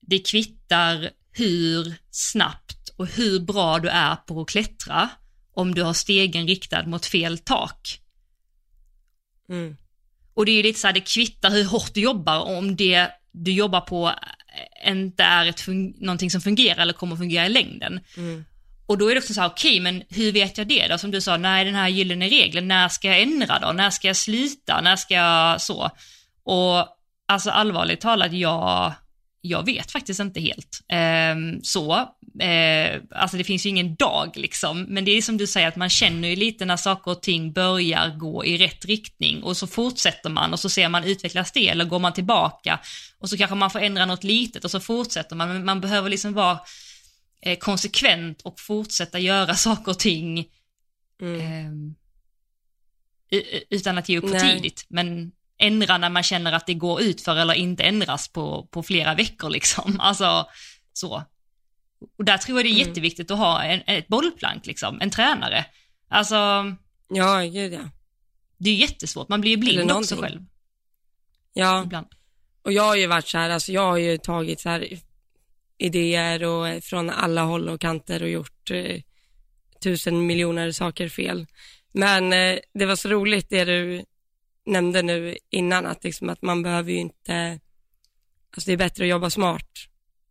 det 0.00 0.18
kvittar 0.18 1.10
hur 1.32 1.94
snabbt 2.10 2.79
och 3.00 3.06
hur 3.06 3.40
bra 3.40 3.78
du 3.78 3.88
är 3.88 4.16
på 4.16 4.40
att 4.40 4.48
klättra 4.48 5.08
om 5.54 5.74
du 5.74 5.82
har 5.82 5.92
stegen 5.92 6.46
riktad 6.46 6.86
mot 6.86 7.06
fel 7.06 7.38
tak. 7.38 8.00
Mm. 9.48 9.76
Och 10.34 10.46
det 10.46 10.52
är 10.52 10.56
ju 10.56 10.62
lite 10.62 10.80
så 10.80 10.86
här, 10.86 10.94
det 10.94 11.00
kvittar 11.00 11.50
hur 11.50 11.64
hårt 11.64 11.94
du 11.94 12.00
jobbar 12.00 12.40
om 12.40 12.76
det 12.76 13.08
du 13.32 13.52
jobbar 13.52 13.80
på 13.80 14.12
inte 14.86 15.22
är 15.22 15.46
ett 15.46 15.66
någonting 16.00 16.30
som 16.30 16.40
fungerar 16.40 16.82
eller 16.82 16.92
kommer 16.92 17.12
att 17.12 17.18
fungera 17.18 17.46
i 17.46 17.48
längden. 17.48 18.00
Mm. 18.16 18.44
Och 18.86 18.98
då 18.98 19.10
är 19.10 19.14
det 19.14 19.20
också 19.20 19.34
så 19.34 19.40
här, 19.40 19.48
okej, 19.48 19.80
men 19.80 20.02
hur 20.08 20.32
vet 20.32 20.58
jag 20.58 20.68
det 20.68 20.88
då? 20.88 20.98
Som 20.98 21.10
du 21.10 21.20
sa, 21.20 21.36
nej 21.36 21.64
den 21.64 21.74
här 21.74 21.88
gyllene 21.88 22.28
regeln, 22.28 22.68
när 22.68 22.88
ska 22.88 23.08
jag 23.08 23.22
ändra 23.22 23.58
då? 23.58 23.72
När 23.72 23.90
ska 23.90 24.06
jag 24.06 24.16
sluta? 24.16 24.80
När 24.80 24.96
ska 24.96 25.14
jag 25.14 25.60
så? 25.60 25.90
Och 26.42 26.88
alltså 27.26 27.50
allvarligt 27.50 28.00
talat, 28.00 28.32
jag, 28.32 28.92
jag 29.40 29.66
vet 29.66 29.90
faktiskt 29.90 30.20
inte 30.20 30.40
helt. 30.40 30.80
Ehm, 30.88 31.60
så, 31.62 32.08
eh, 32.40 33.00
alltså 33.10 33.36
det 33.36 33.44
finns 33.44 33.66
ju 33.66 33.70
ingen 33.70 33.94
dag 33.94 34.32
liksom, 34.36 34.82
men 34.82 35.04
det 35.04 35.10
är 35.10 35.22
som 35.22 35.36
du 35.36 35.46
säger 35.46 35.68
att 35.68 35.76
man 35.76 35.90
känner 35.90 36.28
ju 36.28 36.36
lite 36.36 36.64
när 36.64 36.76
saker 36.76 37.10
och 37.10 37.22
ting 37.22 37.52
börjar 37.52 38.08
gå 38.18 38.44
i 38.44 38.58
rätt 38.58 38.84
riktning 38.84 39.42
och 39.42 39.56
så 39.56 39.66
fortsätter 39.66 40.30
man 40.30 40.52
och 40.52 40.60
så 40.60 40.68
ser 40.68 40.88
man 40.88 41.04
utvecklas 41.04 41.52
det 41.52 41.68
eller 41.68 41.84
går 41.84 41.98
man 41.98 42.12
tillbaka 42.12 42.80
och 43.18 43.30
så 43.30 43.36
kanske 43.36 43.56
man 43.56 43.70
får 43.70 43.80
ändra 43.80 44.06
något 44.06 44.24
litet 44.24 44.64
och 44.64 44.70
så 44.70 44.80
fortsätter 44.80 45.36
man, 45.36 45.48
men 45.48 45.64
man 45.64 45.80
behöver 45.80 46.10
liksom 46.10 46.32
vara 46.32 46.60
eh, 47.42 47.58
konsekvent 47.58 48.42
och 48.42 48.60
fortsätta 48.60 49.18
göra 49.18 49.54
saker 49.66 49.90
och 49.90 49.98
ting 49.98 50.46
Mm. 51.22 51.94
u- 53.30 53.60
utan 53.70 53.98
att 53.98 54.08
ge 54.08 54.18
upp 54.18 54.28
för 54.30 54.38
tidigt. 54.54 54.86
Men 54.88 55.32
ändra 55.58 55.98
när 55.98 56.08
man 56.10 56.22
känner 56.22 56.52
att 56.52 56.66
det 56.66 56.74
går 56.74 57.02
ut 57.02 57.20
för 57.20 57.36
eller 57.36 57.54
inte 57.54 57.82
ändras 57.82 58.28
på, 58.28 58.68
på 58.70 58.82
flera 58.82 59.14
veckor 59.14 59.50
liksom. 59.50 59.96
Alltså 60.00 60.46
så. 60.92 61.24
Och 62.18 62.24
där 62.24 62.38
tror 62.38 62.58
jag 62.58 62.64
det 62.66 62.68
är 62.70 62.74
Mm. 62.74 62.88
jätteviktigt 62.88 63.30
att 63.30 63.38
ha 63.38 63.62
en, 63.62 63.82
ett 63.86 64.08
bollplank 64.08 64.66
liksom, 64.66 65.00
en 65.00 65.10
tränare. 65.10 65.66
Alltså, 66.08 66.36
Ja, 67.08 67.40
gud 67.40 67.72
ja. 67.72 67.90
det 68.58 68.70
är 68.70 68.74
jättesvårt, 68.74 69.28
man 69.28 69.40
blir 69.40 69.50
ju 69.50 69.56
blind 69.56 69.92
också 69.92 70.16
själv 70.16 70.40
Ja, 71.52 71.82
ibland. 71.84 72.06
och 72.62 72.72
jag 72.72 72.82
har 72.82 72.96
ju 72.96 73.06
varit 73.06 73.28
så 73.28 73.38
här, 73.38 73.50
alltså 73.50 73.72
jag 73.72 73.86
har 73.86 73.96
ju 73.96 74.18
tagit 74.18 74.60
så 74.60 74.68
här 74.68 74.98
idéer 75.78 76.44
och 76.44 76.68
eh, 76.68 76.80
från 76.80 77.10
alla 77.10 77.42
håll 77.42 77.68
och 77.68 77.80
kanter 77.80 78.22
och 78.22 78.28
gjort 78.28 78.70
eh, 78.70 79.00
tusen 79.82 80.26
miljoner 80.26 80.72
saker 80.72 81.08
fel. 81.08 81.46
Men 81.92 82.32
eh, 82.32 82.58
det 82.74 82.86
var 82.86 82.96
så 82.96 83.08
roligt 83.08 83.46
det 83.50 83.64
du 83.64 84.04
nämnde 84.66 85.02
nu 85.02 85.36
innan, 85.50 85.86
att, 85.86 86.04
liksom 86.04 86.28
att 86.28 86.42
man 86.42 86.62
behöver 86.62 86.92
ju 86.92 86.98
inte, 86.98 87.60
alltså 88.54 88.66
det 88.68 88.72
är 88.72 88.76
bättre 88.76 89.04
att 89.04 89.10
jobba 89.10 89.30
smart 89.30 89.70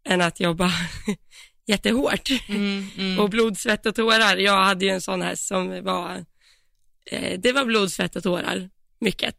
än 0.03 0.21
att 0.21 0.39
jobba 0.39 0.71
jättehårt. 1.69 2.29
Mm, 2.49 2.85
mm. 2.97 3.19
Och 3.19 3.29
blod, 3.29 3.57
svett 3.57 3.85
och 3.85 3.95
tårar. 3.95 4.37
Jag 4.37 4.63
hade 4.63 4.85
ju 4.85 4.91
en 4.91 5.01
sån 5.01 5.21
häst 5.21 5.47
som 5.47 5.83
var, 5.83 6.25
eh, 7.05 7.39
det 7.39 7.51
var 7.51 7.65
blod, 7.65 7.91
svett 7.91 8.15
och 8.15 8.23
tårar, 8.23 8.69
mycket. 8.99 9.35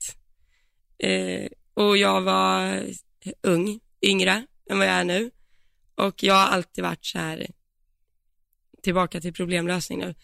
Eh, 0.98 1.46
och 1.74 1.96
jag 1.96 2.20
var 2.20 2.84
ung, 3.42 3.80
yngre 4.02 4.46
än 4.70 4.78
vad 4.78 4.86
jag 4.86 4.94
är 4.94 5.04
nu. 5.04 5.30
Och 5.94 6.22
jag 6.22 6.34
har 6.34 6.46
alltid 6.46 6.84
varit 6.84 7.04
så 7.04 7.18
här, 7.18 7.46
tillbaka 8.82 9.20
till 9.20 9.32
problemlösning 9.32 9.98
nu, 9.98 10.14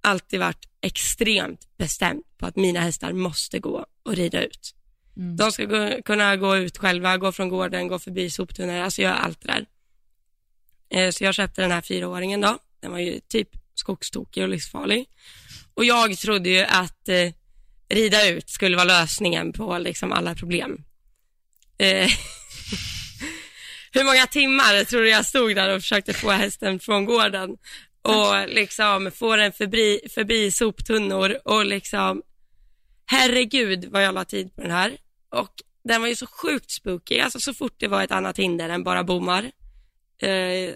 alltid 0.00 0.40
varit 0.40 0.68
extremt 0.80 1.68
bestämd 1.76 2.22
på 2.38 2.46
att 2.46 2.56
mina 2.56 2.80
hästar 2.80 3.12
måste 3.12 3.58
gå 3.58 3.86
och 4.02 4.16
rida 4.16 4.44
ut. 4.44 4.74
Mm. 5.16 5.36
De 5.36 5.52
ska 5.52 5.64
gå, 5.64 6.02
kunna 6.04 6.36
gå 6.36 6.56
ut 6.56 6.78
själva, 6.78 7.16
gå 7.16 7.32
från 7.32 7.48
gården, 7.48 7.88
gå 7.88 7.98
förbi 7.98 8.30
soptunnor, 8.30 8.74
alltså 8.74 9.02
göra 9.02 9.14
allt 9.14 9.40
det 9.40 9.48
där. 9.48 9.66
Eh, 10.90 11.10
så 11.10 11.24
jag 11.24 11.34
köpte 11.34 11.62
den 11.62 11.70
här 11.70 11.80
fyraåringen 11.80 12.40
då. 12.40 12.58
Den 12.80 12.92
var 12.92 12.98
ju 12.98 13.20
typ 13.20 13.48
skogstokig 13.74 14.42
och 14.42 14.48
livsfarlig. 14.48 15.06
Och 15.74 15.84
jag 15.84 16.18
trodde 16.18 16.48
ju 16.48 16.60
att 16.60 17.08
eh, 17.08 17.32
rida 17.88 18.28
ut 18.28 18.50
skulle 18.50 18.76
vara 18.76 18.84
lösningen 18.84 19.52
på 19.52 19.78
liksom 19.78 20.12
alla 20.12 20.34
problem. 20.34 20.84
Eh, 21.78 22.08
hur 23.92 24.04
många 24.04 24.26
timmar 24.26 24.84
tror 24.84 25.02
du 25.02 25.10
jag 25.10 25.26
stod 25.26 25.56
där 25.56 25.74
och 25.74 25.82
försökte 25.82 26.12
få 26.12 26.30
hästen 26.30 26.80
från 26.80 27.04
gården 27.04 27.56
och 28.02 28.48
liksom 28.48 29.10
få 29.14 29.36
den 29.36 29.52
förbi, 29.52 30.00
förbi 30.14 30.50
soptunnor 30.50 31.38
och 31.44 31.66
liksom 31.66 32.22
herregud 33.06 33.84
vad 33.90 34.04
jag 34.04 34.14
la 34.14 34.24
tid 34.24 34.54
på 34.54 34.62
den 34.62 34.70
här 34.70 34.96
och 35.30 35.52
den 35.84 36.00
var 36.00 36.08
ju 36.08 36.16
så 36.16 36.26
sjukt 36.26 36.70
spooky, 36.70 37.20
alltså 37.20 37.40
så 37.40 37.54
fort 37.54 37.74
det 37.76 37.88
var 37.88 38.04
ett 38.04 38.10
annat 38.10 38.38
hinder 38.38 38.68
än 38.68 38.84
bara 38.84 39.04
bommar 39.04 39.50
Eh, 40.18 40.74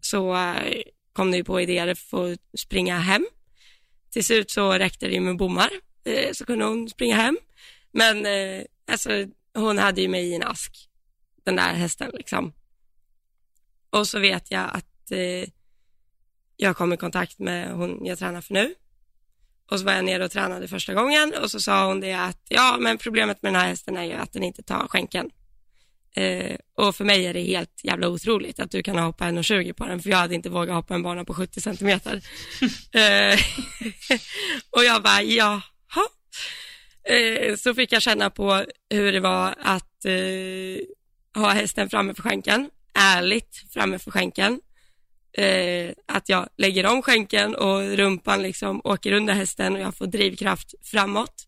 så 0.00 0.34
eh, 0.34 0.82
kom 1.12 1.30
det 1.30 1.36
ju 1.36 1.44
på 1.44 1.60
idéer 1.60 1.94
för 1.94 2.32
att 2.32 2.60
springa 2.60 2.98
hem. 2.98 3.26
Till 4.10 4.24
slut 4.24 4.50
så 4.50 4.72
räckte 4.72 5.06
det 5.06 5.14
ju 5.14 5.20
med 5.20 5.36
bommar 5.36 5.70
eh, 6.04 6.32
så 6.32 6.44
kunde 6.44 6.64
hon 6.64 6.88
springa 6.88 7.16
hem. 7.16 7.38
Men 7.92 8.26
alltså 8.90 9.10
hon 9.54 9.78
hade 9.78 10.00
ju 10.00 10.08
mig 10.08 10.24
i 10.24 10.34
en 10.34 10.42
ask, 10.42 10.88
den 11.44 11.56
där 11.56 11.74
hästen 11.74 12.10
liksom. 12.14 12.52
Och 13.90 14.08
så 14.08 14.18
vet 14.18 14.50
jag 14.50 14.70
att 14.72 15.10
eh, 15.10 15.50
jag 16.56 16.76
kom 16.76 16.92
i 16.92 16.96
kontakt 16.96 17.38
med 17.38 17.72
hon 17.72 18.04
jag 18.04 18.18
tränar 18.18 18.40
för 18.40 18.54
nu. 18.54 18.74
Och 19.70 19.78
så 19.78 19.84
var 19.84 19.92
jag 19.92 20.04
nere 20.04 20.24
och 20.24 20.30
tränade 20.30 20.68
första 20.68 20.94
gången 20.94 21.34
och 21.42 21.50
så 21.50 21.60
sa 21.60 21.86
hon 21.86 22.00
det 22.00 22.12
att 22.12 22.42
ja, 22.48 22.76
men 22.80 22.98
problemet 22.98 23.42
med 23.42 23.52
den 23.52 23.60
här 23.60 23.68
hästen 23.68 23.96
är 23.96 24.04
ju 24.04 24.12
att 24.12 24.32
den 24.32 24.42
inte 24.42 24.62
tar 24.62 24.88
skänken. 24.88 25.30
Eh, 26.16 26.56
och 26.74 26.96
för 26.96 27.04
mig 27.04 27.26
är 27.26 27.34
det 27.34 27.40
helt 27.40 27.80
jävla 27.84 28.08
otroligt 28.08 28.60
att 28.60 28.70
du 28.70 28.82
kan 28.82 28.98
hoppa 28.98 29.24
1,20 29.24 29.72
på 29.72 29.86
den, 29.86 30.02
för 30.02 30.10
jag 30.10 30.16
hade 30.16 30.34
inte 30.34 30.50
vågat 30.50 30.74
hoppa 30.74 30.94
en 30.94 31.02
bana 31.02 31.24
på 31.24 31.34
70 31.34 31.60
centimeter. 31.60 32.12
eh, 32.92 33.38
och 34.70 34.84
jag 34.84 35.02
bara, 35.02 35.22
jaha. 35.22 35.62
Eh, 37.04 37.56
så 37.56 37.74
fick 37.74 37.92
jag 37.92 38.02
känna 38.02 38.30
på 38.30 38.64
hur 38.90 39.12
det 39.12 39.20
var 39.20 39.54
att 39.58 40.04
eh, 40.04 41.42
ha 41.42 41.50
hästen 41.50 41.90
framme 41.90 42.14
för 42.14 42.22
skänken, 42.22 42.70
ärligt 42.94 43.64
framme 43.72 43.98
för 43.98 44.10
skänken. 44.10 44.60
Eh, 45.32 45.90
att 46.06 46.28
jag 46.28 46.48
lägger 46.56 46.86
om 46.86 47.02
skänken 47.02 47.54
och 47.54 47.96
rumpan 47.96 48.42
liksom 48.42 48.80
åker 48.84 49.12
under 49.12 49.34
hästen 49.34 49.74
och 49.74 49.80
jag 49.80 49.94
får 49.94 50.06
drivkraft 50.06 50.74
framåt. 50.82 51.47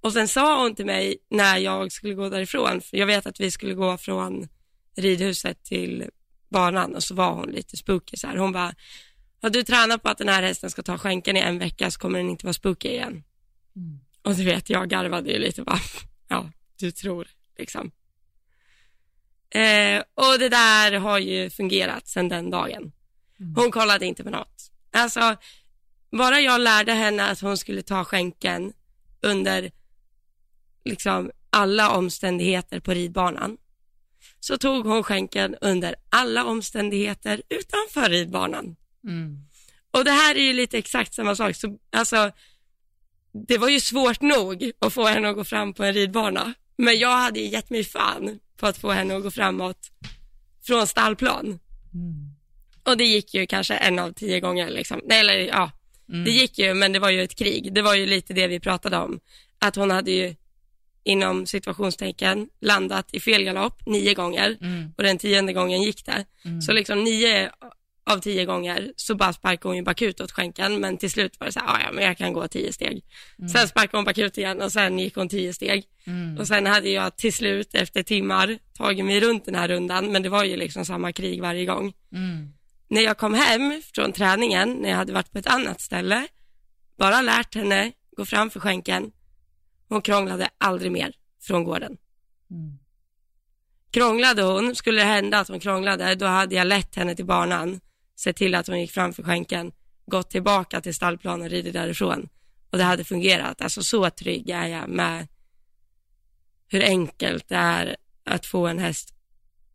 Och 0.00 0.12
sen 0.12 0.28
sa 0.28 0.62
hon 0.62 0.74
till 0.74 0.86
mig 0.86 1.16
när 1.30 1.58
jag 1.58 1.92
skulle 1.92 2.14
gå 2.14 2.28
därifrån, 2.28 2.80
för 2.80 2.96
jag 2.96 3.06
vet 3.06 3.26
att 3.26 3.40
vi 3.40 3.50
skulle 3.50 3.74
gå 3.74 3.98
från 3.98 4.48
ridhuset 4.96 5.64
till 5.64 6.04
banan 6.48 6.94
och 6.94 7.02
så 7.02 7.14
var 7.14 7.32
hon 7.32 7.50
lite 7.50 7.76
spooky 7.76 8.16
så 8.16 8.26
här. 8.26 8.36
Hon 8.36 8.52
bara, 8.52 8.74
har 9.42 9.50
du 9.50 9.62
tränat 9.62 10.02
på 10.02 10.08
att 10.08 10.18
den 10.18 10.28
här 10.28 10.42
hästen 10.42 10.70
ska 10.70 10.82
ta 10.82 10.98
skänken 10.98 11.36
i 11.36 11.40
en 11.40 11.58
vecka 11.58 11.90
så 11.90 12.00
kommer 12.00 12.18
den 12.18 12.28
inte 12.28 12.46
vara 12.46 12.54
spooky 12.54 12.88
igen. 12.88 13.24
Mm. 13.76 14.00
Och 14.22 14.34
du 14.34 14.44
vet, 14.44 14.70
jag 14.70 14.88
garvade 14.88 15.30
ju 15.30 15.38
lite 15.38 15.62
bara, 15.62 15.80
ja, 16.28 16.50
du 16.78 16.90
tror 16.90 17.28
liksom. 17.58 17.90
Eh, 19.50 20.02
och 20.14 20.38
det 20.38 20.48
där 20.48 20.92
har 20.92 21.18
ju 21.18 21.50
fungerat 21.50 22.08
sedan 22.08 22.28
den 22.28 22.50
dagen. 22.50 22.92
Mm. 23.40 23.54
Hon 23.56 23.70
kollade 23.70 24.06
inte 24.06 24.24
på 24.24 24.30
något. 24.30 24.70
Alltså, 24.92 25.36
bara 26.10 26.40
jag 26.40 26.60
lärde 26.60 26.92
henne 26.92 27.30
att 27.30 27.40
hon 27.40 27.58
skulle 27.58 27.82
ta 27.82 28.04
skänken 28.04 28.72
under 29.20 29.70
liksom 30.88 31.30
alla 31.50 31.90
omständigheter 31.90 32.80
på 32.80 32.94
ridbanan 32.94 33.56
så 34.40 34.58
tog 34.58 34.86
hon 34.86 35.02
skänken 35.02 35.56
under 35.60 35.94
alla 36.10 36.44
omständigheter 36.44 37.42
utanför 37.48 38.10
ridbanan. 38.10 38.76
Mm. 39.04 39.38
Och 39.90 40.04
det 40.04 40.10
här 40.10 40.34
är 40.34 40.42
ju 40.42 40.52
lite 40.52 40.78
exakt 40.78 41.14
samma 41.14 41.36
sak. 41.36 41.56
Så, 41.56 41.78
alltså, 41.92 42.30
det 43.32 43.58
var 43.58 43.68
ju 43.68 43.80
svårt 43.80 44.20
nog 44.20 44.72
att 44.78 44.92
få 44.92 45.06
henne 45.06 45.28
att 45.28 45.36
gå 45.36 45.44
fram 45.44 45.74
på 45.74 45.84
en 45.84 45.94
ridbana, 45.94 46.54
men 46.76 46.98
jag 46.98 47.16
hade 47.16 47.40
ju 47.40 47.46
gett 47.46 47.70
mig 47.70 47.84
fan 47.84 48.38
på 48.56 48.66
att 48.66 48.78
få 48.78 48.90
henne 48.90 49.16
att 49.16 49.22
gå 49.22 49.30
framåt 49.30 49.90
från 50.66 50.86
stallplan. 50.86 51.46
Mm. 51.94 52.38
Och 52.84 52.96
det 52.96 53.04
gick 53.04 53.34
ju 53.34 53.46
kanske 53.46 53.74
en 53.74 53.98
av 53.98 54.12
tio 54.12 54.40
gånger 54.40 54.70
liksom. 54.70 55.00
Eller 55.10 55.34
ja, 55.34 55.70
mm. 56.08 56.24
det 56.24 56.30
gick 56.30 56.58
ju, 56.58 56.74
men 56.74 56.92
det 56.92 56.98
var 56.98 57.10
ju 57.10 57.22
ett 57.22 57.34
krig. 57.34 57.74
Det 57.74 57.82
var 57.82 57.94
ju 57.94 58.06
lite 58.06 58.32
det 58.34 58.46
vi 58.46 58.60
pratade 58.60 58.96
om. 58.96 59.20
Att 59.58 59.76
hon 59.76 59.90
hade 59.90 60.10
ju 60.10 60.34
inom 61.08 61.46
situationstecken 61.46 62.48
landat 62.60 63.08
i 63.12 63.20
fel 63.20 63.44
galopp 63.44 63.86
nio 63.86 64.14
gånger 64.14 64.56
mm. 64.60 64.92
och 64.96 65.02
den 65.02 65.18
tionde 65.18 65.52
gången 65.52 65.82
gick 65.82 66.06
det. 66.06 66.24
Mm. 66.44 66.60
Så 66.60 66.72
liksom 66.72 67.04
nio 67.04 67.50
av 68.06 68.18
tio 68.18 68.44
gånger 68.44 68.92
så 68.96 69.14
bara 69.14 69.32
sparkade 69.32 69.68
hon 69.68 69.76
ju 69.76 69.82
bakut 69.82 70.20
åt 70.20 70.32
skänken 70.32 70.80
men 70.80 70.98
till 70.98 71.10
slut 71.10 71.40
var 71.40 71.46
det 71.46 71.52
så 71.52 71.60
här, 71.60 71.84
ja 71.84 71.92
men 71.92 72.04
jag 72.04 72.18
kan 72.18 72.32
gå 72.32 72.48
tio 72.48 72.72
steg. 72.72 73.04
Mm. 73.38 73.48
Sen 73.48 73.68
sparkade 73.68 73.98
hon 73.98 74.04
bakut 74.04 74.38
igen 74.38 74.62
och 74.62 74.72
sen 74.72 74.98
gick 74.98 75.16
hon 75.16 75.28
tio 75.28 75.52
steg. 75.52 75.84
Mm. 76.06 76.38
Och 76.38 76.46
sen 76.46 76.66
hade 76.66 76.88
jag 76.88 77.16
till 77.16 77.32
slut 77.32 77.74
efter 77.74 78.02
timmar 78.02 78.58
tagit 78.74 79.04
mig 79.04 79.20
runt 79.20 79.44
den 79.44 79.54
här 79.54 79.68
rundan 79.68 80.12
men 80.12 80.22
det 80.22 80.28
var 80.28 80.44
ju 80.44 80.56
liksom 80.56 80.84
samma 80.84 81.12
krig 81.12 81.42
varje 81.42 81.64
gång. 81.64 81.92
Mm. 82.12 82.52
När 82.88 83.00
jag 83.00 83.18
kom 83.18 83.34
hem 83.34 83.82
från 83.94 84.12
träningen, 84.12 84.72
när 84.72 84.88
jag 84.88 84.96
hade 84.96 85.12
varit 85.12 85.32
på 85.32 85.38
ett 85.38 85.46
annat 85.46 85.80
ställe, 85.80 86.26
bara 86.98 87.22
lärt 87.22 87.54
henne 87.54 87.92
gå 88.16 88.24
fram 88.24 88.50
för 88.50 88.60
skänken, 88.60 89.10
hon 89.88 90.02
krånglade 90.02 90.48
aldrig 90.58 90.92
mer 90.92 91.12
från 91.40 91.64
gården. 91.64 91.96
Mm. 92.50 92.78
Krånglade 93.90 94.42
hon, 94.42 94.74
skulle 94.74 95.00
det 95.00 95.08
hända 95.08 95.38
att 95.38 95.48
hon 95.48 95.60
krånglade, 95.60 96.14
då 96.14 96.26
hade 96.26 96.54
jag 96.54 96.66
lett 96.66 96.94
henne 96.94 97.14
till 97.14 97.24
banan, 97.24 97.80
sett 98.16 98.36
till 98.36 98.54
att 98.54 98.66
hon 98.66 98.80
gick 98.80 98.90
framför 98.90 99.22
skänken, 99.22 99.72
gått 100.06 100.30
tillbaka 100.30 100.80
till 100.80 100.94
stallplanen 100.94 101.42
och 101.42 101.50
ridit 101.50 101.72
därifrån. 101.72 102.28
Och 102.70 102.78
det 102.78 102.84
hade 102.84 103.04
fungerat. 103.04 103.60
Alltså 103.62 103.82
så 103.82 104.10
trygg 104.10 104.50
är 104.50 104.66
jag 104.66 104.88
med 104.88 105.26
hur 106.68 106.82
enkelt 106.82 107.48
det 107.48 107.56
är 107.56 107.96
att 108.24 108.46
få 108.46 108.66
en 108.66 108.78
häst 108.78 109.14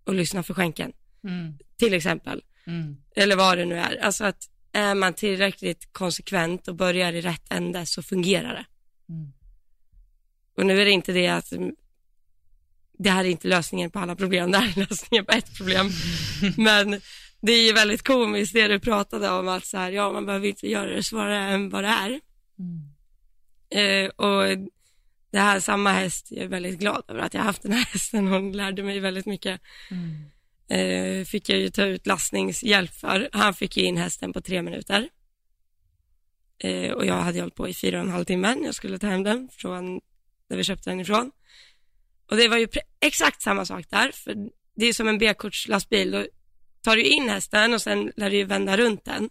att 0.05 0.15
lyssna 0.15 0.43
för 0.43 0.53
skänken. 0.53 0.93
Mm. 1.23 1.57
Till 1.77 1.93
exempel. 1.93 2.43
Mm. 2.67 2.97
Eller 3.15 3.35
vad 3.35 3.57
det 3.57 3.65
nu 3.65 3.75
är. 3.75 3.97
Alltså 4.03 4.25
att 4.25 4.49
är 4.71 4.95
man 4.95 5.13
tillräckligt 5.13 5.93
konsekvent 5.93 6.67
och 6.67 6.75
börjar 6.75 7.13
i 7.13 7.21
rätt 7.21 7.53
ände 7.53 7.85
så 7.85 8.03
fungerar 8.03 8.53
det. 8.53 8.65
Mm. 9.13 9.33
Och 10.57 10.65
nu 10.65 10.81
är 10.81 10.85
det 10.85 10.91
inte 10.91 11.11
det 11.11 11.27
att 11.27 11.53
det 12.97 13.09
här 13.09 13.25
är 13.25 13.29
inte 13.29 13.47
lösningen 13.47 13.91
på 13.91 13.99
alla 13.99 14.15
problem, 14.15 14.51
det 14.51 14.57
här 14.57 14.67
är 14.67 14.89
lösningen 14.89 15.25
på 15.25 15.31
ett 15.31 15.57
problem. 15.57 15.89
Men 16.57 17.01
det 17.41 17.51
är 17.51 17.67
ju 17.67 17.73
väldigt 17.73 18.03
komiskt 18.03 18.53
det 18.53 18.67
du 18.67 18.79
pratade 18.79 19.29
om, 19.29 19.47
att 19.47 19.65
så 19.65 19.77
här, 19.77 19.91
ja, 19.91 20.11
man 20.11 20.25
behöver 20.25 20.47
inte 20.47 20.69
göra 20.69 20.89
det 20.95 21.03
svårare 21.03 21.37
än 21.37 21.69
vad 21.69 21.83
det 21.83 21.87
är. 21.87 22.19
Mm. 22.59 22.93
Eh, 23.69 24.09
och 24.09 24.69
det 25.31 25.39
här 25.39 25.59
samma 25.59 25.91
häst, 25.91 26.27
jag 26.29 26.43
är 26.43 26.47
väldigt 26.47 26.79
glad 26.79 27.03
över 27.07 27.19
att 27.19 27.33
jag 27.33 27.41
har 27.41 27.45
haft 27.45 27.61
den 27.61 27.71
här 27.71 27.85
hästen, 27.85 28.27
hon 28.27 28.51
lärde 28.51 28.83
mig 28.83 28.99
väldigt 28.99 29.25
mycket. 29.25 29.61
Mm. 29.91 30.29
Eh, 30.67 31.25
fick 31.25 31.49
jag 31.49 31.59
ju 31.59 31.69
ta 31.69 31.83
ut 31.83 32.07
lastningshjälp 32.07 32.93
för, 32.93 33.29
han 33.33 33.53
fick 33.53 33.77
ju 33.77 33.83
in 33.83 33.97
hästen 33.97 34.33
på 34.33 34.41
tre 34.41 34.61
minuter. 34.61 35.09
Eh, 36.57 36.91
och 36.91 37.05
jag 37.05 37.15
hade 37.15 37.39
hållit 37.39 37.55
på 37.55 37.67
i 37.67 37.73
fyra 37.73 37.97
och 37.97 38.05
en 38.05 38.11
halv 38.11 38.25
timme, 38.25 38.57
jag 38.63 38.75
skulle 38.75 38.99
ta 38.99 39.07
hem 39.07 39.23
den 39.23 39.49
från 39.51 40.01
där 40.53 40.57
vi 40.57 40.63
köpte 40.63 40.89
den 40.89 40.99
ifrån. 40.99 41.31
Och 42.29 42.37
det 42.37 42.47
var 42.47 42.57
ju 42.57 42.67
exakt 42.99 43.41
samma 43.41 43.65
sak 43.65 43.85
där, 43.89 44.11
för 44.11 44.35
det 44.75 44.85
är 44.85 44.93
som 44.93 45.07
en 45.07 45.17
B-kortslastbil, 45.17 46.11
då 46.11 46.25
tar 46.81 46.95
du 46.95 47.03
in 47.03 47.29
hästen 47.29 47.73
och 47.73 47.81
sen 47.81 48.11
lär 48.15 48.29
du 48.29 48.43
vända 48.43 48.77
runt 48.77 49.05
den. 49.05 49.29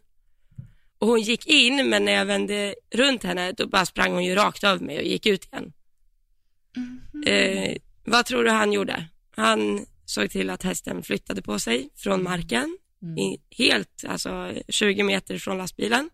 Och 0.99 1.09
hon 1.09 1.21
gick 1.21 1.47
in, 1.47 1.89
men 1.89 2.05
när 2.05 2.13
jag 2.13 2.27
vände 2.27 2.75
runt 2.95 3.23
henne, 3.23 3.53
då 3.53 3.67
bara 3.67 3.87
sprang 3.87 4.13
hon 4.13 4.25
ju 4.25 4.35
rakt 4.35 4.65
över 4.65 4.87
mig 4.87 4.99
och 4.99 5.05
gick 5.05 5.27
ut 5.27 5.45
igen. 5.45 5.73
Mm 6.77 7.01
-hmm. 7.13 7.29
eh, 7.29 7.77
vad 8.05 8.27
tror 8.27 8.45
du 8.45 8.51
han 8.51 8.73
gjorde? 8.73 9.07
Han 9.37 9.87
såg 10.05 10.31
till 10.31 10.51
att 10.51 10.63
hästen 10.63 11.03
flyttade 11.03 11.43
på 11.43 11.59
sig 11.59 11.89
från 11.97 12.21
mm. 12.21 12.25
marken, 12.25 12.79
mm. 13.03 13.19
i, 13.19 13.41
helt, 13.51 14.05
alltså 14.09 14.55
20 14.69 15.03
meter 15.03 15.39
från 15.39 15.59
lastbilen. 15.59 16.11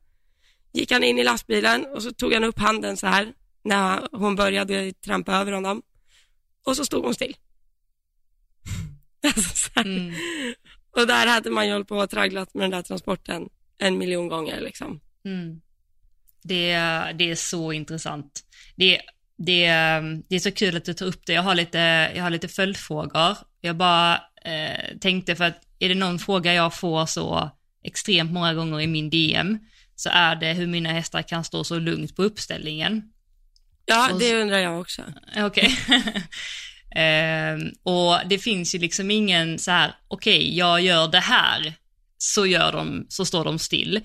Gick 0.72 0.92
han 0.92 1.04
in 1.04 1.18
i 1.18 1.24
lastbilen 1.24 1.86
och 1.86 2.02
så 2.02 2.12
tog 2.12 2.32
han 2.32 2.44
upp 2.44 2.58
handen 2.58 2.96
så 2.96 3.06
här 3.06 3.32
när 3.68 4.08
hon 4.12 4.36
började 4.36 4.92
trampa 4.92 5.32
över 5.32 5.52
honom. 5.52 5.82
Och 6.66 6.76
så 6.76 6.84
stod 6.84 7.04
hon 7.04 7.14
still. 7.14 7.36
alltså, 9.36 9.70
mm. 9.80 10.14
Och 10.96 11.06
där 11.06 11.26
hade 11.26 11.50
man 11.50 11.66
ju 11.66 11.72
hållit 11.72 11.88
på 11.88 11.96
och 11.96 12.10
tragglat 12.10 12.54
med 12.54 12.64
den 12.64 12.70
där 12.70 12.82
transporten 12.82 13.48
en 13.78 13.98
miljon 13.98 14.28
gånger 14.28 14.60
liksom. 14.60 15.00
Mm. 15.24 15.60
Det, 16.42 16.72
det 17.18 17.30
är 17.30 17.34
så 17.34 17.72
intressant. 17.72 18.44
Det 18.76 18.96
är 18.96 19.02
det, 19.36 19.66
det 20.28 20.36
är 20.36 20.40
så 20.40 20.52
kul 20.52 20.76
att 20.76 20.84
du 20.84 20.94
tar 20.94 21.06
upp 21.06 21.26
det. 21.26 21.32
Jag 21.32 21.42
har 21.42 21.54
lite, 21.54 21.78
jag 22.14 22.22
har 22.22 22.30
lite 22.30 22.48
följdfrågor. 22.48 23.36
Jag 23.60 23.76
bara 23.76 24.14
eh, 24.44 24.98
tänkte 25.00 25.36
för 25.36 25.44
att 25.44 25.60
är 25.78 25.88
det 25.88 25.94
någon 25.94 26.18
fråga 26.18 26.54
jag 26.54 26.74
får 26.74 27.06
så 27.06 27.50
extremt 27.84 28.32
många 28.32 28.54
gånger 28.54 28.80
i 28.80 28.86
min 28.86 29.10
DM 29.10 29.58
så 29.94 30.10
är 30.12 30.36
det 30.36 30.52
hur 30.52 30.66
mina 30.66 30.92
hästar 30.92 31.22
kan 31.22 31.44
stå 31.44 31.64
så 31.64 31.78
lugnt 31.78 32.16
på 32.16 32.22
uppställningen. 32.22 33.12
Ja, 33.88 34.10
det 34.18 34.42
undrar 34.42 34.58
jag 34.58 34.80
också. 34.80 35.02
Okej. 35.36 35.78
Okay. 35.86 36.02
eh, 37.04 37.58
och 37.82 38.28
det 38.28 38.38
finns 38.38 38.74
ju 38.74 38.78
liksom 38.78 39.10
ingen 39.10 39.58
så 39.58 39.70
här, 39.70 39.94
okej, 40.08 40.38
okay, 40.38 40.54
jag 40.54 40.80
gör 40.80 41.08
det 41.08 41.20
här, 41.20 41.74
så 42.18 42.46
gör 42.46 42.72
de, 42.72 43.06
så 43.08 43.24
står 43.24 43.44
de 43.44 43.58
still. 43.58 43.96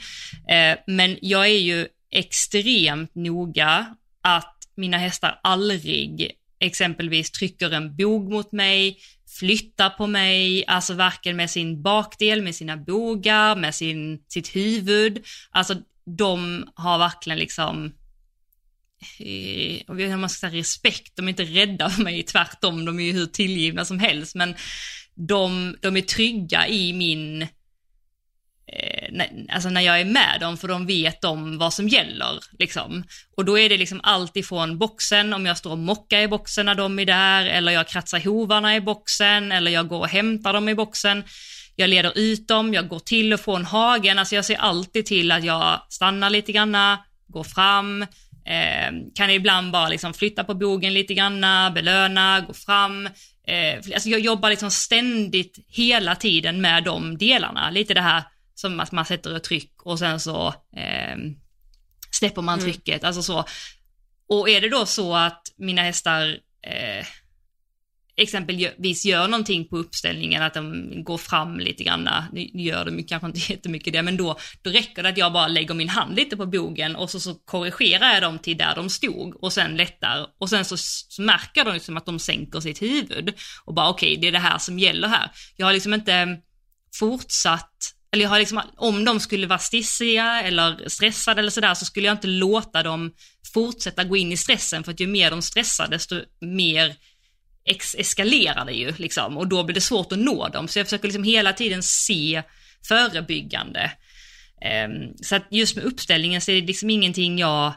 Eh, 0.50 0.78
men 0.88 1.18
jag 1.22 1.46
är 1.46 1.60
ju 1.60 1.88
extremt 2.12 3.16
noga 3.16 3.96
att 4.22 4.58
mina 4.76 4.98
hästar 4.98 5.40
aldrig 5.44 6.32
exempelvis 6.60 7.32
trycker 7.32 7.72
en 7.72 7.96
bog 7.96 8.32
mot 8.32 8.52
mig, 8.52 8.98
flyttar 9.40 9.90
på 9.90 10.08
mig, 10.08 10.66
alltså 10.68 10.94
varken 10.94 11.36
med 11.36 11.50
sin 11.50 11.82
bakdel, 11.82 12.42
med 12.42 12.56
sina 12.56 12.78
bogar, 12.78 13.56
med 13.56 13.76
sin, 13.76 14.24
sitt 14.28 14.56
huvud. 14.56 15.26
Alltså 15.52 15.76
de 16.06 16.66
har 16.76 16.98
verkligen 16.98 17.40
liksom, 17.40 17.86
eh, 17.86 17.92
jag 17.92 17.92
vet 17.92 18.92
inte 18.92 18.93
om 19.88 20.22
man 20.22 20.30
ska 20.30 20.50
säga 20.50 20.60
respekt, 20.60 21.16
de 21.16 21.26
är 21.26 21.30
inte 21.30 21.44
rädda 21.44 21.90
för 21.90 22.04
mig, 22.04 22.24
tvärtom, 22.24 22.86
de 22.86 23.00
är 23.00 23.04
ju 23.04 23.12
hur 23.12 23.26
tillgivna 23.26 23.86
som 23.86 24.00
helst, 24.00 24.36
men 24.36 24.56
de, 25.16 25.76
de 25.82 25.98
är 25.98 26.02
trygga 26.02 26.68
i 26.68 26.94
min 26.94 27.48
Eh, 28.76 29.26
alltså 29.50 29.70
när 29.70 29.82
jag 29.82 30.00
är 30.00 30.06
med 30.06 30.38
dem, 30.40 30.58
för 30.58 30.68
de 30.68 30.86
vet 30.86 31.24
om 31.24 31.58
vad 31.58 31.74
som 31.74 31.88
gäller. 31.88 32.40
Liksom. 32.60 33.04
Och 33.38 33.46
då 33.46 33.60
är 33.60 33.70
det 33.70 33.78
liksom 33.78 34.00
allt 34.04 34.38
ifrån 34.38 34.78
boxen, 34.78 35.34
om 35.34 35.46
jag 35.46 35.58
står 35.58 35.72
och 35.72 35.78
mockar 35.78 36.20
i 36.20 36.28
boxen 36.28 36.66
när 36.66 36.76
de 36.76 37.00
är 37.00 37.06
där, 37.06 37.46
eller 37.46 37.72
jag 37.72 37.88
kratsar 37.88 38.20
hovarna 38.20 38.76
i 38.76 38.82
boxen, 38.82 39.52
eller 39.52 39.72
jag 39.72 39.88
går 39.88 40.00
och 40.00 40.08
hämtar 40.08 40.54
dem 40.54 40.70
i 40.70 40.76
boxen. 40.76 41.24
Jag 41.76 41.90
leder 41.90 42.18
ut 42.18 42.48
dem, 42.48 42.74
jag 42.74 42.88
går 42.88 43.00
till 43.00 43.34
och 43.34 43.40
från 43.40 43.66
hagen, 43.66 44.20
alltså 44.20 44.36
jag 44.36 44.46
ser 44.46 44.56
alltid 44.56 45.06
till 45.06 45.32
att 45.32 45.44
jag 45.44 45.82
stannar 45.90 46.30
lite 46.30 46.52
granna, 46.52 47.00
går 47.28 47.44
fram, 47.44 48.06
eh, 48.46 48.92
kan 49.16 49.30
ibland 49.30 49.72
bara 49.72 49.90
liksom 49.90 50.14
flytta 50.14 50.44
på 50.44 50.54
bogen 50.54 50.94
lite 50.94 51.14
granna, 51.14 51.72
belöna, 51.72 52.42
gå 52.48 52.54
fram. 52.54 53.06
Eh, 53.48 53.76
alltså 53.94 54.10
jag 54.10 54.20
jobbar 54.20 54.50
liksom 54.50 54.72
ständigt 54.72 55.66
hela 55.68 56.16
tiden 56.16 56.62
med 56.62 56.84
de 56.84 57.18
delarna, 57.18 57.70
lite 57.70 57.94
det 57.94 58.02
här 58.02 58.24
som 58.56 58.80
att 58.80 58.92
man 58.92 59.06
sätter 59.06 59.36
ett 59.36 59.44
tryck 59.44 59.74
och 59.84 60.00
sen 60.00 60.20
så 60.20 60.48
eh, 60.78 61.18
släpper 62.12 62.42
man 62.42 62.60
mm. 62.60 62.72
trycket, 62.72 63.04
alltså 63.04 63.24
så. 63.24 63.46
Och 64.30 64.50
är 64.50 64.62
det 64.62 64.70
då 64.70 64.86
så 64.86 65.16
att 65.16 65.42
mina 65.58 65.82
hästar 65.82 66.38
eh, 66.68 67.06
exempelvis 68.18 69.06
gör 69.06 69.28
någonting 69.28 69.68
på 69.68 69.78
uppställningen, 69.78 70.44
att 70.44 70.54
de 70.54 70.92
går 71.04 71.18
fram 71.18 71.60
lite 71.60 71.84
grann, 71.84 72.08
ah, 72.08 72.24
nu 72.32 72.42
gör 72.54 72.86
de 72.86 73.04
kanske 73.04 73.28
inte 73.28 73.40
jättemycket 73.54 73.94
det, 73.94 74.02
men 74.02 74.18
då, 74.18 74.38
då 74.62 74.70
räcker 74.70 75.04
det 75.04 75.10
att 75.10 75.18
jag 75.18 75.34
bara 75.34 75.48
lägger 75.48 75.74
min 75.74 75.90
hand 75.90 76.16
lite 76.16 76.38
på 76.38 76.46
bogen 76.46 76.96
och 76.96 77.10
så, 77.10 77.20
så 77.20 77.36
korrigerar 77.36 78.14
jag 78.14 78.22
dem 78.22 78.40
till 78.40 78.58
där 78.58 78.76
de 78.76 78.90
stod 78.90 79.44
och 79.44 79.54
sen 79.54 79.76
lättar 79.76 80.28
och 80.40 80.50
sen 80.50 80.66
så, 80.66 80.78
så 80.78 81.22
märker 81.22 81.66
de 81.66 81.74
liksom 81.74 81.98
att 81.98 82.06
de 82.06 82.20
sänker 82.20 82.60
sitt 82.60 82.82
huvud 82.82 83.34
och 83.66 83.74
bara 83.74 83.90
okej, 83.90 84.10
okay, 84.10 84.22
det 84.22 84.28
är 84.28 84.32
det 84.32 84.40
här 84.40 84.58
som 84.58 84.80
gäller 84.80 85.08
här. 85.08 85.32
Jag 85.58 85.66
har 85.66 85.74
liksom 85.74 85.94
inte 85.94 86.14
mm, 86.14 86.38
fortsatt 87.00 87.94
eller 88.14 88.24
jag 88.24 88.30
har 88.30 88.40
liksom, 88.40 88.62
om 88.78 89.06
de 89.06 89.20
skulle 89.20 89.48
vara 89.48 89.60
stissiga 89.60 90.42
eller 90.42 90.90
stressade 90.90 91.40
eller 91.40 91.52
sådär 91.52 91.74
så 91.74 91.86
skulle 91.86 92.08
jag 92.08 92.14
inte 92.14 92.28
låta 92.28 92.84
dem 92.84 93.12
fortsätta 93.54 94.04
gå 94.04 94.18
in 94.18 94.32
i 94.32 94.38
stressen 94.38 94.84
för 94.84 94.92
att 94.92 95.00
ju 95.00 95.08
mer 95.08 95.32
de 95.32 95.42
stressar 95.42 95.88
desto 95.88 96.16
mer 96.42 96.96
ex 97.66 97.96
eskalerar 97.96 98.66
det 98.66 98.74
ju 98.74 98.94
liksom 98.98 99.38
och 99.38 99.48
då 99.48 99.64
blir 99.64 99.74
det 99.74 99.82
svårt 99.82 100.12
att 100.12 100.20
nå 100.20 100.48
dem. 100.48 100.68
Så 100.68 100.80
jag 100.80 100.88
försöker 100.88 101.08
liksom 101.08 101.24
hela 101.24 101.54
tiden 101.54 101.84
se 101.84 102.44
förebyggande. 102.88 103.92
Um, 104.86 105.14
så 105.22 105.36
att 105.36 105.48
just 105.52 105.76
med 105.76 105.86
uppställningen 105.86 106.42
så 106.42 106.52
är 106.52 106.62
det 106.62 106.68
liksom 106.68 106.90
ingenting 106.90 107.40
jag 107.40 107.74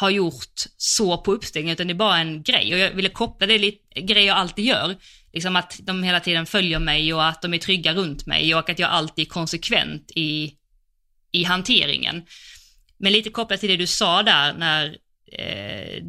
har 0.00 0.10
gjort 0.10 0.54
så 0.76 1.18
på 1.18 1.32
uppställningen 1.32 1.72
utan 1.72 1.86
det 1.86 1.92
är 1.92 1.94
bara 1.94 2.18
en 2.18 2.42
grej 2.42 2.74
och 2.74 2.78
jag 2.78 2.90
ville 2.90 3.08
koppla 3.08 3.46
det 3.46 3.58
lite, 3.58 4.00
grejer 4.00 4.26
jag 4.26 4.36
alltid 4.36 4.64
gör 4.64 4.96
liksom 5.32 5.56
att 5.56 5.80
de 5.82 6.02
hela 6.02 6.20
tiden 6.20 6.46
följer 6.46 6.78
mig 6.78 7.14
och 7.14 7.26
att 7.26 7.42
de 7.42 7.54
är 7.54 7.58
trygga 7.58 7.94
runt 7.94 8.26
mig 8.26 8.54
och 8.54 8.70
att 8.70 8.78
jag 8.78 8.90
alltid 8.90 9.26
är 9.26 9.30
konsekvent 9.30 10.10
i, 10.14 10.54
i 11.32 11.44
hanteringen. 11.44 12.22
Men 12.98 13.12
lite 13.12 13.30
kopplat 13.30 13.60
till 13.60 13.68
det 13.68 13.76
du 13.76 13.86
sa 13.86 14.22
där 14.22 14.54
när 14.54 14.96
eh, 15.32 16.02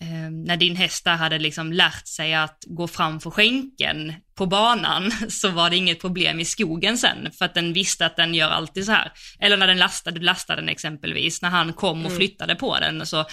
eh, 0.00 0.30
när 0.30 0.56
din 0.56 0.76
häst 0.76 1.04
där 1.04 1.16
hade 1.16 1.38
liksom 1.38 1.72
lärt 1.72 2.06
sig 2.06 2.34
att 2.34 2.64
gå 2.66 2.88
fram 2.88 3.20
för 3.20 3.30
skänken 3.30 4.14
på 4.34 4.46
banan 4.46 5.12
så 5.28 5.48
var 5.48 5.70
det 5.70 5.76
inget 5.76 6.00
problem 6.00 6.40
i 6.40 6.44
skogen 6.44 6.98
sen 6.98 7.32
för 7.38 7.44
att 7.44 7.54
den 7.54 7.72
visste 7.72 8.06
att 8.06 8.16
den 8.16 8.34
gör 8.34 8.50
alltid 8.50 8.84
så 8.84 8.92
här. 8.92 9.12
Eller 9.40 9.56
när 9.56 9.66
den 9.66 9.78
lastade, 9.78 10.18
du 10.18 10.24
lastade 10.24 10.62
den 10.62 10.68
exempelvis, 10.68 11.42
när 11.42 11.50
han 11.50 11.72
kom 11.72 12.00
och 12.00 12.06
mm. 12.06 12.16
flyttade 12.16 12.54
på 12.54 12.78
den. 12.78 13.06
Så, 13.06 13.24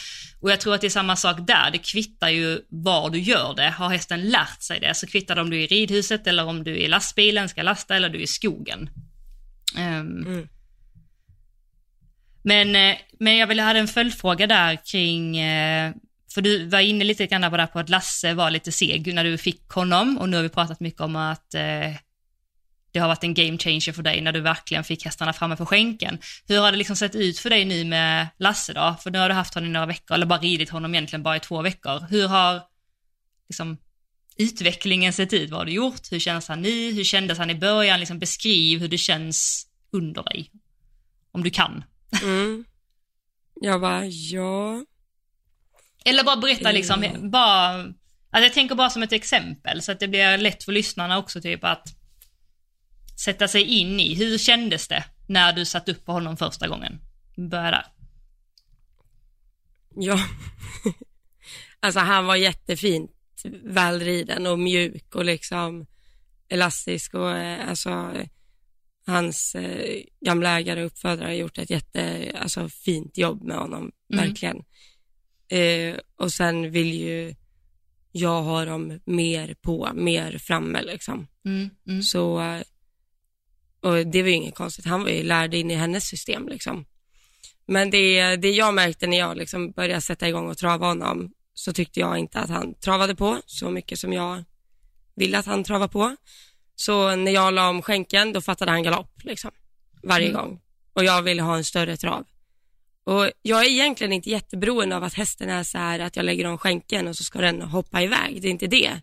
och 0.42 0.52
jag 0.52 0.60
tror 0.60 0.76
att 0.76 0.82
det 0.82 0.88
är 0.88 0.90
samma 0.90 1.16
sak 1.16 1.38
där, 1.48 1.72
det 1.72 1.78
kvittar 1.78 2.30
ju 2.30 2.60
var 2.70 3.10
du 3.10 3.20
gör 3.20 3.54
det. 3.56 3.70
Har 3.70 3.90
hästen 3.90 4.30
lärt 4.30 4.62
sig 4.62 4.80
det 4.80 4.94
så 4.94 5.08
kvittar 5.08 5.36
det 5.36 5.42
om 5.42 5.50
du 5.50 5.58
är 5.58 5.64
i 5.64 5.68
ridhuset 5.68 6.28
eller 6.28 6.46
om 6.46 6.64
du 6.64 6.72
är 6.72 6.78
i 6.78 6.88
lastbilen, 6.88 7.50
ska 7.50 7.64
lasta 7.64 7.96
eller 7.96 8.10
du 8.10 8.18
är 8.18 8.24
i 8.24 8.28
skogen. 8.28 8.90
Um, 9.78 10.26
mm. 10.26 10.48
Men, 12.44 12.76
eh, 12.76 12.98
men 13.20 13.38
jag 13.38 13.48
ville 13.48 13.64
ha 13.64 13.74
en 13.74 13.88
följdfråga 13.88 14.48
där 14.48 14.86
kring 14.92 15.38
eh, 15.38 15.94
för 16.36 16.42
du 16.42 16.66
var 16.66 16.80
inne 16.80 17.04
lite 17.04 17.26
grann 17.26 17.52
på 17.52 17.58
det 17.58 17.68
på 17.68 17.80
att 17.80 17.90
Lasse 17.90 18.34
var 18.34 18.52
lite 18.52 18.72
seg 18.72 19.14
när 19.14 19.24
du 19.24 19.38
fick 19.38 19.70
honom 19.70 20.18
och 20.18 20.30
nu 20.30 20.36
har 20.36 20.44
vi 20.44 20.50
pratat 20.50 20.80
mycket 20.80 21.02
om 21.02 21.16
att 21.16 21.54
eh, 21.54 21.92
det 22.92 23.00
har 23.00 23.08
varit 23.08 23.24
en 23.24 23.34
game 23.34 23.58
changer 23.58 23.92
för 23.92 24.04
dig 24.04 24.22
när 24.22 24.32
du 24.32 24.42
verkligen 24.42 24.84
fick 24.84 25.06
hästarna 25.06 25.34
framme 25.34 25.56
på 25.56 25.66
skänken. 25.66 26.20
Hur 26.48 26.60
har 26.60 26.72
det 26.72 26.78
liksom 26.78 26.96
sett 26.96 27.16
ut 27.16 27.40
för 27.40 27.50
dig 27.50 27.66
nu 27.66 27.84
med 27.84 28.28
Lasse 28.38 28.74
då? 28.74 28.96
För 29.04 29.12
nu 29.12 29.20
har 29.20 29.30
du 29.30 29.36
haft 29.36 29.54
honom 29.54 29.70
i 29.70 29.74
några 29.74 29.86
veckor, 29.86 30.16
eller 30.16 30.26
bara 30.26 30.40
ridit 30.40 30.70
honom 30.70 30.96
egentligen 30.96 31.24
bara 31.24 31.36
i 31.36 31.40
två 31.40 31.62
veckor. 31.62 32.08
Hur 32.10 32.28
har 32.28 32.62
liksom 33.50 33.78
utvecklingen 34.38 35.14
sett 35.14 35.34
ut? 35.34 35.50
Vad 35.50 35.60
har 35.60 35.66
du 35.66 35.72
gjort? 35.72 36.12
Hur 36.12 36.20
känns 36.20 36.48
han 36.48 36.62
nu? 36.62 36.92
Hur 36.92 37.04
kändes 37.04 37.38
han 37.38 37.50
i 37.50 37.56
början? 37.56 38.00
Liksom 38.00 38.20
beskriv 38.20 38.80
hur 38.80 38.88
det 38.88 38.98
känns 38.98 39.68
under 39.92 40.24
dig. 40.24 40.52
Om 41.32 41.44
du 41.44 41.50
kan. 41.50 41.84
Mm. 42.24 42.66
Jag 43.62 43.82
bara, 43.82 44.06
ja. 44.06 44.86
Eller 46.06 46.24
bara 46.24 46.38
berätta 46.38 46.72
liksom, 46.72 47.04
mm. 47.04 47.32
bara, 47.32 47.74
alltså 47.74 47.96
jag 48.32 48.54
tänker 48.54 48.76
bara 48.76 48.90
som 48.90 49.04
ett 49.04 49.14
exempel 49.14 49.82
så 49.82 49.92
att 49.92 50.00
det 50.00 50.08
blir 50.08 50.38
lätt 50.38 50.64
för 50.64 50.72
lyssnarna 50.72 51.18
också 51.18 51.42
typ 51.42 51.64
att 51.64 51.88
sätta 53.26 53.48
sig 53.48 53.64
in 53.64 54.00
i, 54.00 54.16
hur 54.16 54.38
kändes 54.38 54.88
det 54.88 55.04
när 55.28 55.54
du 55.54 55.66
satt 55.66 55.90
upp 55.90 56.06
på 56.06 56.12
honom 56.12 56.38
första 56.38 56.68
gången? 56.68 57.00
Börja 57.38 57.72
där. 57.72 57.86
Ja, 59.96 60.20
alltså 61.80 62.00
han 62.00 62.26
var 62.26 62.36
jättefint 62.36 63.12
välriden 63.64 64.48
och 64.48 64.60
mjuk 64.60 65.16
och 65.16 65.26
liksom 65.26 65.86
elastisk 66.50 67.14
och 67.14 67.32
eh, 67.32 67.70
alltså 67.70 68.12
hans 69.06 69.56
eh, 69.56 70.02
gamla 70.26 70.60
ägare 70.60 70.80
och 70.80 70.86
uppfödare 70.86 71.28
har 71.28 71.34
gjort 71.34 71.58
ett 71.58 71.70
jätte, 71.70 72.32
alltså 72.42 72.70
fint 72.70 73.18
jobb 73.18 73.44
med 73.44 73.58
honom, 73.58 73.92
mm. 74.14 74.26
verkligen. 74.26 74.58
Eh, 75.48 75.96
och 76.16 76.34
sen 76.34 76.72
vill 76.72 76.94
ju 76.94 77.36
jag 78.12 78.44
ha 78.44 78.66
dem 78.66 79.00
mer 79.06 79.56
på, 79.62 79.90
mer 79.94 80.38
framme 80.38 80.82
liksom. 80.82 81.28
Mm, 81.46 81.70
mm. 81.88 82.04
Så, 82.04 82.34
och 83.82 84.08
det 84.08 84.22
var 84.22 84.30
ju 84.30 84.36
inget 84.36 84.56
konstigt, 84.56 84.86
han 84.86 85.04
var 85.04 85.10
ju 85.10 85.24
lärd 85.24 85.54
in 85.54 85.72
i 85.72 85.76
hennes 85.76 86.04
system 86.04 86.48
liksom. 86.48 86.86
Men 87.68 87.90
det, 87.90 88.36
det 88.36 88.50
jag 88.52 88.74
märkte 88.74 89.08
när 89.08 89.18
jag 89.18 89.38
liksom 89.38 89.72
började 89.72 90.02
sätta 90.02 90.30
igång 90.30 90.50
och 90.50 90.58
trava 90.58 90.88
honom, 90.88 91.32
så 91.54 91.74
tyckte 91.74 92.00
jag 92.00 92.18
inte 92.18 92.40
att 92.40 92.50
han 92.50 92.74
travade 92.74 93.16
på 93.16 93.42
så 93.46 93.70
mycket 93.70 94.00
som 94.00 94.14
jag 94.14 94.44
ville 95.16 95.40
att 95.40 95.46
han 95.46 95.64
travade 95.64 95.92
på. 95.92 96.16
Så 96.76 97.16
när 97.16 97.32
jag 97.32 97.54
la 97.54 97.70
om 97.70 97.82
skänken, 97.82 98.34
då 98.34 98.42
fattade 98.42 98.72
han 98.72 98.84
galopp 98.84 99.24
liksom, 99.24 99.52
varje 100.04 100.30
mm. 100.30 100.42
gång. 100.42 100.62
Och 100.94 101.04
jag 101.04 101.22
ville 101.22 101.42
ha 101.42 101.58
en 101.58 101.64
större 101.64 101.98
trav. 101.98 102.26
Och 103.06 103.32
jag 103.42 103.66
är 103.66 103.70
egentligen 103.70 104.14
inte 104.14 104.30
jätteberoende 104.30 104.96
av 104.96 105.04
att 105.04 105.14
hästen 105.14 105.50
är 105.50 105.64
så 105.64 105.78
här 105.78 106.00
att 106.00 106.16
jag 106.16 106.26
lägger 106.26 106.46
om 106.46 106.58
skänken 106.58 107.08
och 107.08 107.16
så 107.16 107.24
ska 107.24 107.42
den 107.42 107.62
hoppa 107.62 108.02
iväg. 108.02 108.42
Det 108.42 108.48
är 108.48 108.52
inte 108.52 108.68
det. 108.68 109.02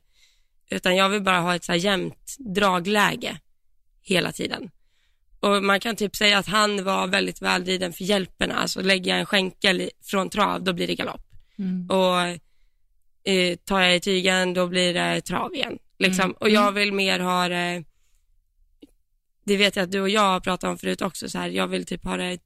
Utan 0.70 0.96
jag 0.96 1.09
vill 1.09 1.22
bara 1.22 1.40
ha 1.40 1.55
ett 1.55 1.64
så 1.64 1.72
här 1.72 1.78
jämnt 1.78 2.36
dragläge 2.38 3.38
hela 4.03 4.32
tiden. 4.32 4.70
Och 5.40 5.64
man 5.64 5.80
kan 5.80 5.96
typ 5.96 6.16
säga 6.16 6.38
att 6.38 6.46
han 6.46 6.84
var 6.84 7.07
väldigt 7.07 7.42
väldriden 7.42 7.92
för 7.92 8.05
hjälperna. 8.05 8.55
Alltså 8.55 8.80
lägger 8.80 9.11
jag 9.11 9.20
en 9.20 9.26
skänkel 9.26 9.90
från 10.03 10.30
trav, 10.30 10.64
då 10.64 10.72
blir 10.72 10.86
det 10.86 10.94
galopp. 10.94 11.26
Mm. 11.59 11.90
Och 11.90 12.20
eh, 13.32 13.57
tar 13.64 13.80
jag 13.80 13.96
i 13.96 14.00
tygen, 14.00 14.55
då 14.55 14.66
blir 14.66 14.94
det 14.94 15.20
trav 15.20 15.55
igen. 15.55 15.78
Liksom. 15.98 16.24
Mm. 16.24 16.36
Och 16.40 16.50
jag 16.50 16.62
mm. 16.62 16.74
vill 16.74 16.92
mer 16.92 17.20
ha 17.20 17.48
det, 17.48 17.84
det 19.44 19.57
vet 19.57 19.76
jag 19.76 19.82
att 19.82 19.92
du 19.92 20.00
och 20.00 20.09
jag 20.09 20.20
har 20.20 20.40
pratat 20.40 20.70
om 20.70 20.78
förut 20.78 21.03
också, 21.03 21.28
så 21.28 21.38
här, 21.38 21.48
jag 21.48 21.66
vill 21.66 21.86
typ 21.86 22.05
ha 22.05 22.16
det 22.16 22.38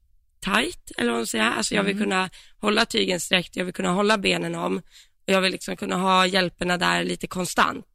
tight, 0.53 0.91
eller 0.97 1.11
vad 1.11 1.19
man 1.19 1.27
säger. 1.27 1.45
Alltså 1.45 1.75
jag 1.75 1.83
vill 1.83 1.95
Mm. 1.95 2.03
kunna 2.03 2.29
hålla 2.59 2.85
tygen 2.85 3.19
sträckt, 3.19 3.55
jag 3.55 3.65
vill 3.65 3.73
kunna 3.73 3.91
hålla 3.91 4.17
benen 4.17 4.55
om. 4.55 4.77
Och 5.27 5.33
jag 5.33 5.41
vill 5.41 5.51
liksom 5.51 5.77
kunna 5.77 5.95
ha 5.95 6.25
hjälperna 6.25 6.77
där 6.77 7.03
lite 7.03 7.27
konstant. 7.27 7.85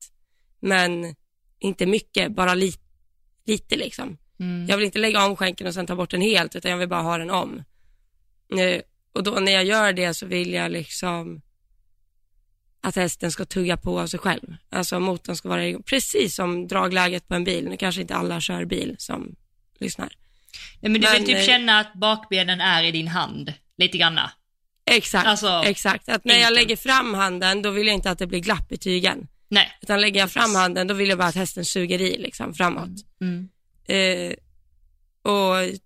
Men 0.61 1.15
inte 1.59 1.87
mycket, 1.87 2.33
bara 2.33 2.55
li 2.55 2.73
lite 3.47 3.77
liksom. 3.77 4.19
Mm. 4.41 4.67
Jag 4.69 4.77
vill 4.77 4.87
inte 4.87 4.99
lägga 4.99 5.27
om 5.27 5.37
skänken 5.37 5.67
och 5.67 5.75
sen 5.75 5.87
ta 5.87 5.97
bort 5.97 6.11
den 6.11 6.21
helt, 6.23 6.57
utan 6.57 6.71
jag 6.71 6.79
vill 6.79 6.89
bara 6.89 7.03
ha 7.03 7.19
den 7.19 7.31
om. 7.31 7.63
Eh, 8.59 8.81
Och 9.15 9.23
då 9.23 9.31
när 9.31 9.53
jag 9.53 9.65
gör 9.65 9.93
det 9.93 10.15
så 10.15 10.27
vill 10.27 10.53
jag 10.53 10.73
liksom 10.73 11.43
att 12.81 12.97
hästen 12.97 13.33
ska 13.33 13.45
tugga 13.45 13.77
på 13.77 14.01
av 14.01 14.07
sig 14.07 14.21
själv. 14.21 14.55
Alltså 14.71 15.01
motorn 15.01 15.37
ska 15.37 15.49
vara 15.49 15.67
igång, 15.67 15.83
precis 15.83 16.35
som 16.35 16.69
dragläget 16.69 17.29
på 17.29 17.35
en 17.35 17.45
bil. 17.45 17.69
Nu 17.69 17.77
kanske 17.77 18.01
inte 18.01 18.15
alla 18.15 18.41
kör 18.41 18.65
bil 18.65 18.97
som 18.99 19.35
lyssnar. 19.79 20.13
Nej, 20.81 20.93
men 20.93 21.01
du 21.01 21.07
vill 21.07 21.19
Men, 21.19 21.27
typ 21.27 21.37
eh, 21.37 21.43
känna 21.43 21.81
att 21.81 21.95
bakbenen 21.95 22.61
är 22.61 22.83
i 22.83 22.91
din 22.91 23.09
hand, 23.09 23.53
lite 23.79 23.99
granna. 23.99 24.31
Exakt, 24.91 25.27
Alltså, 25.27 25.63
exakt. 25.65 26.09
Att 26.09 26.25
när 26.25 26.39
jag 26.39 26.53
lägger 26.53 26.77
fram 26.77 27.15
handen, 27.15 27.63
då 27.63 27.71
vill 27.71 27.87
jag 27.87 27.95
inte 27.95 28.11
att 28.11 28.19
det 28.19 28.27
blir 28.27 28.41
glapp 28.41 28.73
i 28.73 28.79
tygen. 28.79 29.29
Nej. 29.49 29.79
Utan 29.83 30.01
lägger 30.01 30.21
jag 30.21 30.31
fram 30.31 30.55
handen, 30.55 30.87
då 30.87 30.95
vill 30.95 31.09
jag 31.09 31.19
bara 31.19 31.29
att 31.29 31.35
hästen 31.35 31.65
suger 31.65 32.01
i 32.01 32.19
liksom 32.19 32.55
framåt. 32.55 32.91
Mm. 33.21 33.49
Eh, 33.89 34.35
och 35.33 35.79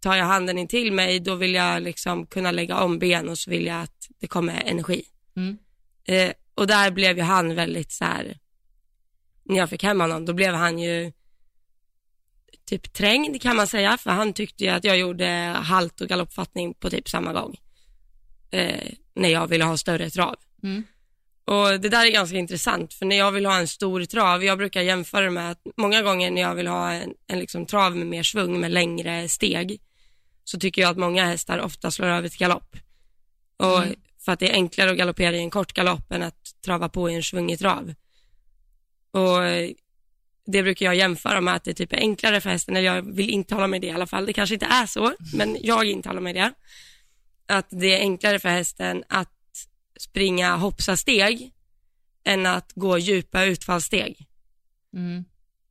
tar 0.00 0.16
jag 0.16 0.24
handen 0.24 0.58
in 0.58 0.68
till 0.68 0.92
mig, 0.92 1.20
då 1.20 1.34
vill 1.34 1.54
jag 1.54 1.82
liksom 1.82 2.26
kunna 2.26 2.50
lägga 2.50 2.76
om 2.76 2.98
ben 2.98 3.28
och 3.28 3.38
så 3.38 3.50
vill 3.50 3.66
jag 3.66 3.82
att 3.82 4.08
det 4.20 4.26
kommer 4.26 4.62
energi. 4.66 5.02
Mm. 5.36 5.58
Eh, 6.04 6.32
och 6.54 6.66
där 6.66 6.90
blev 6.90 7.16
ju 7.16 7.22
han 7.22 7.54
väldigt 7.54 7.92
så 7.92 8.04
här, 8.04 8.38
när 9.44 9.56
jag 9.56 9.70
fick 9.70 9.82
hem 9.82 10.00
honom, 10.00 10.24
då 10.24 10.32
blev 10.32 10.54
han 10.54 10.78
ju 10.78 11.12
typ 12.70 12.92
trängd 12.92 13.42
kan 13.42 13.56
man 13.56 13.66
säga, 13.66 13.96
för 13.96 14.10
han 14.10 14.32
tyckte 14.32 14.64
ju 14.64 14.70
att 14.70 14.84
jag 14.84 14.98
gjorde 14.98 15.26
halt 15.56 16.00
och 16.00 16.08
galoppfattning 16.08 16.74
på 16.74 16.90
typ 16.90 17.08
samma 17.08 17.32
gång. 17.32 17.56
Eh, 18.50 18.92
när 19.14 19.28
jag 19.28 19.46
ville 19.46 19.64
ha 19.64 19.76
större 19.76 20.10
trav. 20.10 20.36
Mm. 20.62 20.84
Och 21.44 21.80
det 21.80 21.88
där 21.88 22.06
är 22.06 22.10
ganska 22.10 22.36
intressant, 22.36 22.94
för 22.94 23.06
när 23.06 23.16
jag 23.16 23.32
vill 23.32 23.46
ha 23.46 23.58
en 23.58 23.68
stor 23.68 24.04
trav, 24.04 24.44
jag 24.44 24.58
brukar 24.58 24.82
jämföra 24.82 25.30
med 25.30 25.50
att 25.50 25.60
många 25.76 26.02
gånger 26.02 26.30
när 26.30 26.42
jag 26.42 26.54
vill 26.54 26.66
ha 26.66 26.92
en, 26.92 27.14
en 27.26 27.38
liksom 27.38 27.66
trav 27.66 27.96
med 27.96 28.06
mer 28.06 28.22
svung, 28.22 28.60
med 28.60 28.70
längre 28.70 29.28
steg, 29.28 29.80
så 30.44 30.58
tycker 30.58 30.82
jag 30.82 30.90
att 30.90 30.98
många 30.98 31.24
hästar 31.24 31.58
ofta 31.58 31.90
slår 31.90 32.06
över 32.06 32.28
till 32.28 32.38
galopp. 32.38 32.76
Och 33.56 33.82
Mm. 33.82 33.94
För 34.24 34.32
att 34.32 34.38
det 34.38 34.50
är 34.50 34.54
enklare 34.54 34.90
att 34.90 34.96
galoppera 34.96 35.36
i 35.36 35.40
en 35.40 35.50
kort 35.50 35.72
galopp 35.72 36.12
än 36.12 36.22
att 36.22 36.54
trava 36.64 36.88
på 36.88 37.10
i 37.10 37.14
en 37.14 37.22
svungig 37.22 37.58
trav. 37.58 37.94
Och 39.10 39.42
det 40.46 40.62
brukar 40.62 40.86
jag 40.86 40.94
jämföra 40.94 41.40
med 41.40 41.54
att 41.54 41.64
det 41.64 41.74
typ 41.74 41.92
är 41.92 41.96
enklare 41.96 42.40
för 42.40 42.50
hästen, 42.50 42.76
eller 42.76 42.94
jag 42.94 43.02
vill 43.02 43.30
intala 43.30 43.66
mig 43.66 43.80
det 43.80 43.86
i 43.86 43.90
alla 43.90 44.06
fall. 44.06 44.26
Det 44.26 44.32
kanske 44.32 44.54
inte 44.54 44.66
är 44.66 44.86
så, 44.86 45.12
men 45.34 45.56
jag 45.60 45.84
intalar 45.84 46.20
mig 46.20 46.32
det. 46.32 46.52
Att 47.46 47.66
det 47.70 47.94
är 47.94 48.00
enklare 48.00 48.38
för 48.38 48.48
hästen 48.48 49.04
att 49.08 49.28
springa 50.00 50.56
hoppsa-steg 50.56 51.52
än 52.24 52.46
att 52.46 52.72
gå 52.74 52.98
djupa 52.98 53.44
utfallssteg. 53.44 54.26
Mm. 54.94 55.24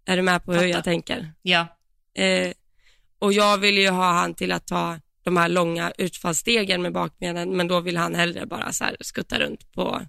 Är 0.05 0.17
du 0.17 0.23
med 0.23 0.45
på 0.45 0.51
hur 0.51 0.59
Fattar. 0.59 0.69
jag 0.69 0.83
tänker? 0.83 1.33
Ja. 1.41 1.67
Eh, 2.13 2.51
och 3.19 3.33
jag 3.33 3.57
vill 3.57 3.77
ju 3.77 3.89
ha 3.89 4.11
han 4.11 4.33
till 4.33 4.51
att 4.51 4.67
ta 4.67 4.99
de 5.23 5.37
här 5.37 5.49
långa 5.49 5.91
utfallsstegen 5.97 6.81
med 6.81 6.93
bakbenen, 6.93 7.57
men 7.57 7.67
då 7.67 7.79
vill 7.79 7.97
han 7.97 8.15
hellre 8.15 8.45
bara 8.45 8.71
så 8.71 8.83
här 8.83 8.97
skutta 8.99 9.39
runt 9.39 9.71
på, 9.71 10.01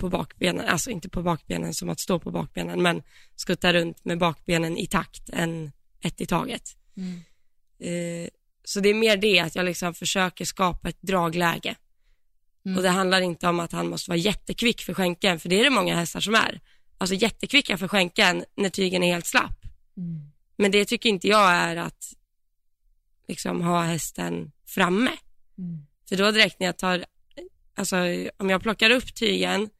på 0.00 0.08
bakbenen, 0.08 0.68
alltså 0.68 0.90
inte 0.90 1.08
på 1.08 1.22
bakbenen 1.22 1.74
som 1.74 1.88
att 1.88 2.00
stå 2.00 2.18
på 2.18 2.30
bakbenen, 2.30 2.82
men 2.82 3.02
skutta 3.36 3.72
runt 3.72 4.04
med 4.04 4.18
bakbenen 4.18 4.78
i 4.78 4.86
takt 4.86 5.30
än 5.32 5.72
ett 6.00 6.20
i 6.20 6.26
taget. 6.26 6.76
Mm. 6.96 7.20
Eh, 7.78 8.28
så 8.64 8.80
det 8.80 8.88
är 8.88 8.94
mer 8.94 9.16
det 9.16 9.38
att 9.40 9.56
jag 9.56 9.64
liksom 9.64 9.94
försöker 9.94 10.44
skapa 10.44 10.88
ett 10.88 11.02
dragläge. 11.02 11.76
Mm. 12.64 12.76
Och 12.76 12.82
det 12.82 12.88
handlar 12.88 13.20
inte 13.20 13.48
om 13.48 13.60
att 13.60 13.72
han 13.72 13.88
måste 13.88 14.10
vara 14.10 14.18
jättekvick 14.18 14.80
för 14.80 14.94
skänken, 14.94 15.40
för 15.40 15.48
det 15.48 15.60
är 15.60 15.64
det 15.64 15.70
många 15.70 15.96
hästar 15.96 16.20
som 16.20 16.34
är. 16.34 16.60
Alltså 16.98 17.14
jättekvicka 17.14 17.78
för 17.78 17.88
skänken 17.88 18.44
när 18.56 18.70
tygen 18.70 19.02
är 19.02 19.12
helt 19.12 19.26
slapp. 19.26 19.64
Mm. 19.96 20.30
Men 20.56 20.70
det 20.70 20.84
tycker 20.84 21.08
inte 21.08 21.28
jag 21.28 21.50
är 21.50 21.76
att 21.76 22.12
liksom 23.28 23.60
ha 23.60 23.82
hästen 23.82 24.52
framme. 24.66 25.10
Mm. 25.58 25.86
För 26.08 26.16
då 26.16 26.30
direkt 26.30 26.60
när 26.60 26.66
jag 26.66 26.78
tar, 26.78 27.04
alltså 27.74 27.96
om 28.36 28.50
jag 28.50 28.62
plockar 28.62 28.90
upp 28.90 29.14
tygen, 29.14 29.70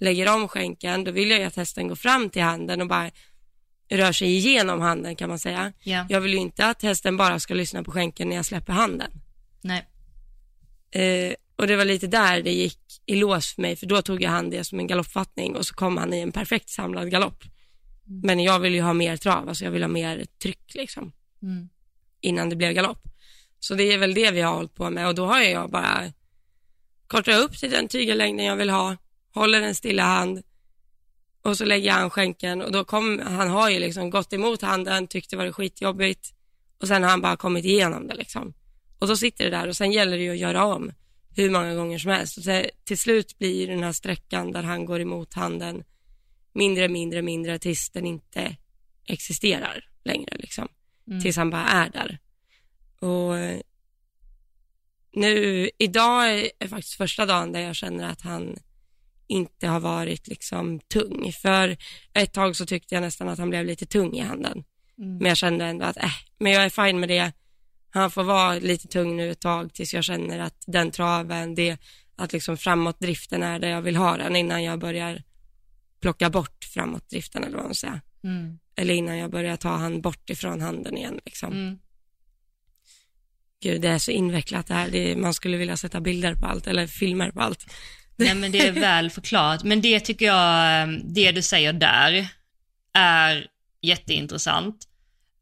lägger 0.00 0.34
om 0.34 0.48
skänken, 0.48 1.04
då 1.04 1.10
vill 1.10 1.30
jag 1.30 1.38
ju 1.38 1.44
att 1.44 1.56
hästen 1.56 1.88
går 1.88 1.94
fram 1.96 2.30
till 2.30 2.42
handen 2.42 2.80
och 2.80 2.88
bara 2.88 3.10
rör 3.90 4.12
sig 4.12 4.28
igenom 4.36 4.80
handen 4.80 5.16
kan 5.16 5.28
man 5.28 5.38
säga. 5.38 5.72
Ja. 5.82 6.06
Jag 6.08 6.20
vill 6.20 6.32
ju 6.32 6.38
inte 6.38 6.66
att 6.66 6.82
hästen 6.82 7.16
bara 7.16 7.40
ska 7.40 7.54
lyssna 7.54 7.82
på 7.84 7.90
skänken 7.90 8.28
när 8.28 8.36
jag 8.36 8.44
släpper 8.46 8.72
handen. 8.72 9.10
Nej. 9.60 9.86
Eh, 10.90 11.34
och 11.56 11.66
det 11.66 11.76
var 11.76 11.84
lite 11.84 12.06
där 12.06 12.42
det 12.42 12.52
gick 12.52 12.78
i 13.06 13.14
lås 13.16 13.54
för 13.54 13.62
mig, 13.62 13.76
för 13.76 13.86
då 13.86 14.02
tog 14.02 14.22
jag 14.22 14.30
han 14.30 14.50
det 14.50 14.64
som 14.64 14.78
en 14.78 14.86
galoppfattning 14.86 15.56
och 15.56 15.66
så 15.66 15.74
kom 15.74 15.96
han 15.96 16.14
i 16.14 16.20
en 16.20 16.32
perfekt 16.32 16.68
samlad 16.68 17.10
galopp. 17.10 17.44
Men 18.04 18.40
jag 18.40 18.58
vill 18.58 18.74
ju 18.74 18.80
ha 18.80 18.92
mer 18.92 19.16
trav, 19.16 19.48
alltså 19.48 19.64
jag 19.64 19.70
vill 19.70 19.82
ha 19.82 19.88
mer 19.88 20.26
tryck 20.42 20.74
liksom 20.74 21.12
Mm. 21.42 21.68
innan 22.20 22.48
det 22.50 22.56
blev 22.56 22.72
galopp. 22.72 23.02
Så 23.60 23.74
det 23.74 23.92
är 23.92 23.98
väl 23.98 24.14
det 24.14 24.30
vi 24.30 24.40
har 24.40 24.54
hållit 24.54 24.74
på 24.74 24.90
med 24.90 25.06
och 25.08 25.14
då 25.14 25.26
har 25.26 25.40
jag 25.40 25.70
bara 25.70 26.12
kortat 27.06 27.40
upp 27.44 27.58
till 27.58 27.70
den 27.70 27.88
tygellängden 27.88 28.46
jag 28.46 28.56
vill 28.56 28.70
ha, 28.70 28.96
håller 29.34 29.62
en 29.62 29.74
stilla 29.74 30.02
hand 30.02 30.42
och 31.42 31.58
så 31.58 31.64
lägger 31.64 31.86
jag 31.86 31.94
han 31.94 32.10
skänken 32.10 32.62
och 32.62 32.72
då 32.72 32.84
kom, 32.84 33.18
han 33.24 33.48
har 33.48 33.70
ju 33.70 33.78
liksom 33.78 34.10
gått 34.10 34.32
emot 34.32 34.62
handen, 34.62 35.06
tyckte 35.06 35.36
det 35.36 35.44
var 35.44 35.52
skitjobbigt 35.52 36.34
och 36.80 36.88
sen 36.88 37.02
har 37.02 37.10
han 37.10 37.20
bara 37.20 37.36
kommit 37.36 37.64
igenom 37.64 38.06
det 38.06 38.14
liksom. 38.14 38.54
Och 38.98 39.08
då 39.08 39.16
sitter 39.16 39.44
det 39.44 39.50
där 39.50 39.68
och 39.68 39.76
sen 39.76 39.92
gäller 39.92 40.16
det 40.16 40.22
ju 40.22 40.30
att 40.30 40.38
göra 40.38 40.64
om 40.64 40.92
hur 41.36 41.50
många 41.50 41.74
gånger 41.74 41.98
som 41.98 42.10
helst 42.10 42.38
och 42.38 42.44
så, 42.44 42.64
till 42.84 42.98
slut 42.98 43.38
blir 43.38 43.66
den 43.66 43.82
här 43.82 43.92
sträckan 43.92 44.52
där 44.52 44.62
han 44.62 44.84
går 44.84 45.00
emot 45.00 45.34
handen 45.34 45.84
mindre, 46.52 46.88
mindre, 46.88 47.22
mindre 47.22 47.58
tills 47.58 47.90
den 47.90 48.06
inte 48.06 48.56
existerar 49.06 49.84
längre 50.04 50.36
liksom 50.36 50.68
Mm. 51.08 51.20
tills 51.20 51.36
han 51.36 51.50
bara 51.50 51.68
är 51.68 51.90
där. 51.90 52.18
Och 53.00 53.38
eh, 53.38 53.60
nu, 55.12 55.70
idag 55.78 56.30
är 56.58 56.68
faktiskt 56.68 56.94
första 56.94 57.26
dagen 57.26 57.52
där 57.52 57.60
jag 57.60 57.76
känner 57.76 58.08
att 58.08 58.20
han 58.20 58.56
inte 59.28 59.66
har 59.66 59.80
varit 59.80 60.28
liksom 60.28 60.80
tung. 60.80 61.32
För 61.32 61.76
ett 62.12 62.32
tag 62.32 62.56
så 62.56 62.66
tyckte 62.66 62.94
jag 62.94 63.02
nästan 63.02 63.28
att 63.28 63.38
han 63.38 63.50
blev 63.50 63.66
lite 63.66 63.86
tung 63.86 64.16
i 64.16 64.20
handen. 64.20 64.64
Mm. 64.98 65.16
Men 65.16 65.26
jag 65.26 65.36
kände 65.36 65.64
ändå 65.64 65.84
att, 65.84 65.96
äh, 65.96 66.10
men 66.38 66.52
jag 66.52 66.64
är 66.64 66.86
fine 66.86 67.00
med 67.00 67.08
det. 67.08 67.32
Han 67.90 68.10
får 68.10 68.24
vara 68.24 68.54
lite 68.54 68.88
tung 68.88 69.16
nu 69.16 69.30
ett 69.30 69.40
tag 69.40 69.74
tills 69.74 69.94
jag 69.94 70.04
känner 70.04 70.38
att 70.38 70.64
den 70.66 70.90
traven, 70.90 71.54
det, 71.54 71.76
att 72.16 72.32
liksom 72.32 72.56
framåtdriften 72.56 73.42
är 73.42 73.58
där 73.58 73.68
jag 73.68 73.82
vill 73.82 73.96
ha 73.96 74.16
den 74.16 74.36
innan 74.36 74.64
jag 74.64 74.78
börjar 74.78 75.22
plocka 76.00 76.30
bort 76.30 76.64
framåtdriften 76.64 77.44
eller 77.44 77.56
vad 77.56 77.64
man 77.64 77.74
säger. 77.74 78.00
Mm. 78.24 78.58
Eller 78.76 78.94
innan 78.94 79.18
jag 79.18 79.30
börjar 79.30 79.56
ta 79.56 79.76
han 79.76 80.00
bort 80.00 80.30
ifrån 80.30 80.60
handen 80.60 80.96
igen 80.96 81.20
liksom. 81.24 81.52
Mm. 81.52 81.78
Gud, 83.62 83.80
det 83.80 83.88
är 83.88 83.98
så 83.98 84.10
invecklat 84.10 84.66
det 84.66 84.74
här. 84.74 84.90
Det 84.90 85.12
är, 85.12 85.16
man 85.16 85.34
skulle 85.34 85.56
vilja 85.56 85.76
sätta 85.76 86.00
bilder 86.00 86.34
på 86.34 86.46
allt 86.46 86.66
eller 86.66 86.86
filmer 86.86 87.30
på 87.30 87.40
allt. 87.40 87.66
Nej 88.18 88.34
men 88.34 88.52
det 88.52 88.66
är 88.66 88.72
väl 88.72 89.10
förklarat. 89.10 89.64
Men 89.64 89.80
det 89.80 90.00
tycker 90.00 90.26
jag, 90.26 90.82
ehm, 90.82 91.14
det 91.14 91.32
du 91.32 91.42
säger 91.42 91.72
där 91.72 92.28
är 92.92 93.46
jätteintressant. 93.82 94.88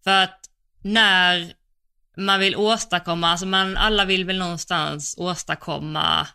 För 0.05 0.23
att 0.23 0.41
när 0.83 1.53
man 2.17 2.41
vill 2.41 2.57
åstadkomma, 2.57 3.29
alltså 3.31 3.47
man, 3.47 3.77
alla 3.77 4.05
vill 4.05 4.25
väl 4.25 4.39
någonstans 4.39 5.15
åstadkomma, 5.19 6.27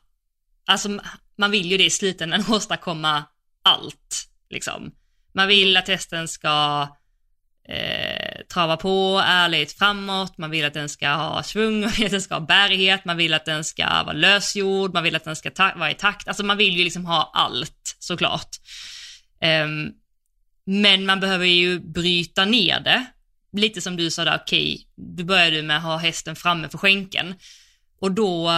alltså 0.65 0.99
man 1.35 1.51
vill 1.51 1.71
ju 1.71 1.77
det 1.77 1.85
i 1.85 1.89
slutändan, 1.89 2.43
åstadkomma 2.49 3.23
allt. 3.63 4.29
Liksom. 4.49 4.91
Man 5.33 5.47
vill 5.47 5.77
att 5.77 5.87
hästen 5.87 6.27
ska 6.27 6.87
eh, 7.69 8.45
trava 8.53 8.77
på 8.77 9.21
ärligt 9.25 9.71
framåt, 9.71 10.37
man 10.37 10.51
vill 10.51 10.65
att 10.65 10.73
den 10.73 10.89
ska 10.89 11.09
ha 11.09 11.43
svung, 11.43 11.81
man 11.81 11.89
vill 11.89 12.05
att 12.05 12.11
den 12.11 12.21
ska 12.21 12.35
ha 12.35 12.41
bärighet, 12.41 13.05
man 13.05 13.17
vill 13.17 13.33
att 13.33 13.45
den 13.45 13.63
ska 13.63 14.03
vara 14.03 14.13
lösgjord, 14.13 14.93
man 14.93 15.03
vill 15.03 15.15
att 15.15 15.23
den 15.23 15.35
ska 15.35 15.51
ta- 15.51 15.73
vara 15.75 15.91
i 15.91 15.95
takt, 15.95 16.27
alltså 16.27 16.43
man 16.43 16.57
vill 16.57 16.77
ju 16.77 16.83
liksom 16.83 17.05
ha 17.05 17.31
allt 17.33 17.95
såklart. 17.99 18.49
Ehm, 19.41 19.89
men 20.65 21.05
man 21.05 21.19
behöver 21.19 21.45
ju 21.45 21.79
bryta 21.79 22.45
ner 22.45 22.79
det. 22.79 23.05
Lite 23.53 23.81
som 23.81 23.97
du 23.97 24.11
sa 24.11 24.25
där, 24.25 24.39
okej, 24.43 24.87
då 24.95 25.23
börjar 25.23 25.51
du 25.51 25.61
med 25.61 25.77
att 25.77 25.83
ha 25.83 25.97
hästen 25.97 26.35
framme 26.35 26.69
för 26.69 26.77
skänken. 26.77 27.35
Och 28.01 28.11
då 28.11 28.51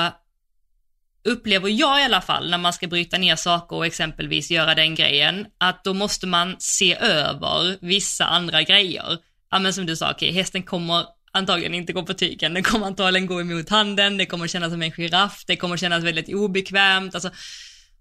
upplever 1.25 1.69
jag 1.69 2.01
i 2.01 2.03
alla 2.03 2.21
fall 2.21 2.49
när 2.49 2.57
man 2.57 2.73
ska 2.73 2.87
bryta 2.87 3.17
ner 3.17 3.35
saker 3.35 3.75
och 3.75 3.85
exempelvis 3.85 4.51
göra 4.51 4.75
den 4.75 4.95
grejen, 4.95 5.45
att 5.57 5.83
då 5.83 5.93
måste 5.93 6.27
man 6.27 6.55
se 6.59 6.95
över 6.95 7.77
vissa 7.81 8.25
andra 8.25 8.63
grejer. 8.63 9.17
Ja 9.51 9.59
men 9.59 9.73
som 9.73 9.85
du 9.85 9.95
sa, 9.95 10.11
okej, 10.11 10.31
hästen 10.31 10.63
kommer 10.63 11.05
antagligen 11.31 11.73
inte 11.73 11.93
gå 11.93 12.03
på 12.03 12.13
tygen, 12.13 12.53
den 12.53 12.63
kommer 12.63 12.85
antagligen 12.85 13.27
gå 13.27 13.41
emot 13.41 13.69
handen, 13.69 14.17
det 14.17 14.25
kommer 14.25 14.47
kännas 14.47 14.71
som 14.71 14.81
en 14.81 14.91
giraff, 14.91 15.43
det 15.47 15.55
kommer 15.55 15.77
kännas 15.77 16.03
väldigt 16.03 16.33
obekvämt, 16.33 17.15
alltså, 17.15 17.31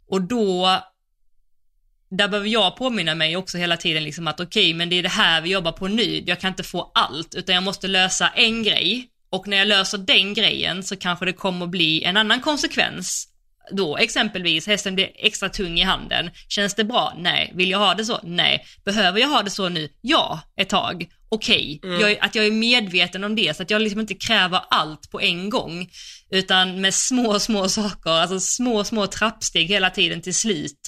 och 0.08 0.22
då 0.22 0.82
där 2.18 2.28
behöver 2.28 2.48
jag 2.48 2.76
påminna 2.76 3.14
mig 3.14 3.36
också 3.36 3.58
hela 3.58 3.76
tiden 3.76 4.04
liksom 4.04 4.28
att 4.28 4.40
okej, 4.40 4.74
men 4.74 4.88
det 4.88 4.96
är 4.96 5.02
det 5.02 5.08
här 5.08 5.40
vi 5.40 5.50
jobbar 5.50 5.72
på 5.72 5.88
nu. 5.88 6.22
Jag 6.26 6.40
kan 6.40 6.48
inte 6.48 6.62
få 6.62 6.90
allt, 6.94 7.34
utan 7.34 7.54
jag 7.54 7.64
måste 7.64 7.88
lösa 7.88 8.28
en 8.28 8.62
grej. 8.62 9.08
Och 9.32 9.48
när 9.48 9.56
jag 9.56 9.68
löser 9.68 9.98
den 9.98 10.34
grejen 10.34 10.82
så 10.82 10.96
kanske 10.96 11.24
det 11.24 11.32
kommer 11.32 11.66
bli 11.66 12.04
en 12.04 12.16
annan 12.16 12.40
konsekvens. 12.40 13.28
Då 13.70 13.96
exempelvis 13.96 14.66
hästen 14.66 14.94
blir 14.94 15.10
extra 15.14 15.48
tung 15.48 15.78
i 15.78 15.82
handen. 15.82 16.30
Känns 16.48 16.74
det 16.74 16.84
bra? 16.84 17.14
Nej. 17.18 17.52
Vill 17.54 17.70
jag 17.70 17.78
ha 17.78 17.94
det 17.94 18.04
så? 18.04 18.20
Nej. 18.22 18.64
Behöver 18.84 19.20
jag 19.20 19.28
ha 19.28 19.42
det 19.42 19.50
så 19.50 19.68
nu? 19.68 19.88
Ja, 20.00 20.40
ett 20.56 20.68
tag. 20.68 21.06
Okej. 21.28 21.80
Mm. 21.82 22.00
Jag, 22.00 22.18
att 22.20 22.34
jag 22.34 22.46
är 22.46 22.50
medveten 22.50 23.24
om 23.24 23.36
det 23.36 23.56
så 23.56 23.62
att 23.62 23.70
jag 23.70 23.82
liksom 23.82 24.00
inte 24.00 24.14
kräver 24.14 24.60
allt 24.70 25.10
på 25.10 25.20
en 25.20 25.50
gång. 25.50 25.90
Utan 26.30 26.80
med 26.80 26.94
små, 26.94 27.38
små 27.38 27.68
saker, 27.68 28.10
alltså 28.10 28.40
små, 28.40 28.84
små 28.84 29.06
trappsteg 29.06 29.68
hela 29.68 29.90
tiden 29.90 30.22
till 30.22 30.34
slut 30.34 30.80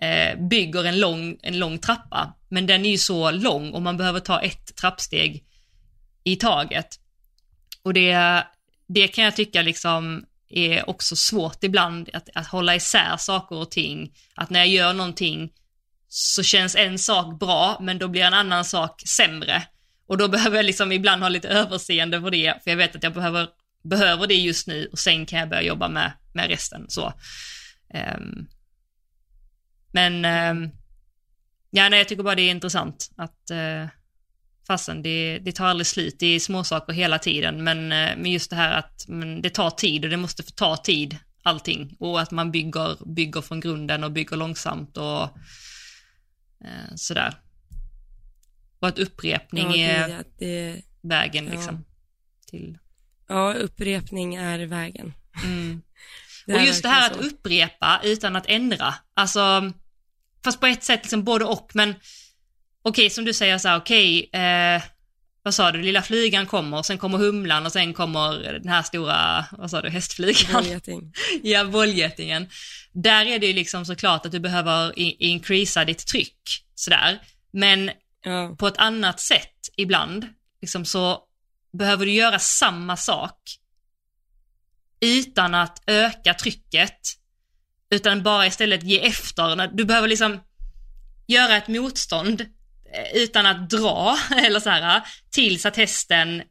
eh, 0.00 0.48
bygger 0.48 0.84
en 0.84 1.00
lång, 1.00 1.36
en 1.42 1.58
lång 1.58 1.78
trappa. 1.78 2.34
Men 2.48 2.66
den 2.66 2.86
är 2.86 2.90
ju 2.90 2.98
så 2.98 3.30
lång 3.30 3.70
och 3.70 3.82
man 3.82 3.96
behöver 3.96 4.20
ta 4.20 4.40
ett 4.40 4.76
trappsteg 4.76 5.44
i 6.24 6.36
taget. 6.36 6.88
Och 7.88 7.94
det, 7.94 8.44
det 8.88 9.08
kan 9.08 9.24
jag 9.24 9.36
tycka 9.36 9.62
liksom 9.62 10.24
är 10.48 10.90
också 10.90 11.16
svårt 11.16 11.64
ibland, 11.64 12.10
att, 12.12 12.28
att 12.34 12.46
hålla 12.46 12.74
isär 12.74 13.16
saker 13.16 13.56
och 13.56 13.70
ting. 13.70 14.14
Att 14.34 14.50
när 14.50 14.60
jag 14.60 14.68
gör 14.68 14.92
någonting 14.92 15.52
så 16.08 16.42
känns 16.42 16.76
en 16.76 16.98
sak 16.98 17.38
bra, 17.40 17.78
men 17.80 17.98
då 17.98 18.08
blir 18.08 18.22
en 18.22 18.34
annan 18.34 18.64
sak 18.64 19.02
sämre. 19.16 19.62
Och 20.06 20.18
då 20.18 20.28
behöver 20.34 20.56
jag 20.56 20.64
liksom 20.64 20.92
ibland 20.92 21.22
ha 21.22 21.28
lite 21.28 21.48
överseende 21.48 22.20
för 22.20 22.30
det, 22.30 22.64
för 22.64 22.70
jag 22.70 22.76
vet 22.76 22.96
att 22.96 23.02
jag 23.02 23.14
behöver, 23.14 23.48
behöver 23.82 24.26
det 24.26 24.34
just 24.34 24.66
nu 24.66 24.88
och 24.92 24.98
sen 24.98 25.26
kan 25.26 25.38
jag 25.38 25.48
börja 25.48 25.62
jobba 25.62 25.88
med, 25.88 26.12
med 26.32 26.48
resten. 26.48 26.86
Så. 26.88 27.12
Um, 28.16 28.48
men 29.92 30.14
um, 30.14 30.70
ja, 31.70 31.88
nej, 31.88 31.98
jag 31.98 32.08
tycker 32.08 32.22
bara 32.22 32.34
det 32.34 32.42
är 32.42 32.50
intressant 32.50 33.10
att 33.16 33.50
uh, 33.50 33.88
fastän 34.68 35.02
det, 35.02 35.38
det 35.38 35.52
tar 35.52 35.66
aldrig 35.66 35.86
slut, 35.86 36.16
det 36.18 36.26
är 36.26 36.40
småsaker 36.40 36.92
hela 36.92 37.18
tiden, 37.18 37.64
men, 37.64 37.78
uh, 37.78 38.22
men 38.22 38.26
just 38.26 38.50
det 38.50 38.56
här 38.56 38.78
att 38.78 39.06
det 39.42 39.50
tar 39.50 39.70
tid 39.70 40.04
och 40.04 40.10
det 40.10 40.16
måste 40.16 40.42
få 40.42 40.50
ta 40.50 40.76
tid, 40.76 41.16
allting. 41.42 41.96
Och 41.98 42.20
att 42.20 42.30
man 42.30 42.50
bygger, 42.50 43.14
bygger 43.14 43.40
från 43.40 43.60
grunden 43.60 44.04
och 44.04 44.12
bygger 44.12 44.36
långsamt 44.36 44.96
och 44.96 45.22
uh, 46.64 46.94
sådär. 46.96 47.34
Och 48.80 48.88
att 48.88 48.98
upprepning 48.98 49.64
Ja, 49.64 49.72
det 49.72 49.82
är 49.82 50.24
det, 50.38 50.82
vägen 51.02 51.46
ja. 51.46 51.52
liksom. 51.52 51.84
Till, 52.46 52.78
ja, 53.28 53.54
upprepning 53.54 54.34
är 54.34 54.66
vägen. 54.66 55.12
mm. 55.44 55.82
Och 56.46 56.64
just 56.64 56.82
det 56.82 56.88
här 56.88 57.10
att 57.10 57.16
så. 57.16 57.22
upprepa 57.22 58.00
utan 58.04 58.36
att 58.36 58.46
ändra. 58.46 58.94
Alltså, 59.14 59.72
fast 60.44 60.60
på 60.60 60.66
ett 60.66 60.84
sätt 60.84 61.00
liksom 61.02 61.24
både 61.24 61.44
och, 61.44 61.70
men 61.74 61.94
okej 62.82 63.10
som 63.10 63.24
du 63.24 63.34
säger 63.34 63.58
så 63.58 63.68
här, 63.68 63.78
okej, 63.78 64.30
eh, 64.32 64.82
vad 65.42 65.54
sa 65.54 65.72
du, 65.72 65.82
lilla 65.82 66.02
flygan 66.02 66.46
kommer, 66.46 66.82
sen 66.82 66.98
kommer 66.98 67.18
humlan 67.18 67.66
och 67.66 67.72
sen 67.72 67.94
kommer 67.94 68.52
den 68.52 68.68
här 68.68 68.82
stora, 68.82 69.44
vad 69.50 69.70
sa 69.70 69.82
du, 69.82 69.90
hästflygan? 69.90 70.52
Bollgeting. 70.52 71.12
ja, 71.42 71.64
bollgetingen. 71.64 72.48
Där 72.92 73.26
är 73.26 73.38
det 73.38 73.46
ju 73.46 73.52
liksom 73.52 73.86
såklart 73.86 74.26
att 74.26 74.32
du 74.32 74.40
behöver 74.40 74.98
increasa 75.22 75.84
ditt 75.84 76.06
tryck, 76.06 76.64
sådär. 76.74 77.18
Men 77.52 77.90
Ja, 78.22 78.56
på 78.58 78.66
ett 78.66 78.78
annat 78.78 79.20
sätt 79.20 79.68
ibland, 79.76 80.26
liksom 80.60 80.84
så 80.84 81.22
behöver 81.72 82.06
du 82.06 82.12
göra 82.12 82.38
samma 82.38 82.96
sak 82.96 83.40
utan 85.00 85.54
att 85.54 85.82
öka 85.86 86.34
trycket, 86.34 87.00
utan 87.90 88.22
bara 88.22 88.46
istället 88.46 88.82
ge 88.82 89.06
efter. 89.06 89.66
Du 89.66 89.84
behöver 89.84 90.08
liksom 90.08 90.40
göra 91.26 91.56
ett 91.56 91.68
motstånd 91.68 92.46
utan 93.14 93.46
att 93.46 93.70
dra, 93.70 94.18
eller 94.46 94.60
så 94.60 94.70
här, 94.70 95.02
tills 95.30 95.66
att 95.66 95.76
hästen 95.76 96.42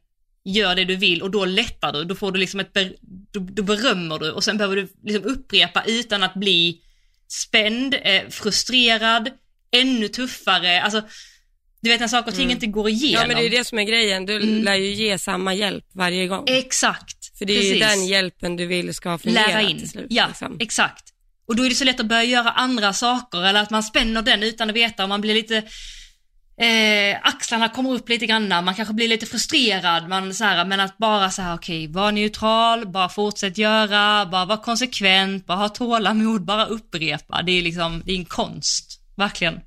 gör 0.44 0.74
det 0.74 0.84
du 0.84 0.96
vill 0.96 1.22
och 1.22 1.30
då 1.30 1.44
lättar 1.44 1.92
du, 1.92 2.04
då 2.04 2.14
får 2.14 2.32
du 2.32 2.40
liksom 2.40 2.60
ett, 2.60 2.72
ber, 2.72 2.92
då, 3.32 3.40
då 3.40 3.62
berömmer 3.62 4.18
du 4.18 4.30
och 4.30 4.44
sen 4.44 4.58
behöver 4.58 4.76
du 4.76 4.88
liksom 5.04 5.24
upprepa 5.30 5.82
utan 5.86 6.22
att 6.22 6.34
bli 6.34 6.80
spänd, 7.28 7.94
eh, 8.02 8.22
frustrerad, 8.30 9.30
ännu 9.72 10.08
tuffare, 10.08 10.82
alltså 10.82 11.02
du 11.80 11.90
vet 11.90 12.00
när 12.00 12.08
saker 12.08 12.28
och 12.30 12.34
ting 12.34 12.44
Mm. 12.44 12.54
inte 12.56 12.66
går 12.66 12.88
igenom. 12.88 13.20
ja, 13.22 13.26
men 13.28 13.36
det 13.36 13.46
är 13.46 13.50
det 13.58 13.64
som 13.64 13.78
är 13.78 13.82
grejen. 13.84 14.26
Du 14.26 14.36
Mm. 14.36 14.62
lär 14.64 14.74
ju 14.74 14.92
ge 14.94 15.18
samma 15.18 15.54
hjälp 15.54 15.84
varje 15.94 16.26
gång. 16.26 16.44
Exakt. 16.48 17.38
För 17.38 17.44
det 17.44 17.52
är 17.52 17.62
ju 17.62 17.72
precis. 17.80 17.96
den 17.96 18.06
hjälpen 18.06 18.56
du 18.56 18.66
vill 18.66 18.94
ska 18.94 19.18
fungera 19.18 19.46
Lära 19.46 19.60
in. 19.62 19.78
till 19.78 19.88
slut. 19.90 20.06
ja, 20.10 20.26
liksom. 20.28 20.56
exakt. 20.60 21.04
Och 21.48 21.56
då 21.56 21.64
är 21.64 21.68
det 21.68 21.74
så 21.74 21.84
lätt 21.84 22.00
att 22.00 22.06
börja 22.06 22.24
göra 22.24 22.50
andra 22.50 22.92
saker 22.92 23.42
eller 23.46 23.62
att 23.62 23.70
man 23.70 23.82
spänner 23.82 24.22
den 24.22 24.42
utan 24.42 24.70
att 24.70 24.76
veta 24.76 25.02
och 25.02 25.08
man 25.08 25.20
blir 25.20 25.34
lite 25.34 25.62
eh, 26.58 27.16
axlarna 27.22 27.68
kommer 27.68 27.94
upp 27.94 28.08
lite 28.08 28.26
grann, 28.26 28.48
man 28.48 28.74
kanske 28.74 28.94
blir 28.94 29.08
lite 29.08 29.26
frustrerad, 29.26 30.08
man 30.08 30.34
så 30.34 30.44
här, 30.44 30.64
men 30.64 30.80
att 30.80 30.98
bara 30.98 31.30
så 31.30 31.42
här, 31.42 31.54
okej, 31.54 31.88
var 31.88 32.12
neutral, 32.12 32.86
bara 32.86 33.08
fortsätt 33.08 33.58
göra, 33.58 34.26
bara 34.26 34.44
vara 34.44 34.58
konsekvent, 34.58 35.46
bara 35.46 35.58
ha 35.58 35.68
tålamod, 35.68 36.44
bara 36.44 36.66
upprepa. 36.66 37.42
Det 37.42 37.52
är 37.52 37.62
liksom, 37.62 38.02
det 38.04 38.12
är 38.12 38.16
en 38.16 38.24
konst, 38.24 39.00
verkligen. 39.16 39.60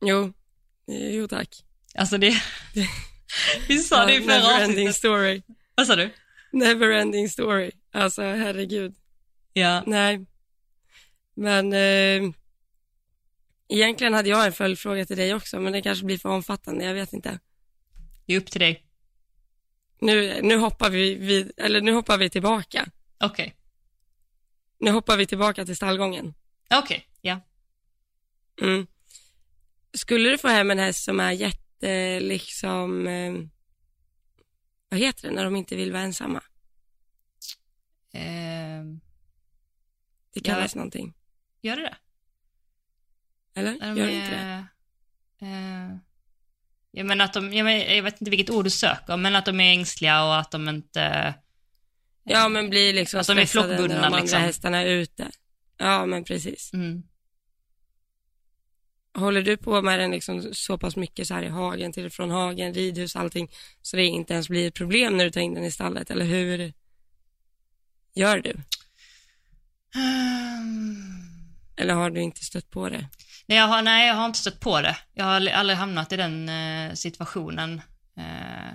Jo, 0.00 0.32
jo 1.12 1.28
tack. 1.28 1.48
Alltså 1.94 2.18
det, 2.18 2.34
vi 3.68 3.78
sa 3.78 4.06
det 4.06 4.14
i 4.14 4.20
förra 4.20 4.34
Never 4.34 4.60
ending 4.60 4.92
story. 4.92 5.42
Vad 5.74 5.86
sa 5.86 5.96
du? 5.96 6.10
Never 6.52 6.90
ending 6.90 7.28
story. 7.28 7.70
Alltså 7.92 8.22
herregud. 8.22 8.94
Ja. 9.52 9.82
Nej. 9.86 10.26
Men 11.36 11.72
eh, 11.72 12.32
egentligen 13.70 14.14
hade 14.14 14.28
jag 14.28 14.46
en 14.46 14.52
följdfråga 14.52 15.06
till 15.06 15.16
dig 15.16 15.34
också, 15.34 15.60
men 15.60 15.72
det 15.72 15.82
kanske 15.82 16.04
blir 16.04 16.18
för 16.18 16.28
omfattande, 16.28 16.84
jag 16.84 16.94
vet 16.94 17.12
inte. 17.12 17.38
Det 18.26 18.34
är 18.34 18.38
upp 18.40 18.50
till 18.50 18.60
dig. 18.60 18.86
Nu, 20.00 20.42
nu 20.42 20.56
hoppar 20.56 20.90
vi, 20.90 21.14
vid, 21.14 21.52
eller 21.56 21.80
nu 21.80 21.92
hoppar 21.92 22.18
vi 22.18 22.30
tillbaka. 22.30 22.90
Okej. 23.20 23.56
Nu 24.78 24.90
hoppar 24.90 25.16
vi 25.16 25.26
tillbaka 25.26 25.64
till 25.64 25.76
stallgången. 25.76 26.34
Okej, 26.70 27.08
ja. 27.20 27.40
Mm. 28.62 28.86
Skulle 29.92 30.30
du 30.30 30.38
få 30.38 30.48
hem 30.48 30.70
en 30.70 30.78
häst 30.78 31.04
som 31.04 31.20
är 31.20 31.32
jätte, 31.32 32.20
liksom, 32.20 33.06
eh, 33.06 33.32
vad 34.88 35.00
heter 35.00 35.28
det 35.28 35.34
när 35.34 35.44
de 35.44 35.56
inte 35.56 35.76
vill 35.76 35.92
vara 35.92 36.02
ensamma? 36.02 36.42
Ehm, 38.12 39.00
Det 40.34 40.40
Ja. 40.48 40.54
kallas 40.54 40.74
någonting, 40.74 41.14
gör 41.60 41.76
det 41.76 41.82
det? 41.82 41.96
Eller? 43.54 43.76
När 43.80 43.96
Gör 43.96 44.06
de 44.06 44.12
inte 44.12 44.30
det? 44.30 45.46
eh, 45.46 45.96
jag 46.90 47.06
menar 47.06 47.24
att 47.24 47.32
de, 47.32 47.52
jag, 47.52 47.64
men, 47.64 47.96
jag 47.96 48.02
vet 48.02 48.20
inte 48.20 48.30
vilket 48.30 48.50
ord 48.50 48.64
du 48.64 48.70
söker, 48.70 49.16
men 49.16 49.36
att 49.36 49.44
de 49.46 49.60
är 49.60 49.72
ängsliga 49.72 50.24
och 50.24 50.36
att 50.38 50.50
de 50.50 50.68
inte... 50.68 51.34
Ja, 52.24 52.48
men 52.48 52.70
blir 52.70 52.92
liksom 52.94 53.20
Att 53.20 53.26
de 53.26 53.38
är 53.38 53.46
stressade 53.46 53.68
när 53.68 53.76
flockbundna, 53.76 54.00
de 54.00 54.06
andra 54.06 54.20
liksom. 54.20 54.40
hästarna 54.40 54.78
är 54.78 54.86
ute. 54.86 55.30
Ja, 55.76 56.06
men 56.06 56.24
precis. 56.24 56.72
Mm. 56.72 57.02
Håller 59.14 59.42
du 59.42 59.56
på 59.56 59.82
med 59.82 59.98
den 59.98 60.10
liksom 60.10 60.54
så 60.54 60.78
pass 60.78 60.96
mycket 60.96 61.26
så 61.28 61.34
här 61.34 61.42
i 61.42 61.48
hagen, 61.48 61.92
till 61.92 62.06
och 62.06 62.12
från 62.12 62.30
hagen, 62.30 62.74
ridhus, 62.74 63.16
allting, 63.16 63.50
så 63.82 63.96
det 63.96 64.04
inte 64.04 64.32
ens 64.34 64.48
blir 64.48 64.68
ett 64.68 64.74
problem 64.74 65.16
när 65.16 65.24
du 65.24 65.30
tar 65.30 65.40
in 65.40 65.54
den 65.54 65.64
i 65.64 65.70
stallet, 65.70 66.10
eller 66.10 66.24
hur 66.24 66.72
gör 68.14 68.38
du? 68.38 68.50
Ehm, 69.94 71.00
Eller 71.76 71.94
har 71.94 72.10
du 72.10 72.20
inte 72.20 72.44
stött 72.44 72.70
på 72.70 72.88
det? 72.88 73.08
Nej 73.50 73.58
jag, 73.58 73.68
har, 73.68 73.82
nej, 73.82 74.08
jag 74.08 74.14
har 74.14 74.26
inte 74.26 74.38
stött 74.38 74.60
på 74.60 74.80
det. 74.80 74.96
Jag 75.14 75.24
har 75.24 75.32
aldrig- 75.32 75.78
hamnat 75.78 76.12
i 76.12 76.16
den 76.16 76.48
eh, 76.48 76.92
situationen. 76.94 77.82
Eh, 78.18 78.74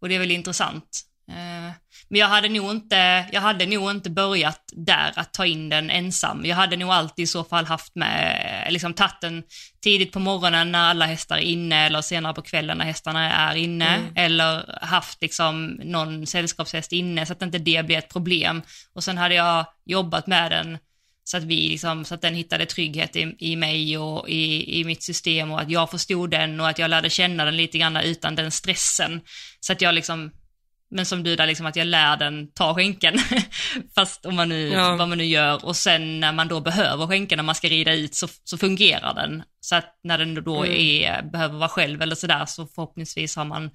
och 0.00 0.08
det 0.08 0.14
är 0.14 0.18
väl 0.18 0.30
intressant. 0.30 1.02
Eh, 1.30 1.72
men 2.08 2.20
jag 2.20 2.28
hade, 2.28 2.48
nog 2.48 2.70
inte, 2.70 3.26
jag 3.32 3.40
hade 3.40 3.66
nog 3.66 3.90
inte 3.90 4.10
börjat 4.10 4.60
där, 4.72 5.12
att 5.16 5.32
ta 5.34 5.46
in 5.46 5.68
den 5.68 5.90
ensam. 5.90 6.44
Jag 6.44 6.56
hade 6.56 6.76
nog 6.76 6.90
alltid 6.90 7.22
i 7.22 7.26
så 7.26 7.44
fall 7.44 7.64
haft 7.66 7.94
med, 7.94 8.64
eh, 8.66 8.72
liksom 8.72 8.94
tagit 8.94 9.20
den 9.20 9.42
tidigt 9.82 10.12
på 10.12 10.18
morgonen 10.18 10.72
när 10.72 10.90
alla 10.90 11.06
hästar 11.06 11.36
är 11.36 11.40
inne 11.40 11.86
eller 11.86 12.00
senare 12.00 12.34
på 12.34 12.42
kvällen 12.42 12.78
när 12.78 12.84
hästarna 12.84 13.32
är 13.32 13.56
inne. 13.56 13.88
Mm. 13.96 14.12
Eller 14.14 14.78
haft 14.82 15.22
liksom 15.22 15.66
någon 15.66 16.26
sällskapshäst 16.26 16.92
inne 16.92 17.26
så 17.26 17.32
att 17.32 17.42
inte 17.42 17.58
det 17.58 17.86
blir 17.86 17.98
ett 17.98 18.12
problem. 18.12 18.62
Och 18.94 19.04
sen 19.04 19.18
hade 19.18 19.34
jag 19.34 19.66
jobbat 19.84 20.26
med 20.26 20.50
den 20.50 20.78
så 21.28 21.36
att 21.36 21.42
vi 21.44 21.68
liksom, 21.68 22.04
så 22.04 22.14
att 22.14 22.22
den 22.22 22.34
hittade 22.34 22.66
trygghet 22.66 23.16
i, 23.16 23.34
i 23.38 23.56
mig 23.56 23.98
och 23.98 24.28
i, 24.28 24.78
i 24.80 24.84
mitt 24.84 25.02
system 25.02 25.50
och 25.50 25.60
att 25.60 25.70
jag 25.70 25.90
förstod 25.90 26.30
den 26.30 26.60
och 26.60 26.68
att 26.68 26.78
jag 26.78 26.90
lärde 26.90 27.10
känna 27.10 27.44
den 27.44 27.56
lite 27.56 27.78
grann 27.78 27.96
utan 27.96 28.34
den 28.34 28.50
stressen. 28.50 29.20
Så 29.60 29.72
att 29.72 29.80
jag 29.80 29.94
liksom, 29.94 30.30
men 30.90 31.06
som 31.06 31.22
du 31.22 31.36
där 31.36 31.46
liksom 31.46 31.66
att 31.66 31.76
jag 31.76 31.86
lär 31.86 32.16
den 32.16 32.52
ta 32.52 32.74
skänken. 32.74 33.18
Fast 33.94 34.26
om 34.26 34.34
man 34.36 34.48
nu, 34.48 34.68
Ja. 34.68 34.96
vad 34.96 35.08
man 35.08 35.18
nu 35.18 35.24
gör 35.24 35.64
och 35.64 35.76
sen 35.76 36.20
när 36.20 36.32
man 36.32 36.48
då 36.48 36.60
behöver 36.60 37.06
skänken 37.06 37.36
när 37.36 37.42
man 37.44 37.54
ska 37.54 37.68
rida 37.68 37.94
ut 37.94 38.14
så, 38.14 38.28
så 38.44 38.58
fungerar 38.58 39.14
den. 39.14 39.42
Så 39.60 39.76
att 39.76 39.98
när 40.04 40.18
den 40.18 40.34
då 40.44 40.64
Mm. 40.64 40.76
är, 40.76 41.22
behöver 41.22 41.58
vara 41.58 41.68
själv 41.68 42.02
eller 42.02 42.14
sådär 42.14 42.46
så 42.46 42.66
förhoppningsvis 42.66 43.36
har 43.36 43.44
man 43.44 43.70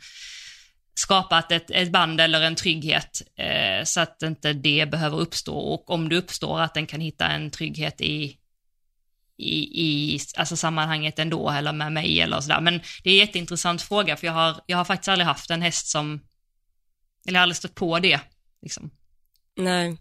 skapat 1.02 1.52
ett, 1.52 1.72
ett 1.72 1.91
band 1.91 2.22
eller 2.22 2.41
en 2.41 2.56
trygghet 2.56 3.22
eh, 3.36 3.84
så 3.84 3.99
att 4.02 4.22
inte 4.24 4.54
det 4.54 4.86
behöver 4.91 5.20
uppstå 5.20 5.58
och 5.58 5.89
om 5.89 6.10
det 6.10 6.18
uppstår 6.18 6.62
att 6.62 6.74
den 6.74 6.88
kan 6.88 7.02
hitta 7.02 7.28
en 7.28 7.52
trygghet 7.52 8.02
i, 8.02 8.38
i, 9.38 9.82
i 9.86 10.20
alltså 10.38 10.56
sammanhanget 10.56 11.20
ändå 11.20 11.49
eller 11.49 11.74
med 11.74 11.91
mig 11.91 12.22
eller 12.22 12.41
sådär. 12.41 12.62
Men 12.62 12.82
det 13.04 13.10
är 13.10 13.14
en 13.14 13.20
jätteintressant 13.20 13.82
fråga 13.82 14.18
för 14.18 14.28
jag 14.28 14.34
har, 14.34 14.62
jag 14.66 14.78
har 14.78 14.86
faktiskt 14.86 15.08
aldrig 15.08 15.28
haft 15.28 15.52
en 15.52 15.62
häst 15.62 15.88
som 15.88 16.22
Eller 17.28 17.39
aldrig 17.39 17.56
stött 17.58 17.76
på 17.76 17.99
det. 17.99 18.20
Liksom. 18.62 18.91
Nej, 19.58 19.97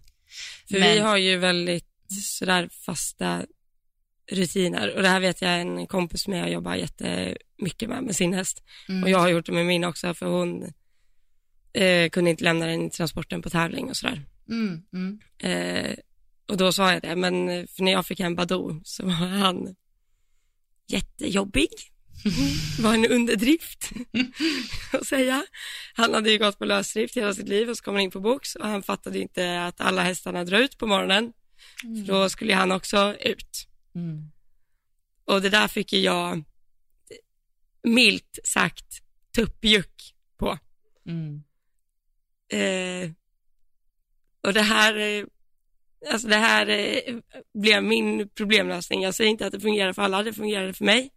för 0.68 0.78
Men- 0.80 0.92
vi 0.92 0.98
har 0.98 1.16
ju 1.16 1.36
väldigt 1.36 1.86
sådär 2.22 2.68
fasta 2.86 3.42
rutiner 4.32 4.96
och 4.96 5.02
det 5.02 5.08
här 5.08 5.20
vet 5.20 5.42
jag 5.42 5.60
en 5.60 5.86
kompis 5.86 6.28
med 6.28 6.40
jag 6.40 6.50
jobbar 6.50 6.74
jättemycket 6.74 7.88
med, 7.88 8.02
med 8.02 8.16
sin 8.16 8.34
häst. 8.34 8.62
Mm. 8.88 9.02
Och 9.02 9.10
jag 9.10 9.18
har 9.18 9.28
gjort 9.28 9.46
det 9.46 9.52
med 9.52 9.66
min 9.66 9.84
också 9.84 10.14
för 10.14 10.26
hon 10.26 10.72
eh, 11.72 12.10
kunde 12.10 12.30
inte 12.30 12.44
lämna 12.44 12.66
den 12.66 12.86
i 12.86 12.90
transporten 12.90 13.42
på 13.42 13.50
tävling 13.50 13.88
och 13.90 13.96
sådär. 13.96 14.22
Mm, 14.48 14.82
mm, 14.92 15.20
Eh, 15.38 15.96
och 16.48 16.56
då 16.56 16.72
sa 16.72 16.92
jag 16.92 17.02
det, 17.02 17.16
men 17.16 17.48
eh, 17.48 17.66
för 17.66 17.82
när 17.82 17.92
jag 17.92 18.06
fick 18.06 18.20
hem 18.20 18.34
Badou 18.34 18.80
så 18.84 19.06
var 19.06 19.12
han 19.12 19.76
jättejobbig. 20.88 21.68
var 22.80 22.94
en 22.94 23.06
underdrift 23.06 23.90
att 24.92 25.06
säga. 25.06 25.44
Han 25.94 26.14
hade 26.14 26.30
ju 26.30 26.38
gått 26.38 26.58
på 26.58 26.64
lösdrift 26.64 27.16
hela 27.16 27.34
sitt 27.34 27.48
liv 27.48 27.70
och 27.70 27.76
så 27.76 27.82
kom 27.84 27.94
han 27.94 28.02
in 28.02 28.10
på 28.10 28.20
box 28.20 28.54
och 28.56 28.66
han 28.68 28.82
fattade 28.82 29.18
inte 29.18 29.64
att 29.64 29.80
alla 29.80 30.02
hästarna 30.02 30.44
drar 30.44 30.58
ut 30.58 30.78
på 30.78 30.86
morgonen. 30.86 31.32
För 31.80 32.06
då 32.12 32.28
skulle 32.28 32.54
han 32.54 32.72
också 32.72 33.16
ut. 33.20 33.68
mm, 33.94 34.30
Och 35.24 35.42
det 35.42 35.50
där 35.50 35.68
fick 35.68 35.92
ju 35.92 35.98
jag 36.00 36.44
milt 37.82 38.38
sagt 38.44 39.02
tuppjuck 39.34 40.14
på. 40.38 40.58
mm, 41.06 41.42
Eh, 42.52 43.10
och 44.42 44.52
det 44.52 44.62
här, 44.62 44.96
eh, 44.96 45.24
alltså 46.12 46.28
det 46.28 46.36
här 46.36 46.68
eh, 46.68 47.14
blev 47.54 47.84
min 47.84 48.28
problemlösning. 48.28 49.02
Jag 49.02 49.14
säger 49.14 49.30
inte 49.30 49.46
att 49.46 49.52
det 49.52 49.60
fungerar 49.60 49.92
för 49.92 50.02
alla, 50.02 50.22
det 50.22 50.32
fungerade 50.32 50.72
för 50.72 50.84
mig. 50.84 51.10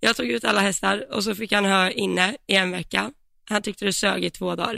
Jag 0.00 0.16
tog 0.16 0.26
ut 0.26 0.44
alla 0.44 0.60
hästar 0.60 1.06
och 1.12 1.24
så 1.24 1.34
fick 1.34 1.52
han 1.52 1.64
hö 1.64 1.90
inne 1.90 2.36
i 2.46 2.54
en 2.54 2.70
vecka. 2.70 3.12
Han 3.44 3.62
tyckte 3.62 3.84
det 3.84 3.92
sög 3.92 4.24
i 4.24 4.30
två 4.30 4.54
dagar. 4.54 4.72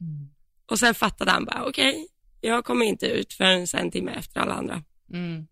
mm, 0.00 0.30
Och 0.66 0.78
sen 0.78 0.94
fattade 0.94 1.30
han 1.30 1.44
bara, 1.44 1.64
okej, 1.64 2.06
jag 2.40 2.64
kommer 2.64 2.86
inte 2.86 3.06
ut 3.06 3.32
förrän 3.32 3.66
en 3.74 3.90
timme 3.90 4.12
efter 4.12 4.40
alla 4.40 4.54
andra. 4.54 4.82
mm, 5.12 5.46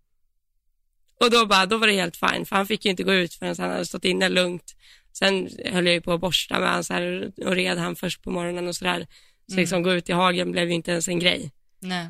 Och 1.21 1.31
då, 1.31 1.47
bara, 1.47 1.67
då 1.67 1.79
var 1.79 1.87
det 1.87 1.93
helt 1.93 2.17
fine, 2.17 2.47
för 2.47 2.57
han 2.57 2.67
fick 2.67 2.85
ju 2.85 2.91
inte 2.91 3.03
gå 3.03 3.13
ut 3.13 3.35
förrän 3.35 3.55
han 3.59 3.71
hade 3.71 3.87
stått 3.87 4.05
inne 4.05 4.29
lugnt. 4.29 4.77
Sen 5.13 5.49
höll 5.65 5.87
jag 5.87 5.95
ju 5.95 6.01
på 6.01 6.13
att 6.13 6.21
borsta 6.21 6.61
med 6.61 6.85
här, 6.91 7.33
och 7.47 7.55
red 7.55 7.79
han 7.79 7.97
först 7.97 8.23
på 8.23 8.31
morgonen 8.31 8.69
och 8.69 8.77
sådär. 8.77 9.07
Så 9.51 9.55
Mm. 9.55 9.63
liksom 9.63 9.83
gå 9.83 9.93
ut 9.93 10.09
i 10.09 10.13
hagen 10.13 10.53
blev 10.53 10.69
ju 10.69 10.75
inte 10.75 10.91
ens 10.91 11.09
en 11.09 11.19
grej. 11.19 11.51
nej, 11.81 12.09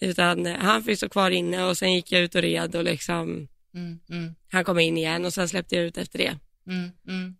Utan 0.00 0.46
eh, 0.46 0.56
han 0.58 0.82
fick 0.84 0.96
stå 0.96 1.08
kvar 1.08 1.30
inne 1.30 1.64
och 1.64 1.78
sen 1.78 1.92
gick 1.94 2.12
jag 2.12 2.22
ut 2.22 2.34
och 2.34 2.42
red 2.42 2.74
och 2.76 2.84
liksom, 2.84 3.48
mm, 3.74 3.98
mm, 4.10 4.34
han 4.50 4.64
kom 4.64 4.78
in 4.78 4.98
igen 4.98 5.24
och 5.24 5.32
sen 5.34 5.48
släppte 5.48 5.76
jag 5.76 5.84
ut 5.84 5.96
efter 5.98 6.18
det. 6.18 6.38
mm, 6.66 6.90
mm, 7.08 7.36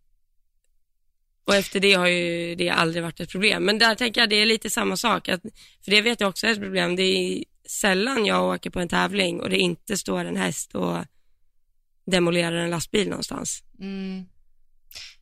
Och 1.45 1.55
efter 1.55 1.81
det 1.81 1.93
har 1.93 2.07
ju 2.07 2.55
det 2.55 2.69
aldrig 2.71 3.03
varit 3.03 3.21
ett 3.21 3.31
problem. 3.31 3.65
Men 3.65 3.79
där 3.79 3.95
tänker 3.95 4.21
jag 4.21 4.31
det 4.31 4.37
är 4.37 4.47
lite 4.47 4.71
samma 4.71 4.97
sak, 4.97 5.29
att, 5.29 5.43
för 5.85 5.91
det 5.91 6.03
vet 6.03 6.21
jag 6.21 6.29
också 6.29 6.47
är 6.47 6.51
ett 6.51 6.61
problem. 6.61 6.97
Det 6.97 7.03
är 7.03 7.45
sällan 7.69 8.27
jag 8.27 8.45
åker 8.55 8.71
på 8.71 8.81
en 8.81 8.89
tävling 8.89 9.41
och 9.41 9.51
det 9.51 9.59
inte 9.59 9.99
står 9.99 10.25
en 10.25 10.37
häst 10.37 10.75
och 10.75 10.97
demolerar 12.07 12.57
en 12.57 12.71
lastbil 12.71 13.09
någonstans. 13.09 13.63
mm, 13.81 14.25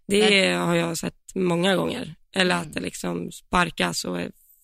Det 0.06 0.52
har 0.52 0.74
jag 0.74 0.98
sett 0.98 1.34
många 1.34 1.76
gånger. 1.76 2.14
Eller 2.32 2.54
Mm. 2.54 2.68
att 2.68 2.74
det 2.74 2.80
liksom 2.80 3.32
sparkas 3.32 4.04
och 4.04 4.18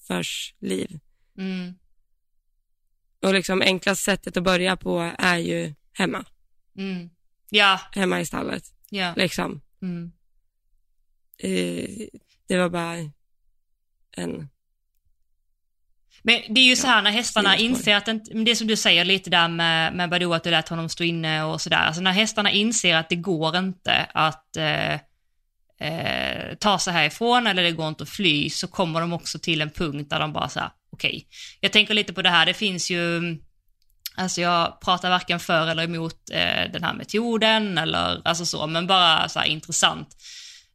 förs 0.06 0.54
liv. 0.60 1.00
mm, 1.38 1.74
Och 3.22 3.34
liksom 3.34 3.62
enklaste 3.62 4.04
sättet 4.04 4.36
att 4.36 4.42
börja 4.42 4.76
på 4.76 5.12
är 5.18 5.36
ju 5.38 5.74
hemma, 5.92 6.24
mm. 6.78 7.10
Ja, 7.50 7.80
hemma 7.92 8.20
i 8.20 8.26
stallet. 8.26 8.64
ja. 8.90 9.14
Liksom. 9.16 9.60
Eh, 11.38 12.06
det 12.48 12.58
var 12.58 12.68
bara 12.68 12.94
en, 14.16 14.48
Men 16.22 16.40
det 16.54 16.60
är 16.60 16.64
ju 16.68 16.76
så 16.76 16.86
här 16.86 17.02
när 17.02 17.10
hästarna 17.10 17.56
inser 17.56 17.96
att 17.96 18.06
det, 18.06 18.44
det 18.44 18.56
som 18.56 18.66
du 18.66 18.76
säger 18.76 19.04
lite 19.04 19.30
där 19.30 19.48
med, 19.48 19.94
med 19.96 20.10
Badou 20.10 20.32
att 20.34 20.44
du 20.44 20.50
lät 20.50 20.68
honom 20.68 20.88
stå 20.88 21.04
inne 21.04 21.44
och 21.44 21.60
sådär. 21.60 21.76
Alltså 21.76 22.00
när 22.02 22.12
hästarna 22.12 22.50
inser 22.50 22.96
att 22.96 23.08
det 23.08 23.16
går 23.16 23.56
inte 23.56 24.04
att 24.14 24.56
eh, 24.56 25.00
eh, 25.80 26.54
ta 26.60 26.78
sig 26.78 26.92
härifrån 26.92 27.46
eller 27.46 27.62
det 27.62 27.72
går 27.72 27.88
inte 27.88 28.02
att 28.02 28.08
fly 28.08 28.50
så 28.50 28.66
kommer 28.66 29.00
de 29.00 29.12
också 29.12 29.38
till 29.38 29.60
en 29.60 29.70
punkt 29.70 30.10
där 30.10 30.20
de 30.20 30.32
bara 30.32 30.48
säger 30.48 30.70
okej. 30.92 31.26
Jag 31.60 31.72
tänker 31.72 31.94
lite 31.94 32.12
på 32.12 32.22
det 32.22 32.30
här, 32.30 32.46
det 32.46 32.54
finns 32.54 32.90
ju 32.90 33.36
Alltså 34.18 34.40
jag 34.40 34.80
pratar 34.80 35.10
varken 35.10 35.40
för 35.40 35.66
eller 35.66 35.84
emot 35.84 36.30
eh, 36.32 36.72
den 36.72 36.84
här 36.84 36.94
metoden 36.94 37.78
eller 37.78 38.22
alltså 38.24 38.46
så, 38.46 38.66
men 38.66 38.86
bara 38.86 39.28
så 39.28 39.38
här 39.38 39.46
intressant. 39.46 40.16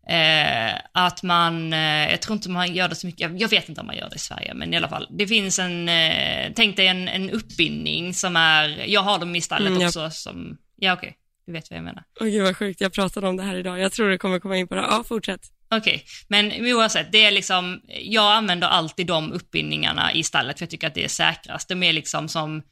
Eh, 0.07 0.73
att 0.91 1.23
man, 1.23 1.73
eh, 1.73 2.09
jag 2.11 2.21
tror 2.21 2.35
inte 2.35 2.49
man 2.49 2.73
gör 2.73 2.87
det 2.87 2.95
så 2.95 3.07
mycket, 3.07 3.21
jag, 3.21 3.41
jag 3.41 3.49
vet 3.49 3.69
inte 3.69 3.81
om 3.81 3.87
man 3.87 3.97
gör 3.97 4.09
det 4.09 4.15
i 4.15 4.19
Sverige, 4.19 4.53
men 4.53 4.73
i 4.73 4.77
alla 4.77 4.89
fall. 4.89 5.07
Det 5.09 5.27
finns 5.27 5.59
en, 5.59 5.89
eh, 5.89 6.51
tänk 6.55 6.75
dig 6.75 6.87
en, 6.87 7.07
en 7.07 7.29
uppbindning 7.29 8.13
som 8.13 8.35
är, 8.35 8.85
jag 8.87 9.01
har 9.01 9.19
dem 9.19 9.35
i 9.35 9.41
stallet 9.41 9.67
Mm, 9.67 9.81
ja. 9.81 9.87
också 9.87 10.09
som, 10.09 10.57
ja 10.75 10.93
okej, 10.93 11.15
du 11.45 11.51
vet 11.51 11.69
vad 11.69 11.77
jag 11.77 11.83
menar. 11.83 12.03
åh 12.19 12.27
gud 12.27 12.43
vad 12.43 12.57
sjukt, 12.57 12.81
jag 12.81 12.93
pratade 12.93 13.27
om 13.27 13.37
det 13.37 13.43
här 13.43 13.55
idag. 13.55 13.79
Jag 13.79 13.91
tror 13.91 14.09
det 14.09 14.17
kommer 14.17 14.39
komma 14.39 14.57
in 14.57 14.67
på 14.67 14.75
det. 14.75 14.81
Ja, 14.81 15.03
fortsätt. 15.07 15.41
Okej, 15.73 16.05
men 16.27 16.65
oavsett, 16.65 17.11
det 17.11 17.25
är 17.25 17.31
liksom, 17.31 17.81
jag 17.87 18.33
använder 18.33 18.67
alltid 18.67 19.07
de 19.07 19.31
uppbindningarna 19.33 20.13
i 20.13 20.23
stallet 20.23 20.57
för 20.59 20.63
jag 20.63 20.69
tycker 20.69 20.87
att 20.87 20.93
det 20.93 21.03
är 21.03 21.07
säkrast. 21.07 21.69
De 21.69 21.83
är 21.83 21.93
liksom 21.93 22.29
som 22.29 22.63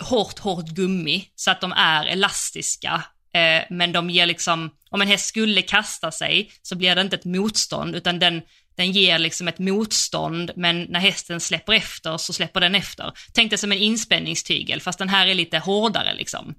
hårt, 0.00 0.38
hårt 0.38 0.68
gummi, 0.68 1.24
så 1.34 1.50
att 1.50 1.60
de 1.60 1.72
är 1.72 2.06
elastiska. 2.06 3.04
Eh, 3.34 3.64
men 3.70 3.92
de 3.92 4.10
ger 4.10 4.26
liksom, 4.26 4.70
om 4.90 5.02
en 5.02 5.08
häst 5.08 5.26
skulle 5.26 5.62
kasta 5.62 6.10
sig 6.10 6.50
så 6.62 6.76
blir 6.76 6.94
det 6.94 7.00
inte 7.00 7.16
ett 7.16 7.24
motstånd, 7.24 7.96
utan 7.96 8.18
den, 8.18 8.42
den 8.80 8.92
ger 8.92 9.18
liksom 9.18 9.48
ett 9.48 9.58
motstånd, 9.58 10.50
men 10.56 10.82
när 10.82 11.00
hästen 11.00 11.40
släpper 11.40 11.72
efter 11.72 12.16
så 12.16 12.32
släpper 12.32 12.60
den 12.60 12.74
efter. 12.74 13.12
Tänk 13.32 13.50
dig 13.50 13.58
som 13.58 13.72
en 13.72 13.78
inspänningstygel, 13.78 14.80
fast 14.80 14.98
den 14.98 15.08
här 15.08 15.26
är 15.26 15.34
lite 15.34 15.58
hårdare 15.58 16.14
liksom. 16.14 16.54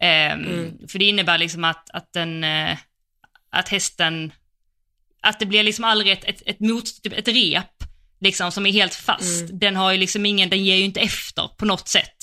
Ehm, 0.00 0.72
För 0.88 0.98
det 0.98 1.04
innebär 1.04 1.38
liksom 1.38 1.64
att, 1.64 1.90
att, 1.90 2.12
den, 2.12 2.44
eh, 2.44 2.78
att 3.50 3.68
hästen 3.68 4.32
att 5.22 5.40
det 5.40 5.46
blir 5.46 5.62
liksom 5.62 5.84
aldrig 5.84 6.12
ett, 6.12 6.24
ett, 6.24 6.42
ett, 6.46 6.60
mot, 6.60 7.02
typ 7.02 7.12
ett 7.12 7.28
rep 7.28 7.84
liksom 8.20 8.52
som 8.52 8.66
är 8.66 8.72
helt 8.72 8.94
fast. 8.94 9.46
Den 9.52 9.76
har 9.76 9.92
ju 9.92 9.98
liksom 9.98 10.26
ingen, 10.26 10.50
den 10.50 10.64
ger 10.64 10.76
ju 10.76 10.84
inte 10.84 11.00
efter 11.00 11.48
på 11.58 11.64
något 11.64 11.88
sätt. 11.88 12.16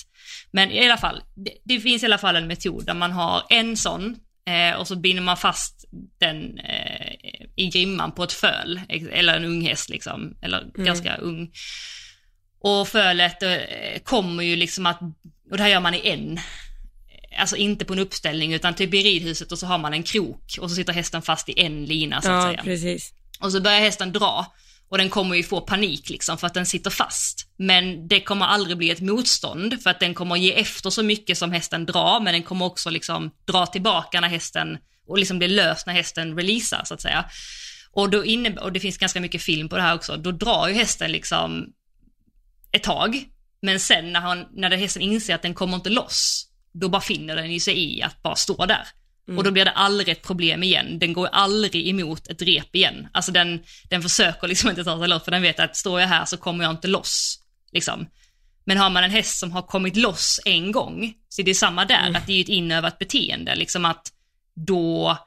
Men 0.51 0.71
i 0.71 0.85
alla 0.85 0.97
fall, 0.97 1.23
det, 1.35 1.51
det 1.63 1.79
finns 1.79 2.03
i 2.03 2.05
alla 2.05 2.17
fall 2.17 2.35
en 2.35 2.47
metod 2.47 2.85
där 2.85 2.93
man 2.93 3.11
har 3.11 3.43
en 3.49 3.77
sån 3.77 4.15
eh, 4.47 4.79
och 4.79 4.87
så 4.87 4.95
binder 4.95 5.23
man 5.23 5.37
fast 5.37 5.76
den 6.19 6.57
eh, 6.59 7.13
i 7.55 7.69
grimman 7.73 8.11
på 8.11 8.23
ett 8.23 8.33
föl, 8.33 8.81
eller 9.11 9.35
en 9.35 9.45
ung 9.45 9.61
häst 9.61 9.89
liksom, 9.89 10.37
eller 10.41 10.71
ganska 10.75 11.15
ung. 11.15 11.51
Och 12.61 12.87
fölet 12.87 13.43
eh, 13.43 13.49
kommer 14.03 14.43
ju 14.43 14.55
liksom 14.55 14.85
att, 14.85 14.99
och 15.51 15.57
det 15.57 15.63
här 15.63 15.69
gör 15.69 15.79
man 15.79 15.93
i 15.93 16.01
en, 16.03 16.39
alltså 17.39 17.55
inte 17.55 17.85
på 17.85 17.93
en 17.93 17.99
uppställning 17.99 18.53
utan 18.53 18.73
typ 18.73 18.93
i 18.93 19.03
ridhuset 19.03 19.51
och 19.51 19.59
så 19.59 19.65
har 19.65 19.77
man 19.77 19.93
en 19.93 20.03
krok 20.03 20.57
och 20.59 20.69
så 20.69 20.75
sitter 20.75 20.93
hästen 20.93 21.21
fast 21.21 21.49
i 21.49 21.59
en 21.61 21.85
lina 21.85 22.21
så 22.21 22.29
att 22.31 22.43
Ja, 22.43 22.49
säga. 22.51 22.63
precis. 22.63 23.13
Och 23.39 23.51
så 23.51 23.61
börjar 23.61 23.79
hästen 23.79 24.11
dra 24.11 24.53
och 24.89 24.97
den 24.97 25.09
kommer 25.09 25.35
ju 25.35 25.43
få 25.43 25.61
panik 25.61 26.09
liksom 26.09 26.37
för 26.37 26.47
att 26.47 26.53
den 26.53 26.65
sitter 26.65 26.89
fast. 26.89 27.49
Men 27.57 28.07
det 28.07 28.19
kommer 28.21 28.45
aldrig 28.45 28.77
bli 28.77 28.89
ett 28.89 29.01
motstånd 29.01 29.81
för 29.83 29.89
att 29.89 29.99
den 29.99 30.13
kommer 30.13 30.35
ge 30.35 30.53
efter 30.53 30.89
så 30.89 31.03
mycket 31.03 31.37
som 31.37 31.51
hästen 31.51 31.85
drar 31.85 32.19
men 32.19 32.33
den 32.33 32.43
kommer 32.43 32.65
också 32.65 32.89
liksom 32.89 33.31
dra 33.47 33.65
tillbaka 33.65 34.21
när 34.21 34.27
hästen 34.29 34.77
och 35.07 35.17
liksom 35.17 35.37
bli 35.37 35.47
lös 35.47 35.85
när 35.85 35.93
hästen 35.93 36.37
releasar 36.37 36.81
så 36.85 36.93
att 36.93 37.01
säga. 37.01 37.25
Och, 37.91 38.09
då 38.09 38.25
innebär, 38.25 38.63
och 38.63 38.71
det 38.71 38.79
finns 38.79 38.97
ganska 38.97 39.21
mycket 39.21 39.41
film 39.41 39.69
på 39.69 39.75
det 39.75 39.81
här 39.81 39.95
också, 39.95 40.17
då 40.17 40.31
drar 40.31 40.67
ju 40.67 40.73
hästen 40.73 41.11
liksom 41.11 41.65
ett 42.71 42.83
tag 42.83 43.25
men 43.61 43.79
sen 43.79 44.13
när, 44.13 44.19
han, 44.19 44.45
när 44.53 44.77
hästen 44.77 45.01
inser 45.01 45.35
att 45.35 45.41
den 45.41 45.53
kommer 45.53 45.75
inte 45.75 45.89
loss 45.89 46.47
då 46.73 46.89
bara 46.89 47.01
finner 47.01 47.35
den 47.35 47.51
ju 47.51 47.59
sig 47.59 47.97
i 47.97 48.01
att 48.01 48.21
bara 48.23 48.35
stå 48.35 48.65
där. 48.65 48.87
Och 49.37 49.43
då 49.43 49.51
blir 49.51 49.65
det 49.65 49.71
aldrig 49.71 50.09
ett 50.09 50.21
problem 50.21 50.63
igen. 50.63 50.99
Den 50.99 51.13
går 51.13 51.27
aldrig 51.27 51.87
emot 51.87 52.27
ett 52.27 52.41
rep 52.41 52.75
igen. 52.75 53.07
Alltså 53.11 53.31
den, 53.31 53.59
den 53.89 54.01
försöker 54.01 54.47
liksom 54.47 54.69
inte 54.69 54.83
ta 54.83 54.99
sig 54.99 55.07
loss 55.07 55.23
för 55.23 55.31
den 55.31 55.41
vet 55.41 55.59
att 55.59 55.75
står 55.75 56.01
jag 56.01 56.07
här 56.07 56.25
så 56.25 56.37
kommer 56.37 56.63
jag 56.63 56.71
inte 56.71 56.87
loss. 56.87 57.39
Liksom. 57.71 58.07
Men 58.65 58.77
har 58.77 58.89
man 58.89 59.03
en 59.03 59.11
häst 59.11 59.39
som 59.39 59.51
har 59.51 59.61
kommit 59.61 59.95
loss 59.95 60.39
en 60.45 60.71
gång, 60.71 61.13
så 61.29 61.41
är 61.41 61.45
det 61.45 61.53
samma 61.53 61.85
där, 61.85 62.13
att 62.15 62.27
det 62.27 62.33
är 62.33 62.41
ett 62.41 62.49
inövat 62.49 62.99
beteende. 62.99 63.55
Liksom 63.55 63.85
att 63.85 64.11
då 64.65 65.17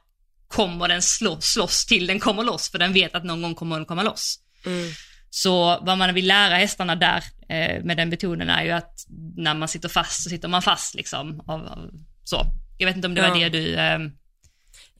kommer 0.47 0.87
den 0.87 1.01
slå, 1.01 1.41
slåss 1.41 1.85
till 1.85 2.07
den 2.07 2.19
kommer 2.19 2.43
loss, 2.43 2.71
för 2.71 2.79
den 2.79 2.93
vet 2.93 3.15
att 3.15 3.23
någon 3.23 3.41
gång 3.41 3.55
kommer 3.55 3.75
den 3.75 3.85
komma 3.85 4.03
loss. 4.03 4.39
Mm. 4.65 4.91
Så 5.29 5.79
vad 5.81 5.97
man 5.97 6.13
vill 6.13 6.27
lära 6.27 6.55
hästarna 6.55 6.95
där 6.95 7.23
eh, 7.49 7.83
med 7.83 7.97
den 7.97 8.09
metoden 8.09 8.49
är 8.49 8.63
ju 8.63 8.71
att 8.71 9.05
när 9.37 9.53
man 9.53 9.67
sitter 9.67 9.89
fast 9.89 10.23
så 10.23 10.29
sitter 10.29 10.47
man 10.47 10.61
fast 10.61 10.95
liksom. 10.95 11.43
Av, 11.47 11.67
av, 11.67 11.89
så. 12.23 12.45
Jag 12.77 12.87
vet 12.87 12.95
inte 12.95 13.07
om 13.07 13.15
det 13.15 13.21
var 13.21 13.37
Ja. 13.37 13.49
det 13.49 13.49
du... 13.49 13.75
Eh, 13.75 13.99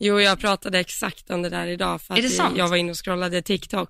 Jo, 0.03 0.21
jag 0.21 0.39
pratade 0.39 0.79
exakt 0.79 1.29
om 1.29 1.41
det 1.41 1.49
där 1.49 1.67
idag 1.67 2.01
för 2.01 2.13
att 2.13 2.57
jag 2.57 2.67
var 2.67 2.77
inne 2.77 2.91
och 2.91 3.05
scrollade 3.05 3.41
TikTok 3.41 3.89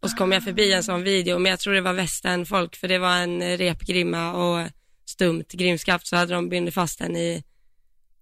och 0.00 0.10
så 0.10 0.16
kom 0.16 0.32
jag 0.32 0.44
förbi 0.44 0.72
en 0.72 0.84
sån 0.84 1.02
video, 1.02 1.38
men 1.38 1.50
jag 1.50 1.60
tror 1.60 1.74
det 1.74 1.80
var 1.80 1.92
västernfolk 1.92 2.76
för 2.76 2.88
det 2.88 2.98
var 2.98 3.16
en 3.16 3.58
repgrimma 3.58 4.32
och 4.32 4.68
stumt 5.06 5.44
grimskaft 5.52 6.06
så 6.06 6.16
hade 6.16 6.34
de 6.34 6.48
bundit 6.48 6.74
fast 6.74 6.98
den 6.98 7.16
i, 7.16 7.44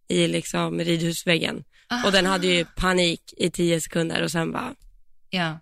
i 0.09 0.29
liksom 0.29 0.81
ridhusväggen 0.81 1.65
och 2.05 2.13
den 2.13 2.27
hade 2.27 2.47
ju 2.47 2.65
panik 2.65 3.35
i 3.37 3.51
tio 3.51 3.81
sekunder 3.81 4.23
och 4.23 4.31
sen 4.31 4.53
bara 4.53 4.75
ja. 5.31 5.59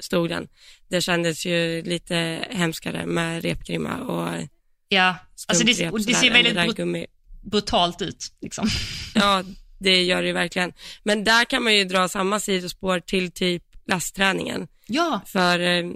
stod 0.00 0.28
den. 0.28 0.48
Det 0.88 1.00
kändes 1.00 1.46
ju 1.46 1.82
lite 1.82 2.46
hemskare 2.50 3.06
med 3.06 3.42
repgrimma 3.42 3.96
och 3.98 4.48
Ja, 4.88 5.16
alltså 5.46 5.64
det, 5.64 5.90
och 5.90 6.00
det 6.00 6.14
ser 6.14 6.30
väldigt 6.30 6.76
brut 6.76 7.06
brutalt 7.42 8.02
ut 8.02 8.32
liksom. 8.40 8.68
Ja, 9.14 9.44
det 9.78 10.02
gör 10.02 10.22
det 10.22 10.32
verkligen. 10.32 10.72
Men 11.02 11.24
där 11.24 11.44
kan 11.44 11.62
man 11.62 11.74
ju 11.74 11.84
dra 11.84 12.08
samma 12.08 12.40
sidospår 12.40 13.00
till 13.00 13.30
typ 13.30 13.62
lastträningen. 13.86 14.68
Ja. 14.86 15.20
För 15.26 15.58
eh, 15.58 15.90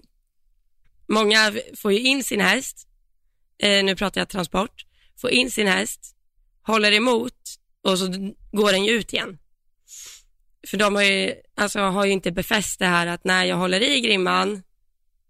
många 1.09 1.55
får 1.77 1.93
ju 1.93 2.01
in 2.01 2.25
sin 2.25 2.41
häst, 2.41 2.89
eh, 3.59 3.85
nu 3.85 3.97
pratar 3.97 4.21
jag 4.21 4.29
transport, 4.29 4.87
får 5.17 5.31
in 5.31 5.51
sin 5.51 5.67
häst, 5.67 6.17
håller 6.63 6.93
emot 6.93 7.33
och 7.87 7.99
så 7.99 8.33
går 8.53 8.73
den 8.73 8.85
ju 8.85 8.93
ut 8.93 9.13
igen. 9.13 9.39
För 10.67 10.77
de 10.77 10.95
har 10.95 11.03
ju, 11.03 11.35
alltså, 11.55 11.81
har 11.81 12.05
ju 12.05 12.13
inte 12.13 12.33
befäst 12.33 12.79
det 12.79 12.87
här 12.87 13.07
att 13.07 13.25
när 13.25 13.45
jag 13.45 13.57
håller 13.57 13.81
i 13.81 14.01
grimman, 14.01 14.63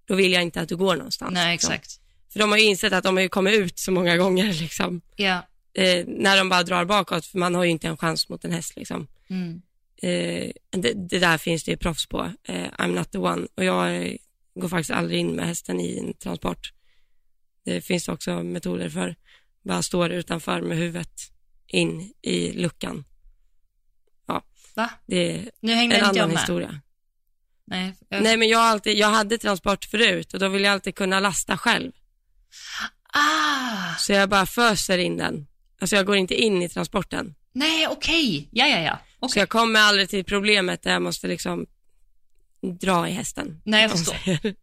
då 0.04 0.14
vill 0.14 0.32
jag 0.32 0.42
inte 0.42 0.61
att 0.61 0.68
du 0.68 0.76
går 0.76 0.96
någonstans. 0.96 1.34
Nej, 1.34 1.52
liksom. 1.52 1.72
exakt. 1.72 2.00
För 2.32 2.38
de 2.38 2.50
har 2.50 2.59
ju 2.59 2.64
insett 2.64 2.92
att 2.92 3.04
de 3.04 3.16
har 3.16 3.22
ju 3.22 3.28
kommit 3.28 3.54
ut 3.54 3.78
så 3.78 3.92
många 3.92 4.16
gånger 4.22 4.52
liksom. 4.52 5.00
Ja. 5.16 5.46
Eh, 5.74 6.04
när 6.07 6.36
de 6.36 6.48
bara 6.48 6.62
drar 6.62 6.84
bakåt, 6.84 7.26
för 7.26 7.38
man 7.38 7.54
har 7.54 7.64
ju 7.64 7.70
inte 7.70 7.88
en 7.88 7.96
chans 7.96 8.28
mot 8.28 8.44
en 8.44 8.52
häst 8.52 8.76
liksom. 8.76 9.07
Mm. 9.30 9.62
Eh, 10.02 10.50
det, 10.70 10.92
det, 11.09 11.18
där 11.18 11.38
finns 11.38 11.64
det 11.64 11.70
ju 11.70 11.76
proffs 11.76 12.07
på, 12.07 12.32
eh, 12.48 12.70
I'm 12.78 12.94
not 12.94 13.12
the 13.12 13.18
one. 13.18 13.46
Och 13.54 13.64
jag 13.64 13.96
eh, 13.96 14.12
går 14.54 14.68
faktiskt 14.68 14.90
aldrig 14.90 15.20
in 15.20 15.36
med 15.36 15.46
hästen 15.46 15.80
i 15.80 15.98
en 15.98 16.14
transport. 16.14 16.72
Det 17.64 17.80
finns 17.80 18.09
också 18.09 18.42
metoder 18.42 18.88
för, 18.88 19.16
bara 19.62 19.82
står 19.82 20.11
utanför 20.11 20.61
med 20.61 20.78
huvudet 20.78 21.36
in 21.69 22.12
i 22.23 22.53
luckan. 22.53 23.05
Ja, 24.29 24.43
Va? 24.75 24.91
det 25.07 25.33
är 25.37 25.51
Nu 25.61 25.75
hängde 25.75 25.97
en 25.97 26.05
inte 26.05 26.19
jag 26.19 26.23
annan 26.25 26.35
med. 26.35 26.39
historia. 26.39 26.81
Nej, 27.64 27.95
jag... 28.09 28.23
Nej 28.23 28.37
men 28.37 28.49
jag, 28.49 28.61
alltid, 28.61 28.97
jag 28.99 29.09
hade 29.09 29.39
transport 29.39 29.85
förut 29.85 30.35
och 30.35 30.41
då 30.41 30.49
vill 30.49 30.62
jag 30.64 30.73
alltid 30.73 30.95
kunna 30.95 31.21
lasta 31.21 31.59
själv. 31.59 31.93
Ah! 33.12 33.95
Så 33.99 34.12
jag 34.12 34.29
bara 34.29 34.47
föser 34.47 34.99
in 34.99 35.17
den. 35.17 35.47
Alltså 35.81 35.97
jag 35.97 36.07
går 36.07 36.17
inte 36.17 36.35
in 36.35 36.62
i 36.62 36.69
transporten. 36.69 37.35
Nej, 37.53 37.87
okej. 37.89 38.49
Ja, 38.53 38.67
ja, 38.67 38.79
ja. 38.81 38.99
Så 39.21 39.27
Okej. 39.27 39.41
jag 39.41 39.49
kommer 39.49 39.81
aldrig 39.81 40.09
till 40.09 40.25
problemet 40.25 40.83
där 40.83 40.93
jag 40.93 41.03
måste 41.03 41.27
liksom 41.29 41.67
dra 42.81 43.09
i 43.09 43.12
hästen. 43.12 43.62
Nej, 43.64 43.83
jag 43.83 43.91
förstår. 43.91 44.17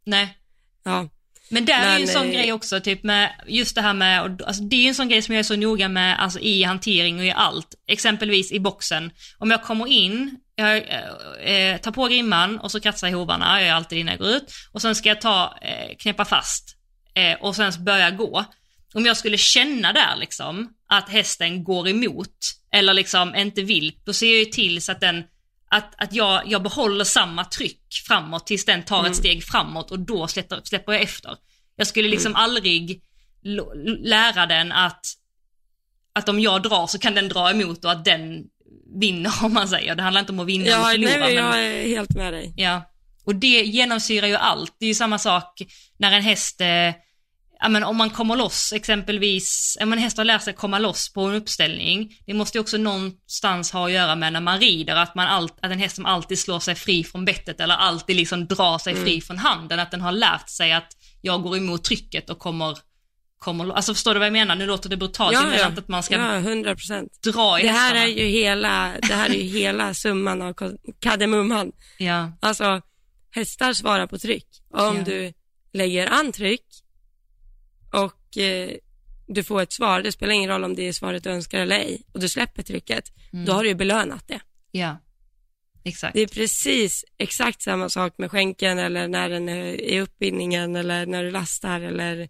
Nej. 0.06 0.38
Ja, 0.84 1.10
Men 1.54 1.66
där 1.66 1.74
är 1.74 1.98
ju 1.98 2.02
en 2.02 2.02
Men, 2.02 2.14
sån 2.14 2.28
eh, 2.28 2.32
grej 2.32 2.54
också, 2.54 2.80
typ 2.80 3.04
med 3.04 3.34
just 3.48 3.76
det 3.76 3.82
här 3.82 3.94
med, 3.94 4.42
alltså 4.42 4.64
det 4.64 4.76
är 4.76 4.82
ju 4.82 4.88
en 4.88 4.96
sån 4.96 5.10
grej 5.10 5.22
som 5.22 5.36
jag 5.36 5.40
är 5.40 5.44
så 5.44 5.56
noga 5.56 5.90
med, 5.90 6.20
alltså 6.20 6.40
i 6.40 6.64
hantering 6.64 7.20
och 7.20 7.26
i 7.26 7.32
allt. 7.32 7.76
Exempelvis 7.88 8.52
i 8.52 8.60
boxen. 8.60 9.12
Om 9.38 9.52
jag 9.52 9.64
kommer 9.64 9.88
in, 9.88 10.38
jag 10.56 10.78
eh, 10.78 11.54
eh, 11.54 11.78
tar 11.78 11.92
på 11.92 12.08
grimman 12.08 12.60
och 12.60 12.72
så 12.72 12.80
kratsar 12.80 13.08
jag 13.08 13.18
hovarna, 13.18 13.62
jag 13.62 13.70
är 13.70 13.74
alltid 13.74 14.00
innan 14.00 14.12
jag 14.12 14.20
går 14.20 14.30
ut. 14.30 14.54
Och 14.72 14.82
sen 14.82 14.96
ska 14.96 15.10
jag 15.10 15.22
ta, 15.22 15.58
eh, 15.62 15.98
knäppa 16.00 16.26
fast 16.26 16.78
eh, 17.16 17.42
och 17.42 17.56
sen 17.56 17.72
börja 17.80 18.12
gå. 18.12 18.46
Om 18.94 19.06
jag 19.06 19.18
skulle 19.18 19.38
känna 19.38 19.94
där 19.94 20.16
liksom, 20.20 20.70
att 20.90 21.10
hästen 21.10 21.64
går 21.64 21.88
emot, 21.88 22.38
eller 22.72 22.94
liksom 22.94 23.36
inte 23.36 23.62
vill, 23.62 23.94
då 24.06 24.14
ser 24.14 24.28
jag 24.28 24.40
ju 24.40 24.46
till 24.46 24.82
så 24.82 24.92
att 24.92 25.02
den 25.02 25.24
att, 25.74 25.94
att 26.04 26.14
jag, 26.14 26.42
jag 26.46 26.64
behåller 26.64 27.04
samma 27.06 27.46
tryck 27.46 27.82
framåt 28.08 28.48
tills 28.48 28.66
den 28.66 28.84
tar 28.84 29.06
ett 29.08 29.16
steg 29.16 29.44
framåt 29.44 29.92
och 29.92 30.00
då 30.00 30.28
släpper, 30.28 30.62
släpper 30.64 30.92
jag 30.94 31.02
efter. 31.02 31.36
Jag 31.76 31.88
skulle 31.88 32.10
liksom 32.10 32.36
aldrig 32.36 33.02
lo- 33.44 33.74
lära 34.04 34.46
den 34.46 34.72
att, 34.72 35.06
att 36.14 36.30
om 36.30 36.40
jag 36.40 36.64
drar 36.64 36.88
så 36.88 37.00
kan 37.00 37.16
den 37.16 37.30
dra 37.30 37.52
emot 37.52 37.86
och 37.86 37.92
att 37.92 38.06
den 38.06 38.44
vinner 39.00 39.32
om 39.44 39.54
man 39.54 39.68
säger. 39.68 39.96
Det 39.96 40.04
handlar 40.04 40.20
inte 40.22 40.32
om 40.32 40.40
att 40.40 40.48
vinna 40.48 40.66
ja 40.66 40.94
eller 40.94 41.06
nej, 41.06 41.14
förlora. 41.14 41.30
men 41.50 41.50
men, 41.50 41.64
jag 41.64 41.74
är 41.82 41.88
helt 41.88 42.16
med 42.16 42.34
dig. 42.34 42.54
ja. 42.58 42.90
Och 43.26 43.36
det 43.36 43.48
genomsyrar 43.64 44.28
ju 44.28 44.36
allt. 44.36 44.76
Det 44.80 44.86
är 44.86 44.88
ju 44.88 44.96
samma 44.96 45.18
sak 45.18 45.62
när 45.98 46.12
en 46.12 46.24
häst, 46.24 46.62
eh, 46.62 46.68
ja 47.64 47.70
men 47.70 47.84
om 47.84 47.98
man 47.98 48.10
kommer 48.10 48.36
loss 48.36 48.74
exempelvis, 48.74 49.78
om 49.82 49.94
en 49.94 50.00
häst 50.00 50.18
har 50.18 50.26
lärt 50.26 50.44
sig 50.44 50.54
komma 50.54 50.80
loss 50.80 51.14
på 51.14 51.22
en 51.22 51.36
uppställning, 51.36 52.18
det 52.26 52.34
måste 52.34 52.58
ju 52.58 52.62
också 52.62 52.78
någonstans 52.78 53.72
ha 53.72 53.86
att 53.86 53.92
göra 53.92 54.16
med 54.16 54.34
när 54.34 54.42
man 54.42 54.60
rider, 54.60 54.96
att, 54.96 55.16
man 55.16 55.28
allt, 55.28 55.54
att 55.62 55.72
en 55.72 55.80
häst 55.80 55.96
som 55.96 56.06
alltid 56.06 56.40
slår 56.40 56.60
sig 56.60 56.76
fri 56.76 57.04
från 57.04 57.26
bettet 57.26 57.60
eller 57.60 57.76
alltid 57.76 58.16
liksom 58.16 58.48
drar 58.48 58.78
sig 58.78 58.96
fri 58.96 59.22
från 59.22 59.38
handen, 59.38 59.80
att 59.80 59.92
den 59.92 60.02
har 60.02 60.12
lärt 60.12 60.50
sig 60.50 60.74
att 60.74 60.88
jag 61.22 61.42
går 61.44 61.58
emot 61.58 61.84
trycket 61.84 62.30
och 62.30 62.40
kommer, 62.40 62.78
kommer 63.40 63.74
alltså 63.74 63.94
förstår 63.94 64.14
du 64.14 64.20
vad 64.20 64.26
jag 64.26 64.34
menar? 64.34 64.56
Nu 64.56 64.66
låter 64.66 64.90
det 64.90 64.98
brutalt, 64.98 65.34
Ja, 65.34 65.56
ja. 65.58 65.68
att 65.68 65.88
man 65.88 66.04
ska 66.04 66.16
ja, 66.16 66.36
100 66.36 66.76
procent. 66.76 67.20
dra 67.24 67.60
i 67.60 67.64
Det 67.64 67.70
här 67.70 67.82
hästarna. 67.96 68.04
är 68.06 68.08
ju 68.08 68.26
hela, 68.26 68.94
det 69.08 69.14
här 69.14 69.30
är 69.30 69.34
ju 69.34 69.60
hela 69.60 69.94
summan 69.94 70.42
av 70.42 70.54
kardemumman. 71.00 71.72
Ja, 71.98 72.32
Alltså, 72.42 72.82
hästar 73.32 73.74
svarar 73.74 74.08
på 74.08 74.18
tryck. 74.18 74.48
Om 74.74 74.98
Ja. 74.98 75.04
du 75.06 75.34
lägger 75.74 76.08
an 76.08 76.32
tryck 76.32 76.66
och 77.94 78.38
eh, 78.38 78.70
du 79.28 79.44
får 79.44 79.62
ett 79.62 79.74
svar, 79.74 80.02
det 80.02 80.12
spelar 80.12 80.34
ingen 80.34 80.50
roll 80.50 80.64
om 80.64 80.76
det 80.76 80.88
är 80.88 80.94
svaret 80.94 81.24
du 81.24 81.30
önskar 81.30 81.60
eller 81.60 81.76
ej, 81.80 82.02
och 82.12 82.20
du 82.20 82.30
släpper 82.30 82.64
trycket, 82.64 83.14
Mm. 83.34 83.46
då 83.46 83.54
har 83.54 83.64
du 83.64 83.70
ju 83.70 83.76
belönat 83.76 84.28
det. 84.28 84.40
ja. 84.72 84.98
Exakt. 85.86 86.14
Det 86.14 86.22
är 86.22 86.28
precis 86.28 87.06
exakt 87.18 87.62
samma 87.62 87.90
sak 87.90 88.14
med 88.18 88.32
skänken 88.32 88.80
eller 88.80 89.08
när 89.08 89.30
den 89.30 89.50
är 89.50 89.66
i 89.82 90.00
uppbindningen 90.02 90.76
eller 90.76 91.06
när 91.06 91.24
du 91.24 91.32
lastar 91.32 91.82
eller 91.82 92.30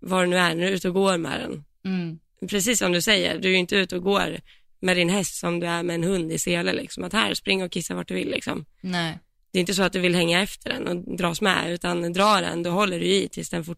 vad 0.00 0.22
det 0.22 0.26
nu 0.26 0.36
är, 0.36 0.54
när 0.54 0.62
du 0.62 0.68
är 0.68 0.72
ute 0.72 0.88
och 0.88 0.94
går 0.94 1.18
med 1.18 1.40
den. 1.40 1.64
Mm. 1.84 2.18
Precis 2.48 2.78
som 2.78 2.92
du 2.92 3.02
säger, 3.02 3.38
du 3.38 3.48
är 3.48 3.52
ju 3.52 3.58
inte 3.58 3.76
ute 3.76 3.96
och 3.96 4.02
går 4.02 4.40
med 4.80 4.96
din 4.96 5.08
häst 5.08 5.34
som 5.34 5.60
du 5.60 5.66
är 5.66 5.82
med 5.82 5.94
en 5.94 6.04
hund 6.04 6.32
i 6.32 6.38
sele 6.38 6.72
liksom. 6.72 7.04
Att 7.04 7.12
här, 7.12 7.34
spring 7.34 7.62
och 7.62 7.72
kissa 7.72 7.94
vart 7.94 8.08
du 8.08 8.14
vill 8.14 8.30
liksom. 8.30 8.64
Nej. 8.80 9.18
Det 9.54 9.58
är 9.58 9.60
inte 9.60 9.74
så 9.74 9.82
att 9.82 9.92
du 9.92 10.00
vill 10.00 10.14
hänga 10.14 10.42
efter 10.42 10.70
den 10.70 10.88
och 10.88 11.16
dras 11.16 11.40
med, 11.40 11.72
utan 11.72 12.12
dra 12.12 12.40
den, 12.40 12.62
då 12.62 12.70
håller 12.70 13.00
du 13.00 13.06
i 13.06 13.28
tills 13.28 13.50
den 13.50 13.64
får, 13.64 13.76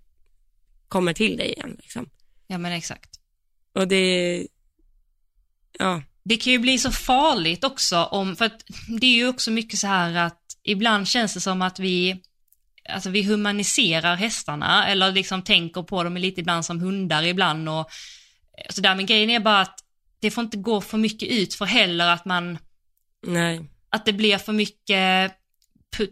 kommer 0.89 1.13
till 1.13 1.37
dig 1.37 1.53
igen 1.53 1.77
liksom. 1.79 2.11
Ja 2.47 2.59
men 2.59 2.73
exakt. 2.73 3.11
Och 3.75 3.89
det, 3.89 4.47
ja, 5.79 6.03
Det 6.23 6.37
kan 6.37 6.53
ju 6.53 6.59
bli 6.59 6.79
så 6.79 6.91
farligt 6.93 7.65
också 7.65 8.05
om, 8.05 8.37
för 8.37 8.45
att 8.45 8.65
det 9.01 9.07
är 9.07 9.15
ju 9.15 9.29
också 9.29 9.51
mycket 9.51 9.79
så 9.79 9.87
här 9.87 10.15
att 10.15 10.41
ibland 10.63 11.09
känns 11.09 11.35
det 11.35 11.41
som 11.41 11.63
att 11.63 11.79
vi, 11.79 12.23
alltså 12.89 13.11
vi 13.11 13.23
humaniserar 13.23 14.17
hästarna 14.17 14.89
eller 14.89 15.13
liksom 15.13 15.43
tänker 15.43 15.83
på 15.83 16.05
dem 16.05 16.17
lite 16.17 16.41
ibland 16.41 16.65
som 16.65 16.81
hundar 16.81 17.23
ibland 17.23 17.69
och 17.69 17.91
så 18.71 18.81
där. 18.81 18.95
Men 18.95 19.07
grejen 19.07 19.31
är 19.31 19.41
bara 19.41 19.61
att 19.61 19.85
det 20.21 20.31
får 20.31 20.45
inte 20.45 20.57
gå 20.57 20.81
för 20.81 20.99
mycket 20.99 21.29
ut 21.29 21.55
för 21.55 21.65
heller 21.65 22.09
att 22.09 22.25
man, 22.25 22.59
nej, 23.27 23.65
att 23.91 24.07
det 24.07 24.13
blir 24.13 24.39
för 24.39 24.53
mycket 24.53 25.33
put, 25.97 26.11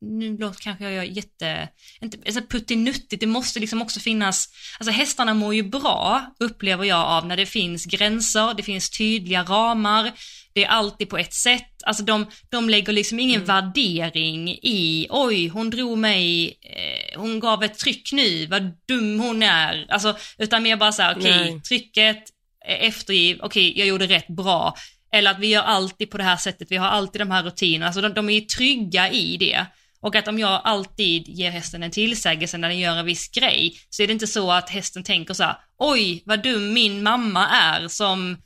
nu 0.00 0.38
låter 0.38 0.60
kanske 0.60 0.90
jag 0.90 1.06
jätte, 1.06 1.68
inte, 2.02 2.18
alltså 2.26 2.40
puttinuttigt, 2.42 3.20
det 3.20 3.26
måste 3.26 3.60
liksom 3.60 3.82
också 3.82 4.00
finnas, 4.00 4.48
alltså 4.78 4.92
hästarna 4.92 5.34
mår 5.34 5.54
ju 5.54 5.62
bra, 5.62 6.34
upplever 6.40 6.84
jag 6.84 7.06
av 7.06 7.26
när 7.26 7.36
det 7.36 7.46
finns 7.46 7.86
gränser, 7.86 8.54
det 8.54 8.62
finns 8.62 8.90
tydliga 8.90 9.42
ramar, 9.42 10.12
det 10.54 10.64
är 10.64 10.68
alltid 10.68 11.08
på 11.08 11.18
ett 11.18 11.34
sätt, 11.34 11.82
alltså 11.84 12.02
de, 12.02 12.26
de 12.48 12.70
lägger 12.70 12.92
liksom 12.92 13.20
ingen 13.20 13.44
värdering 13.44 14.48
i, 14.50 15.06
oj, 15.10 15.48
hon 15.48 15.70
drog 15.70 15.98
mig, 15.98 16.46
eh, 16.62 17.20
hon 17.20 17.40
gav 17.40 17.64
ett 17.64 17.78
tryck 17.78 18.12
nu, 18.12 18.46
vad 18.46 18.62
dum 18.88 19.20
hon 19.20 19.42
är, 19.42 19.86
alltså, 19.88 20.16
utan 20.38 20.62
mer 20.62 20.76
bara 20.76 20.92
så 20.92 21.02
här, 21.02 21.16
okej, 21.18 21.50
Nej. 21.52 21.60
trycket, 21.60 22.24
eh, 22.68 22.86
eftergiv, 22.86 23.38
okej, 23.42 23.78
jag 23.78 23.86
gjorde 23.88 24.06
rätt, 24.06 24.28
bra, 24.28 24.74
eller 25.14 25.30
att 25.30 25.38
vi 25.38 25.46
gör 25.46 25.62
alltid 25.62 26.10
på 26.10 26.18
det 26.18 26.24
här 26.24 26.36
sättet, 26.36 26.70
vi 26.70 26.76
har 26.76 26.86
alltid 26.86 27.20
de 27.20 27.30
här 27.30 27.42
rutinerna, 27.42 27.86
alltså 27.86 28.00
de, 28.00 28.14
de 28.14 28.28
är 28.28 28.34
ju 28.34 28.40
trygga 28.40 29.10
i 29.10 29.36
det. 29.36 29.66
Och 30.00 30.14
att 30.14 30.28
om 30.28 30.38
jag 30.38 30.60
alltid 30.64 31.28
ger 31.28 31.50
hästen 31.50 31.82
en 31.82 31.90
tillsägelse 31.90 32.58
när 32.58 32.68
den 32.68 32.78
gör 32.78 32.96
en 32.96 33.06
viss 33.06 33.28
grej, 33.28 33.78
så 33.90 34.02
är 34.02 34.06
det 34.06 34.12
inte 34.12 34.26
så 34.26 34.52
att 34.52 34.70
hästen 34.70 35.02
tänker 35.02 35.34
så 35.34 35.42
här, 35.42 35.56
oj 35.78 36.22
vad 36.26 36.42
dum 36.42 36.72
min 36.72 37.02
mamma 37.02 37.48
är 37.48 37.88
som 37.88 38.36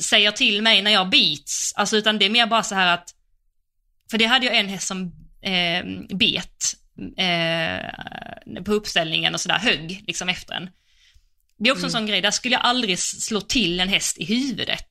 säger 0.00 0.30
till 0.30 0.62
mig 0.62 0.82
när 0.82 0.90
jag 0.90 1.10
bits. 1.10 1.72
Alltså 1.76 1.96
utan 1.96 2.18
det 2.18 2.24
är 2.24 2.30
mer 2.30 2.46
bara 2.46 2.62
så 2.62 2.74
här 2.74 2.94
att, 2.94 3.14
för 4.10 4.18
det 4.18 4.24
hade 4.24 4.46
jag 4.46 4.56
en 4.56 4.68
häst 4.68 4.86
som 4.86 5.12
eh, 5.42 5.84
bet 6.16 6.74
eh, 7.16 8.62
på 8.62 8.72
uppställningen 8.72 9.34
och 9.34 9.40
sådär, 9.40 9.58
högg 9.58 10.04
liksom 10.06 10.28
efter 10.28 10.54
en. 10.54 10.70
Det 11.58 11.68
är 11.68 11.72
också 11.72 11.86
en 11.86 11.92
sån 11.92 12.06
grej, 12.06 12.20
där 12.20 12.30
skulle 12.30 12.54
jag 12.54 12.64
aldrig 12.64 12.98
slå 12.98 13.40
till 13.40 13.80
en 13.80 13.88
häst 13.88 14.18
i 14.18 14.24
huvudet. 14.24 14.88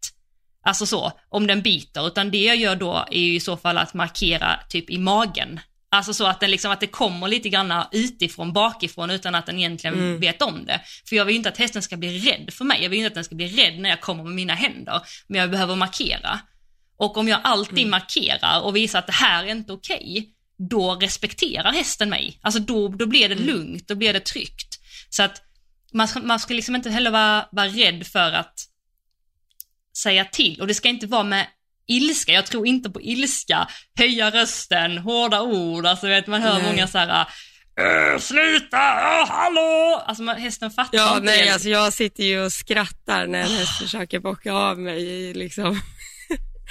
Alltså 0.64 0.86
så, 0.86 1.12
om 1.30 1.48
den 1.48 1.62
biter, 1.62 2.08
utan 2.08 2.32
det 2.32 2.44
jag 2.44 2.56
gör 2.56 2.76
då 2.76 3.06
är 3.12 3.20
ju 3.20 3.36
i 3.36 3.40
så 3.40 3.58
fall 3.58 3.78
att 3.78 3.94
markera 3.94 4.60
typ 4.70 4.90
i 4.90 4.98
magen. 4.98 5.60
Alltså 5.92 6.14
så 6.14 6.26
att, 6.26 6.40
den 6.40 6.52
liksom, 6.52 6.72
att 6.72 6.80
det 6.80 6.88
kommer 6.88 7.28
lite 7.28 7.50
grann 7.50 7.84
utifrån, 7.92 8.54
bakifrån, 8.54 9.10
utan 9.10 9.36
att 9.36 9.46
den 9.46 9.58
egentligen 9.58 10.20
vet 10.20 10.42
om 10.42 10.66
det. 10.66 10.82
För 11.10 11.16
jag 11.16 11.26
vill 11.26 11.34
ju 11.34 11.38
inte 11.38 11.50
att 11.50 11.58
hästen 11.58 11.82
ska 11.82 11.98
bli 11.98 12.20
rädd 12.20 12.54
för 12.54 12.66
mig, 12.66 12.84
jag 12.84 12.90
vill 12.90 13.00
ju 13.00 13.06
inte 13.06 13.12
att 13.12 13.16
den 13.16 13.24
ska 13.24 13.36
bli 13.36 13.48
rädd 13.48 13.80
när 13.80 13.90
jag 13.90 14.02
kommer 14.02 14.24
med 14.24 14.34
mina 14.34 14.54
händer. 14.54 15.02
Men 15.28 15.42
jag 15.42 15.52
behöver 15.52 15.76
markera. 15.76 16.40
Och 16.98 17.18
om 17.18 17.28
jag 17.28 17.40
alltid 17.44 17.88
markerar 17.88 18.62
och 18.62 18.76
visar 18.76 19.00
att 19.00 19.08
det 19.08 19.14
här 19.14 19.44
är 19.44 19.52
inte 19.52 19.74
okej, 19.74 20.30
då 20.70 20.96
respekterar 20.96 21.72
hästen 21.72 22.10
mig. 22.10 22.40
Alltså 22.42 22.60
då, 22.60 22.88
då 22.88 23.06
blir 23.06 23.30
det 23.30 23.36
lugnt, 23.36 23.88
då 23.88 23.96
blir 23.96 24.14
det 24.14 24.20
tryggt. 24.20 24.80
Så 25.10 25.24
att 25.24 25.42
man 25.94 26.08
ska, 26.08 26.20
man 26.20 26.40
ska 26.40 26.54
liksom 26.54 26.76
inte 26.76 26.90
heller 26.90 27.12
vara, 27.12 27.46
vara 27.52 27.68
rädd 27.68 28.08
för 28.08 28.32
att 28.32 28.69
säga 30.04 30.26
till. 30.26 30.62
Och 30.62 30.68
det 30.68 30.74
ska 30.74 30.90
inte 30.90 31.08
vara 31.08 31.24
med 31.24 31.48
ilska. 31.88 32.32
Jag 32.32 32.46
tror 32.46 32.68
inte 32.68 32.90
på 32.90 33.02
ilska, 33.02 33.68
höja 34.00 34.30
rösten, 34.32 34.98
hårda 34.98 35.42
ord, 35.42 35.86
alltså 35.86 36.08
vet 36.08 36.28
man 36.28 36.42
hör 36.42 36.54
Nej. 36.54 36.64
många 36.64 36.88
så 36.88 36.98
här 36.98 37.26
"Äh, 37.80 38.20
sluta, 38.20 38.78
Åh, 38.78 39.28
hallå! 39.30 40.04
Alltså 40.06 40.24
man, 40.24 40.36
hästen 40.42 40.72
fattar 40.72 40.98
Ja, 40.98 41.12
inte 41.14 41.24
nej, 41.26 41.46
det. 41.46 41.50
alltså 41.54 41.70
jag 41.70 41.94
sitter 41.94 42.24
ju 42.24 42.42
och 42.46 42.54
skrattar 42.54 43.28
när 43.28 43.40
en 43.40 43.52
häst 43.58 43.78
försöker 43.82 44.20
bocka 44.20 44.54
av 44.54 44.80
mig 44.80 45.34
liksom. 45.34 45.82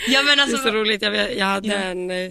ja, 0.08 0.22
men 0.22 0.26
Det 0.36 0.42
är 0.42 0.42
alltså, 0.42 0.56
så 0.58 0.70
roligt, 0.70 1.02
jag, 1.02 1.36
jag 1.36 1.46
hade 1.46 1.68
Ja. 1.68 1.74
en, 1.74 2.10
eh, 2.10 2.30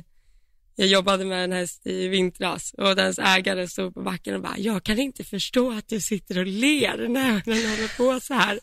jag 0.80 0.88
jobbade 0.88 1.26
med 1.26 1.44
en 1.44 1.52
häst 1.52 1.88
i 1.88 2.08
vintras 2.08 2.74
och 2.78 2.96
dens 2.96 3.20
ägare 3.20 3.68
stod 3.68 3.94
på 3.94 4.02
backen 4.02 4.36
och 4.36 4.42
bara, 4.42 4.58
jag 4.58 4.84
kan 4.84 5.00
inte 5.00 5.24
förstå 5.24 5.72
att 5.72 5.88
du 5.88 6.02
sitter 6.02 6.40
och 6.40 6.46
ler 6.46 7.08
när 7.08 7.42
den 7.46 7.70
håller 7.70 7.98
på 7.98 8.20
så 8.20 8.34
här. 8.34 8.60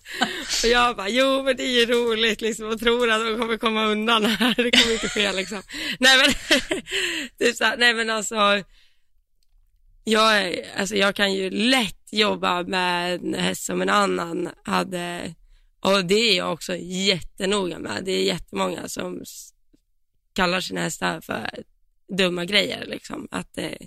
Och 0.65 0.69
jag 0.69 0.97
bara, 0.97 1.09
jo 1.09 1.43
men 1.43 1.57
det 1.57 1.63
är 1.63 1.81
ju 1.81 1.87
roligt 1.87 2.41
liksom 2.41 2.69
och 2.69 2.81
tror 2.81 3.11
att 3.11 3.27
de 3.27 3.39
kommer 3.39 3.57
komma 3.57 3.87
undan 3.87 4.25
här, 4.25 4.55
det 4.55 4.71
kommer 4.71 4.93
inte 4.93 5.09
ske 5.09 5.33
liksom. 5.33 5.63
Nej 5.99 6.19
men, 6.19 6.35
typ 7.39 7.57
så 7.57 7.65
här, 7.65 7.77
nej 7.77 7.95
men 7.95 8.11
alltså, 8.11 8.63
jag, 10.05 10.39
är, 10.39 10.79
alltså 10.79 10.97
jag 10.97 11.15
kan 11.15 11.35
ju 11.35 11.51
lätt 11.51 12.13
jobba 12.13 12.63
med 12.63 13.15
en 13.15 13.35
häst 13.35 13.65
som 13.65 13.83
en 13.83 13.89
annan 13.89 14.49
hade, 14.65 15.35
och 15.81 16.05
det 16.05 16.15
är 16.15 16.37
jag 16.37 16.53
också 16.53 16.77
jättenoga 16.77 17.79
med. 17.79 18.03
Det 18.05 18.13
är 18.13 18.25
jättemånga 18.25 18.89
som 18.89 19.23
kallar 20.33 20.61
sina 20.61 20.81
hästar 20.81 21.21
för 21.21 21.65
dumma 22.09 22.45
grejer, 22.45 22.87
liksom. 22.87 23.29
Att 23.31 23.55
det, 23.55 23.79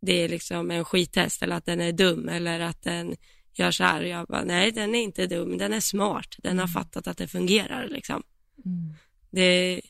det 0.00 0.12
är 0.12 0.28
liksom 0.28 0.70
en 0.70 0.84
skithäst 0.84 1.42
eller 1.42 1.56
att 1.56 1.66
den 1.66 1.80
är 1.80 1.92
dum 1.92 2.28
eller 2.28 2.60
att 2.60 2.82
den 2.82 3.16
gör 3.54 3.70
så 3.70 3.84
här. 3.84 4.02
Och 4.02 4.08
jag 4.08 4.26
bara, 4.26 4.44
nej 4.44 4.72
den 4.72 4.94
är 4.94 5.02
inte 5.02 5.26
dum, 5.26 5.58
den 5.58 5.72
är 5.72 5.80
smart. 5.80 6.34
Den 6.38 6.58
har 6.58 6.66
fattat 6.66 7.06
att 7.06 7.18
det 7.18 7.28
fungerar 7.28 7.88
liksom. 7.88 8.22
Mm. 8.64 8.94
Det, 9.30 9.80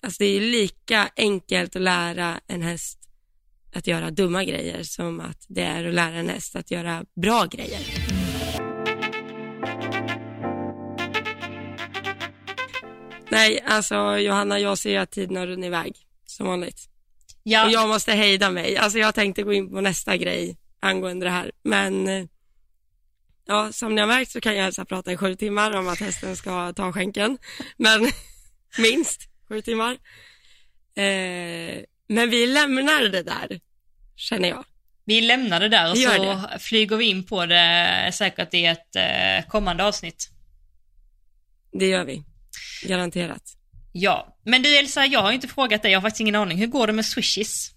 alltså 0.00 0.18
det 0.18 0.24
är 0.24 0.40
lika 0.40 1.10
enkelt 1.16 1.76
att 1.76 1.82
lära 1.82 2.40
en 2.46 2.62
häst 2.62 2.98
att 3.72 3.86
göra 3.86 4.10
dumma 4.10 4.44
grejer 4.44 4.82
som 4.82 5.20
att 5.20 5.44
det 5.48 5.62
är 5.62 5.84
att 5.84 5.94
lära 5.94 6.14
en 6.14 6.28
häst 6.28 6.56
att 6.56 6.70
göra 6.70 7.04
bra 7.14 7.44
grejer. 7.44 7.80
Nej, 13.30 13.60
alltså 13.66 14.18
Johanna, 14.18 14.58
jag 14.58 14.78
ser 14.78 14.98
att 14.98 15.10
tiden 15.10 15.36
har 15.36 15.46
runnit 15.46 15.66
iväg 15.66 16.05
som 16.36 16.46
vanligt. 16.46 16.88
ja, 17.42 17.64
Och 17.64 17.70
jag 17.70 17.88
måste 17.88 18.12
hejda 18.12 18.50
mig. 18.50 18.76
Alltså 18.76 18.98
jag 18.98 19.14
tänkte 19.14 19.42
gå 19.42 19.52
in 19.52 19.70
på 19.70 19.80
nästa 19.80 20.16
grej 20.16 20.56
angående 20.80 21.26
det 21.26 21.30
här, 21.30 21.52
men 21.62 22.08
eh, 22.08 22.24
ja, 23.46 23.72
som 23.72 23.94
ni 23.94 24.00
har 24.00 24.08
märkt 24.08 24.30
så 24.30 24.40
kan 24.40 24.56
jag 24.56 24.66
alltså 24.66 24.84
prata 24.84 25.12
i 25.12 25.16
sju 25.16 25.34
timmar 25.34 25.72
om 25.72 25.88
att 25.88 26.00
hästen 26.00 26.36
ska 26.36 26.72
ta 26.72 26.92
skänken, 26.92 27.38
men 27.76 28.00
minst 28.78 29.20
sju 29.48 29.62
timmar. 29.62 29.92
Eh, 30.94 31.82
men 32.08 32.30
vi 32.30 32.46
lämnar 32.46 33.08
det 33.08 33.22
där, 33.22 33.60
känner 34.16 34.48
jag. 34.48 34.64
vi 35.04 35.20
lämnar 35.20 35.60
det 35.60 35.68
där 35.68 35.90
och 35.90 35.98
så 35.98 36.48
flyger 36.58 36.96
vi 36.96 37.04
in 37.04 37.26
på 37.26 37.46
det 37.46 38.10
säkert 38.14 38.54
i 38.54 38.64
ett 38.66 38.96
eh, 38.96 39.48
kommande 39.48 39.84
avsnitt. 39.84 40.28
Det 41.72 41.86
gör 41.88 42.04
vi, 42.04 42.24
garanterat. 42.82 43.42
Ja, 43.98 44.36
men 44.44 44.62
du 44.62 44.76
Elsa, 44.76 45.06
jag 45.06 45.22
har 45.22 45.32
inte 45.32 45.48
frågat 45.48 45.82
dig, 45.82 45.92
jag 45.92 46.00
har 46.00 46.02
faktiskt 46.02 46.20
ingen 46.20 46.34
aning. 46.34 46.58
Hur 46.58 46.66
går 46.66 46.86
det 46.86 46.92
med 46.92 47.06
swishies? 47.06 47.70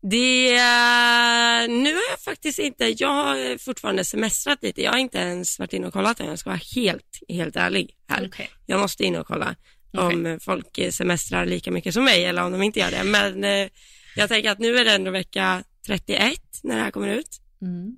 Det, 0.00 0.48
eh, 0.48 1.68
nu 1.68 1.94
har 1.94 2.10
jag 2.10 2.20
faktiskt 2.24 2.58
inte, 2.58 2.84
jag 2.98 3.08
har 3.08 3.58
fortfarande 3.58 4.04
semestrat 4.04 4.62
lite, 4.62 4.82
jag 4.82 4.92
har 4.92 4.98
inte 4.98 5.18
ens 5.18 5.58
varit 5.58 5.72
inne 5.72 5.86
och 5.86 5.92
kollat 5.92 6.20
än, 6.20 6.26
jag 6.26 6.38
ska 6.38 6.50
vara 6.50 6.60
helt, 6.74 7.22
helt 7.28 7.56
ärlig 7.56 7.94
här. 8.08 8.26
Okej. 8.26 8.50
Jag 8.66 8.80
måste 8.80 9.04
in 9.04 9.16
och 9.16 9.26
kolla 9.26 9.56
Okej. 9.92 10.16
om 10.16 10.38
folk 10.40 10.78
semestrar 10.90 11.46
lika 11.46 11.70
mycket 11.70 11.94
som 11.94 12.04
mig 12.04 12.24
eller 12.24 12.44
om 12.44 12.52
de 12.52 12.62
inte 12.62 12.80
gör 12.80 12.90
det. 12.90 13.04
Men 13.04 13.44
eh, 13.44 13.68
jag 14.16 14.28
tänker 14.28 14.50
att 14.50 14.58
nu 14.58 14.76
är 14.76 14.84
det 14.84 14.92
ändå 14.92 15.10
vecka 15.10 15.64
31 15.86 16.40
när 16.62 16.76
det 16.76 16.82
här 16.82 16.90
kommer 16.90 17.08
ut. 17.08 17.40
Mm. 17.62 17.96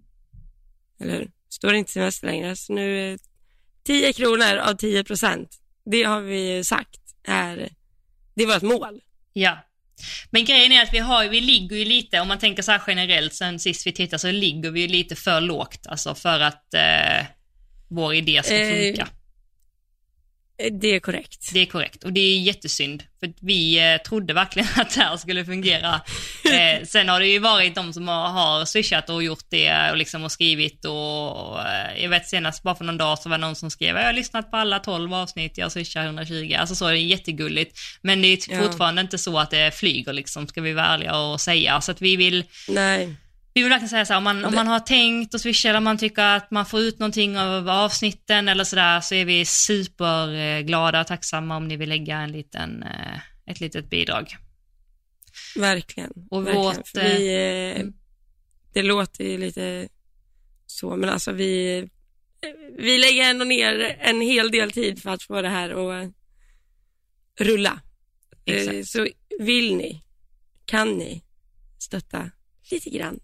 Eller 1.01 1.19
hur? 1.19 1.31
Står 1.49 1.73
det 1.73 1.79
inte 1.79 1.93
semester 1.93 2.27
längre, 2.27 2.57
så 2.57 2.73
nu 2.73 3.13
eh, 3.13 3.19
10 3.87 4.13
kronor 4.13 4.57
av 4.57 4.75
10 4.75 5.05
procent. 5.05 5.60
Det 5.85 6.03
har 6.03 6.21
vi 6.21 6.65
sagt 6.65 7.01
är, 7.29 7.69
det 8.35 8.43
är 8.43 8.47
vårt 8.47 8.63
mål. 8.63 9.01
Ja. 9.33 9.59
Men 10.31 10.45
grejen 10.45 10.73
är 10.73 10.83
att 10.83 10.95
vi, 10.95 10.99
har, 10.99 11.29
vi 11.29 11.41
ligger 11.41 11.77
ju 11.77 11.85
lite, 11.85 12.21
om 12.21 12.29
man 12.29 12.39
tänker 12.39 12.63
så 12.63 12.73
här 12.73 12.83
generellt 12.87 13.35
sen 13.35 13.59
sist 13.59 13.87
vi 13.87 13.93
tittade 13.93 14.19
så 14.19 14.31
ligger 14.31 14.71
vi 14.71 14.81
ju 14.81 14.89
lite 14.89 15.17
för 15.17 15.41
lågt, 15.41 15.87
alltså 15.87 16.15
för 16.15 16.41
att 16.41 16.75
eh, 16.75 17.27
vår 17.89 18.15
idé 18.15 18.41
ska 18.45 18.57
Eh, 18.57 18.69
funka. 18.69 19.03
Eh, 19.03 19.09
Det 20.81 20.89
är 20.89 21.01
korrekt. 21.01 21.51
Det 21.53 21.61
är 21.61 21.67
korrekt 21.67 22.05
och 22.05 22.13
det 22.13 22.21
är 22.21 22.39
jättesynd 22.41 23.03
för 23.21 23.33
vi 23.41 23.79
eh, 23.93 23.97
trodde 24.03 24.33
verkligen 24.35 24.69
att 24.77 24.95
det 24.95 25.01
här 25.01 25.17
skulle 25.17 25.45
fungera. 25.45 26.01
Eh, 26.45 26.85
sen 26.87 27.09
har 27.09 27.21
det 27.21 27.27
ju 27.27 27.39
varit 27.39 27.75
de 27.75 27.93
som 27.93 28.09
har, 28.09 28.29
har 28.29 28.65
swishat 28.65 29.11
och 29.11 29.23
gjort 29.23 29.45
det 29.51 29.91
och 29.91 29.97
liksom 29.97 30.25
och 30.25 30.33
skrivit 30.33 30.85
och, 30.85 31.51
och 31.53 31.61
eh, 31.61 32.03
jag 32.03 32.09
vet 32.11 32.29
senast 32.29 32.63
bara 32.63 32.75
för 32.75 32.85
någon 32.85 32.97
dag 32.99 33.19
så 33.19 33.29
var 33.29 33.39
det 33.39 33.47
någon 33.47 33.57
som 33.57 33.71
skrev 33.71 33.97
jag 33.97 34.05
har 34.05 34.13
lyssnat 34.13 34.51
på 34.51 34.57
alla 34.57 34.79
12 34.79 35.15
avsnitt, 35.15 35.59
jag 35.59 35.73
swishar 35.73 36.05
120, 36.05 36.55
alltså 36.59 36.75
så 36.75 36.87
är 36.87 36.93
det 36.93 36.99
jättegulligt. 36.99 37.79
Men 38.03 38.23
det 38.23 38.29
är 38.29 38.39
Ja. 38.55 38.63
fortfarande 38.63 39.01
inte 39.03 39.19
så 39.19 39.39
att 39.39 39.51
det 39.51 39.75
flyger 39.75 40.13
liksom, 40.13 40.47
ska 40.49 40.61
vi 40.61 40.73
vara 40.73 40.87
ärliga 40.87 41.17
och 41.17 41.41
säga. 41.41 41.81
Så 41.81 41.93
att 41.93 42.03
vi 42.03 42.17
vill, 42.17 42.45
Nej, 42.69 43.15
vi 43.55 43.63
vill 43.63 43.71
verkligen 43.71 43.89
säga 43.89 44.07
så 44.07 44.13
här, 44.13 44.19
om 44.19 44.25
man, 44.25 44.45
om 44.45 44.55
man 44.55 44.67
har 44.67 44.81
tänkt 44.81 45.35
att 45.35 45.41
swisha 45.41 45.69
eller 45.69 45.81
man 45.81 45.99
tycker 45.99 46.23
att 46.23 46.51
man 46.51 46.67
får 46.67 46.81
ut 46.81 46.99
någonting 46.99 47.39
av 47.39 47.69
avsnitten 47.69 48.49
eller 48.49 48.65
sådär 48.65 49.01
så 49.01 49.15
är 49.15 49.25
vi 49.25 49.45
superglada 49.45 51.01
och 51.01 51.07
tacksamma 51.07 51.57
om 51.57 51.69
ni 51.69 51.77
vill 51.77 51.89
lägga 51.89 52.19
en 52.19 52.33
liten, 52.33 52.83
eh, 52.83 53.19
ett 53.47 53.61
litet 53.61 53.91
bidrag. 53.91 54.37
verkligen. 55.57 56.13
Och 56.31 56.47
verkligen. 56.47 56.65
vårt, 56.65 56.95
vi, 56.95 57.35
eh, 57.75 57.81
mm. 57.81 57.93
Det 58.73 58.83
låter 58.83 59.25
ju 59.25 59.39
lite 59.39 59.89
så, 60.67 60.97
men 60.97 61.09
alltså 61.09 61.33
vi, 61.33 61.89
vi 62.79 62.99
lägger 62.99 63.31
ändå 63.31 63.45
ner 63.45 63.97
en 64.01 64.21
hel 64.21 64.51
del 64.51 64.71
tid 64.71 65.03
för 65.03 65.11
att 65.11 65.23
få 65.23 65.43
det 65.43 65.49
här 65.49 65.71
att 65.71 66.13
rulla. 67.41 67.81
Eh, 68.45 68.55
Exakt. 68.55 68.89
Så 68.89 69.07
vill 69.41 69.77
ni, 69.77 70.03
kan 70.65 70.89
ni 70.89 71.23
stötta 71.79 72.31
lite 72.71 72.91
grann 72.91 73.21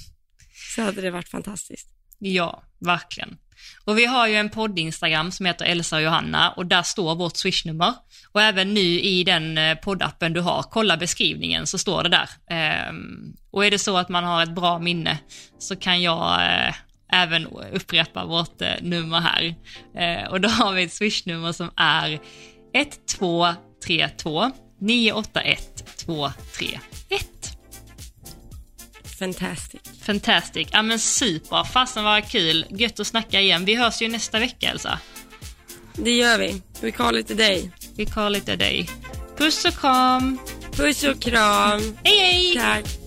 så 0.74 0.82
hade 0.82 1.00
det 1.00 1.10
varit 1.10 1.28
fantastiskt. 1.28 1.88
Ja, 2.18 2.62
verkligen. 2.78 3.36
Och 3.84 3.98
vi 3.98 4.06
har 4.06 4.26
ju 4.26 4.34
en 4.34 4.50
podd-instagram 4.50 5.32
som 5.32 5.46
heter 5.46 5.64
Elsa 5.64 5.96
och 5.96 6.02
Johanna 6.02 6.50
och 6.50 6.66
där 6.66 6.82
står 6.82 7.14
vårt 7.14 7.36
swishnummer. 7.36 7.94
Och 8.32 8.42
även 8.42 8.74
nu 8.74 9.00
i 9.00 9.24
den 9.24 9.58
eh, 9.58 9.78
poddappen 9.78 10.32
du 10.32 10.40
har, 10.40 10.62
kolla 10.62 10.96
beskrivningen 10.96 11.66
så 11.66 11.78
står 11.78 12.02
det 12.02 12.08
där. 12.08 12.28
Ehm, 12.50 13.36
och 13.50 13.66
är 13.66 13.70
det 13.70 13.78
så 13.78 13.96
att 13.96 14.08
man 14.08 14.24
har 14.24 14.42
ett 14.42 14.54
bra 14.54 14.78
minne 14.78 15.18
så 15.58 15.76
kan 15.76 16.02
jag 16.02 16.42
eh, 16.42 16.74
även 17.12 17.46
upprepa 17.72 18.24
vårt 18.24 18.62
eh, 18.62 18.74
nummer 18.82 19.20
här. 19.20 19.54
Och 20.30 20.40
då 20.40 20.48
har 20.48 20.72
vi 20.72 20.82
ett 20.82 20.92
swishnummer 20.92 21.52
som 21.52 21.70
är 21.76 22.20
1232 22.74 24.50
981 24.80 25.96
231. 25.96 27.54
Fantastic. 29.24 29.80
Fantastic. 30.02 30.68
Ja 30.72 30.82
men 30.82 30.98
super. 30.98 31.64
Fasen 31.64 32.04
vad 32.04 32.28
kul. 32.28 32.66
Gött 32.70 33.00
att 33.00 33.06
snacka 33.06 33.40
igen. 33.40 33.64
Vi 33.64 33.74
hörs 33.74 34.02
ju 34.02 34.08
nästa 34.08 34.38
vecka 34.38 34.70
Elsa. 34.70 34.98
Det 35.94 36.10
gör 36.10 36.38
vi. 36.38 36.62
We 36.80 36.90
call 36.90 37.18
it 37.18 37.30
a 37.30 37.34
day. 37.34 37.70
Vi 37.96 38.06
call 38.06 38.36
it 38.36 38.48
a 38.48 38.56
day. 38.56 38.88
Puss 39.36 39.64
och 39.64 39.74
kram. 39.74 40.38
Puss 40.72 41.04
och 41.04 41.20
kram. 41.20 41.96
Hej 42.04 42.18
hej! 42.18 42.54
Tack. 42.54 43.03